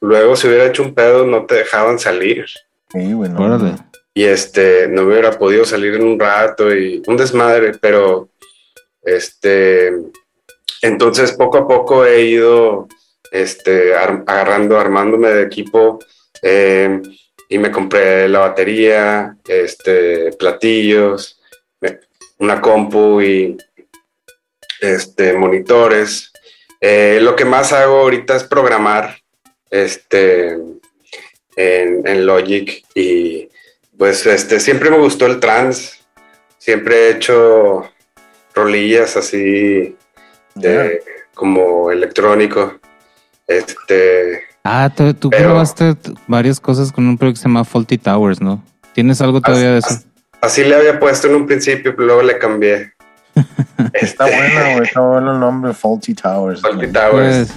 luego 0.00 0.34
si 0.36 0.48
hubiera 0.48 0.66
hecho 0.66 0.82
un 0.82 0.94
pedo 0.94 1.26
no 1.26 1.46
te 1.46 1.54
dejaban 1.56 1.98
salir. 2.00 2.46
Sí, 2.92 3.12
güey. 3.12 3.30
no, 3.30 3.44
Órale. 3.44 3.74
Y 4.14 4.24
este, 4.24 4.88
no 4.88 5.02
hubiera 5.02 5.30
podido 5.38 5.64
salir 5.64 5.94
en 5.94 6.02
un 6.04 6.18
rato 6.18 6.74
y 6.74 7.00
un 7.06 7.16
desmadre, 7.16 7.72
pero 7.80 8.28
este, 9.02 9.92
entonces 10.82 11.32
poco 11.32 11.58
a 11.58 11.68
poco 11.68 12.04
he 12.04 12.22
ido 12.24 12.88
este, 13.30 13.94
ar- 13.94 14.24
agarrando, 14.26 14.78
armándome 14.78 15.28
de 15.28 15.42
equipo 15.42 16.00
eh, 16.42 17.00
y 17.50 17.58
me 17.58 17.72
compré 17.72 18.28
la 18.28 18.38
batería, 18.38 19.36
este, 19.46 20.32
platillos, 20.32 21.40
una 22.38 22.60
compu 22.60 23.20
y 23.20 23.58
este, 24.80 25.34
monitores. 25.34 26.32
Eh, 26.80 27.18
lo 27.20 27.34
que 27.36 27.44
más 27.44 27.72
hago 27.72 27.98
ahorita 27.98 28.36
es 28.36 28.44
programar 28.44 29.18
este, 29.68 30.52
en, 31.56 32.06
en 32.06 32.24
Logic 32.24 32.84
y 32.94 33.48
pues 33.98 34.24
este, 34.26 34.60
siempre 34.60 34.88
me 34.88 34.98
gustó 34.98 35.26
el 35.26 35.40
trance, 35.40 35.98
siempre 36.56 36.96
he 36.96 37.10
hecho 37.10 37.90
rolillas 38.54 39.16
así 39.16 39.96
de, 40.54 41.02
como 41.34 41.90
electrónico. 41.90 42.78
Este, 43.48 44.49
Ah, 44.64 44.90
tú, 44.94 45.14
tú 45.14 45.30
Pero- 45.30 45.50
probaste 45.50 45.96
varias 46.26 46.60
cosas 46.60 46.92
con 46.92 47.06
un 47.06 47.16
proyecto 47.16 47.38
que 47.38 47.42
se 47.42 47.48
llama 47.48 47.64
Faulty 47.64 47.98
Towers, 47.98 48.40
¿no? 48.40 48.62
¿Tienes 48.92 49.20
algo 49.20 49.40
todavía 49.40 49.72
de 49.72 49.78
eso? 49.78 50.00
Así, 50.40 50.64
le 50.64 50.74
había 50.74 50.98
puesto 50.98 51.28
en 51.28 51.34
un 51.36 51.46
principio, 51.46 51.94
pero 51.94 52.06
luego 52.06 52.22
le 52.22 52.38
cambié. 52.38 52.92
Está 53.94 54.28
Este, 54.28 54.36
bueno, 54.36 54.72
güey. 54.72 54.82
Está 54.86 55.00
bueno 55.00 55.32
el 55.34 55.40
nombre, 55.40 55.72
Faulty 55.72 56.14
Towers. 56.14 56.60
Faulty. 56.60 56.88
Towers. 56.88 57.48
Pues, 57.48 57.54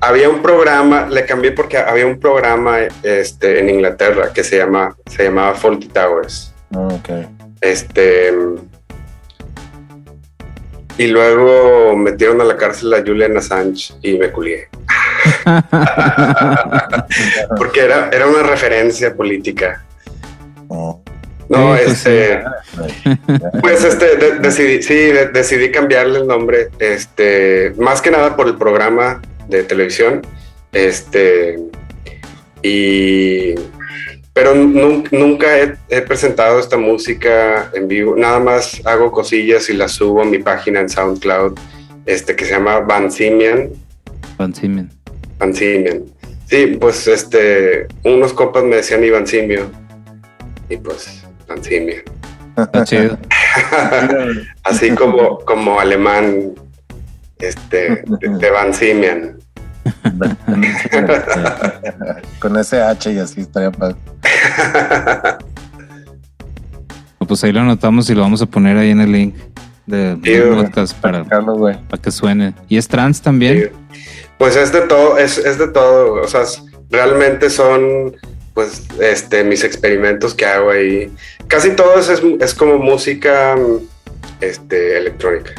Había 0.00 0.30
un 0.30 0.40
programa, 0.40 1.06
le 1.08 1.26
cambié 1.26 1.52
porque 1.52 1.76
había 1.76 2.06
un 2.06 2.18
programa 2.18 2.78
este, 3.02 3.60
en 3.60 3.68
Inglaterra 3.68 4.32
que 4.32 4.42
se, 4.42 4.56
llama, 4.58 4.96
se 5.06 5.24
llamaba 5.24 5.54
Faulty 5.54 5.88
Towers. 5.88 6.54
Ah, 6.74 6.88
ok. 6.90 7.08
Este. 7.60 8.32
Y 10.96 11.06
luego 11.08 11.96
metieron 11.96 12.40
a 12.40 12.44
la 12.44 12.56
cárcel 12.56 12.92
a 12.94 12.98
Julian 13.00 13.36
Assange 13.36 13.94
y 14.02 14.18
me 14.18 14.30
culié. 14.30 14.68
Porque 17.56 17.80
era, 17.80 18.08
era 18.12 18.26
una 18.26 18.42
referencia 18.42 19.14
política. 19.14 19.84
Oh, 20.68 21.02
No, 21.48 21.76
Sí, 21.76 21.82
pues 21.84 22.06
este. 22.06 22.42
Pues 23.60 23.84
este, 23.84 24.16
de- 24.16 24.38
decidí, 24.38 24.82
sí, 24.82 24.94
de- 24.94 25.28
decidí 25.28 25.70
cambiarle 25.72 26.20
el 26.20 26.26
nombre, 26.28 26.68
este, 26.78 27.72
más 27.78 28.00
que 28.00 28.10
nada 28.12 28.36
por 28.36 28.46
el 28.46 28.56
programa 28.56 29.20
de 29.48 29.64
televisión, 29.64 30.22
este, 30.72 31.58
y, 32.62 33.56
pero 34.32 34.54
nun- 34.54 35.08
nunca 35.10 35.58
he, 35.58 35.74
he 35.88 36.02
presentado 36.02 36.60
esta 36.60 36.76
música 36.76 37.68
en 37.74 37.88
vivo, 37.88 38.14
nada 38.16 38.38
más 38.38 38.80
hago 38.84 39.10
cosillas 39.10 39.68
y 39.70 39.72
las 39.72 39.90
subo 39.90 40.22
a 40.22 40.24
mi 40.24 40.38
página 40.38 40.78
en 40.78 40.88
SoundCloud, 40.88 41.58
este, 42.06 42.36
que 42.36 42.44
se 42.44 42.52
llama 42.52 42.78
Van 42.78 43.10
Simian, 43.10 43.70
Van 44.38 44.54
Simen. 44.54 44.88
Van 45.40 45.52
Simian. 45.54 46.02
Sí, 46.46 46.76
pues 46.80 47.06
este, 47.08 47.86
unos 48.04 48.32
compas 48.32 48.62
me 48.64 48.76
decían 48.76 49.02
Iván 49.04 49.26
Simio, 49.26 49.70
y 50.68 50.76
pues 50.76 51.22
Van 51.48 51.62
Simian. 51.64 52.02
Está 52.56 52.84
chido. 52.84 53.18
Así 54.64 54.90
como, 54.90 55.38
como 55.40 55.80
alemán, 55.80 56.52
este, 57.38 58.02
de, 58.06 58.28
de 58.38 58.50
Van 58.50 58.72
Simian. 58.74 59.38
Con 62.38 62.56
ese 62.58 62.82
H 62.82 63.12
y 63.12 63.18
así 63.18 63.40
estaría 63.40 63.70
padre. 63.72 63.96
Pues 67.26 67.42
ahí 67.44 67.52
lo 67.52 67.60
anotamos 67.60 68.10
y 68.10 68.14
lo 68.14 68.22
vamos 68.22 68.42
a 68.42 68.46
poner 68.46 68.76
ahí 68.76 68.90
en 68.90 69.00
el 69.00 69.12
link 69.12 69.34
de- 69.86 70.16
güey. 70.16 70.64
podcast 70.64 70.94
para, 70.98 71.24
para 71.24 72.02
que 72.02 72.10
suene. 72.10 72.54
¿Y 72.68 72.76
es 72.76 72.88
trans 72.88 73.22
también? 73.22 73.70
Pues 74.40 74.56
es 74.56 74.72
de 74.72 74.80
todo, 74.80 75.18
es, 75.18 75.36
es 75.36 75.58
de 75.58 75.68
todo. 75.68 76.14
O 76.22 76.26
sea, 76.26 76.40
es- 76.44 76.62
realmente 76.88 77.50
son 77.50 78.16
pues 78.54 78.84
este 78.98 79.44
mis 79.44 79.62
experimentos 79.64 80.32
que 80.32 80.46
hago 80.46 80.70
ahí. 80.70 81.12
Casi 81.46 81.72
todo 81.72 81.98
es, 81.98 82.08
es, 82.08 82.54
como 82.54 82.78
música 82.78 83.54
este, 84.40 84.96
electrónica. 84.96 85.52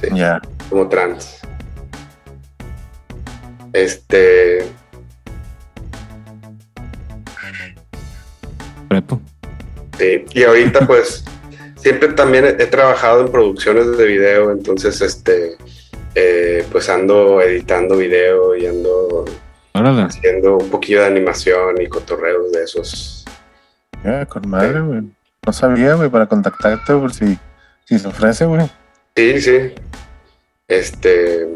Sí, 0.00 0.08
Ya. 0.12 0.42
como 0.68 0.88
trans. 0.88 1.38
Este. 3.72 4.64
Prepo. 8.88 9.20
Sí, 10.00 10.24
y 10.32 10.42
ahorita 10.42 10.84
pues 10.84 11.24
siempre 11.76 12.08
también 12.08 12.44
he 12.44 12.66
trabajado 12.66 13.20
en 13.20 13.30
producciones 13.30 13.96
de 13.96 14.04
video, 14.04 14.50
entonces 14.50 15.00
este 15.00 15.56
eh, 16.14 16.66
pues 16.70 16.88
ando 16.88 17.40
editando 17.40 17.96
video 17.96 18.54
y 18.56 18.66
ando 18.66 19.24
Órale. 19.72 20.02
haciendo 20.02 20.58
un 20.58 20.70
poquillo 20.70 21.00
de 21.00 21.06
animación 21.06 21.80
y 21.80 21.86
cotorreos 21.86 22.52
de 22.52 22.64
esos. 22.64 23.24
Ya, 24.04 24.26
con 24.26 24.48
madre, 24.48 24.80
güey. 24.80 25.02
No 25.46 25.52
sabía, 25.52 25.94
güey, 25.94 26.10
para 26.10 26.26
contactarte 26.26 26.92
por 26.94 27.12
si, 27.12 27.38
si 27.84 27.98
se 27.98 28.08
ofrece, 28.08 28.44
güey. 28.44 28.70
Sí, 29.16 29.40
sí. 29.40 29.72
Este 30.68 31.46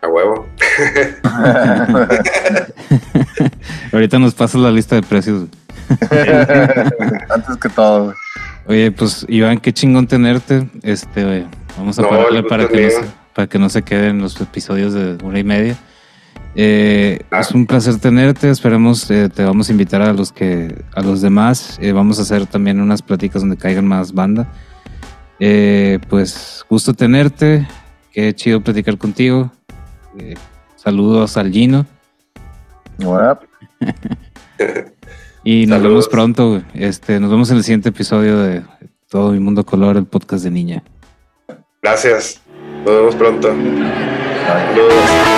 a 0.00 0.08
huevo. 0.08 0.46
Ahorita 3.92 4.18
nos 4.18 4.34
pasas 4.34 4.60
la 4.60 4.70
lista 4.70 4.96
de 4.96 5.02
precios. 5.02 5.48
Antes 7.30 7.56
que 7.60 7.68
todo, 7.68 8.04
güey. 8.04 8.16
Oye, 8.68 8.90
pues 8.90 9.24
Iván, 9.28 9.58
qué 9.58 9.72
chingón 9.72 10.06
tenerte. 10.06 10.68
Este, 10.82 11.46
vamos 11.76 11.98
a 11.98 12.02
No, 12.02 12.08
pararle 12.10 12.42
para 12.42 12.68
que, 12.68 12.82
no 12.84 12.90
se, 12.90 13.00
para 13.34 13.46
que 13.48 13.58
no 13.58 13.68
se 13.68 13.82
queden 13.82 14.20
los 14.20 14.40
episodios 14.40 14.92
de 14.94 15.18
una 15.24 15.38
y 15.38 15.44
media. 15.44 15.76
Eh, 16.54 17.20
Ah. 17.30 17.40
Es 17.40 17.50
un 17.52 17.66
placer 17.66 17.98
tenerte. 17.98 18.48
Esperemos 18.50 19.10
eh, 19.10 19.28
te 19.28 19.44
vamos 19.44 19.68
a 19.68 19.72
invitar 19.72 20.00
a 20.02 20.12
los 20.12 20.32
que 20.32 20.84
a 20.94 21.02
los 21.02 21.20
demás. 21.20 21.78
Eh, 21.80 21.92
vamos 21.92 22.18
a 22.18 22.22
hacer 22.22 22.46
también 22.46 22.80
unas 22.80 23.02
pláticas 23.02 23.42
donde 23.42 23.56
caigan 23.56 23.86
más 23.86 24.12
banda. 24.12 24.48
Eh, 25.38 25.98
pues 26.08 26.64
gusto 26.68 26.94
tenerte. 26.94 27.66
Qué 28.12 28.34
chido 28.34 28.62
platicar 28.62 28.96
contigo. 28.96 29.50
Eh, 30.18 30.34
saludos 30.76 31.36
al 31.36 31.50
Gino. 31.52 31.84
What 33.00 33.32
up? 33.32 33.38
Y 35.44 35.66
nos 35.66 35.76
Saludos. 35.76 35.90
vemos 35.92 36.08
pronto. 36.08 36.62
Este, 36.74 37.20
nos 37.20 37.30
vemos 37.30 37.50
en 37.50 37.58
el 37.58 37.62
siguiente 37.62 37.90
episodio 37.90 38.38
de 38.38 38.62
Todo 39.08 39.30
mi 39.30 39.38
mundo 39.38 39.64
color, 39.64 39.96
el 39.96 40.04
podcast 40.06 40.42
de 40.42 40.50
niña. 40.50 40.82
Gracias. 41.86 42.40
Nos 42.84 42.96
vemos 42.96 43.14
pronto. 43.14 43.46
Saludos. 43.46 45.35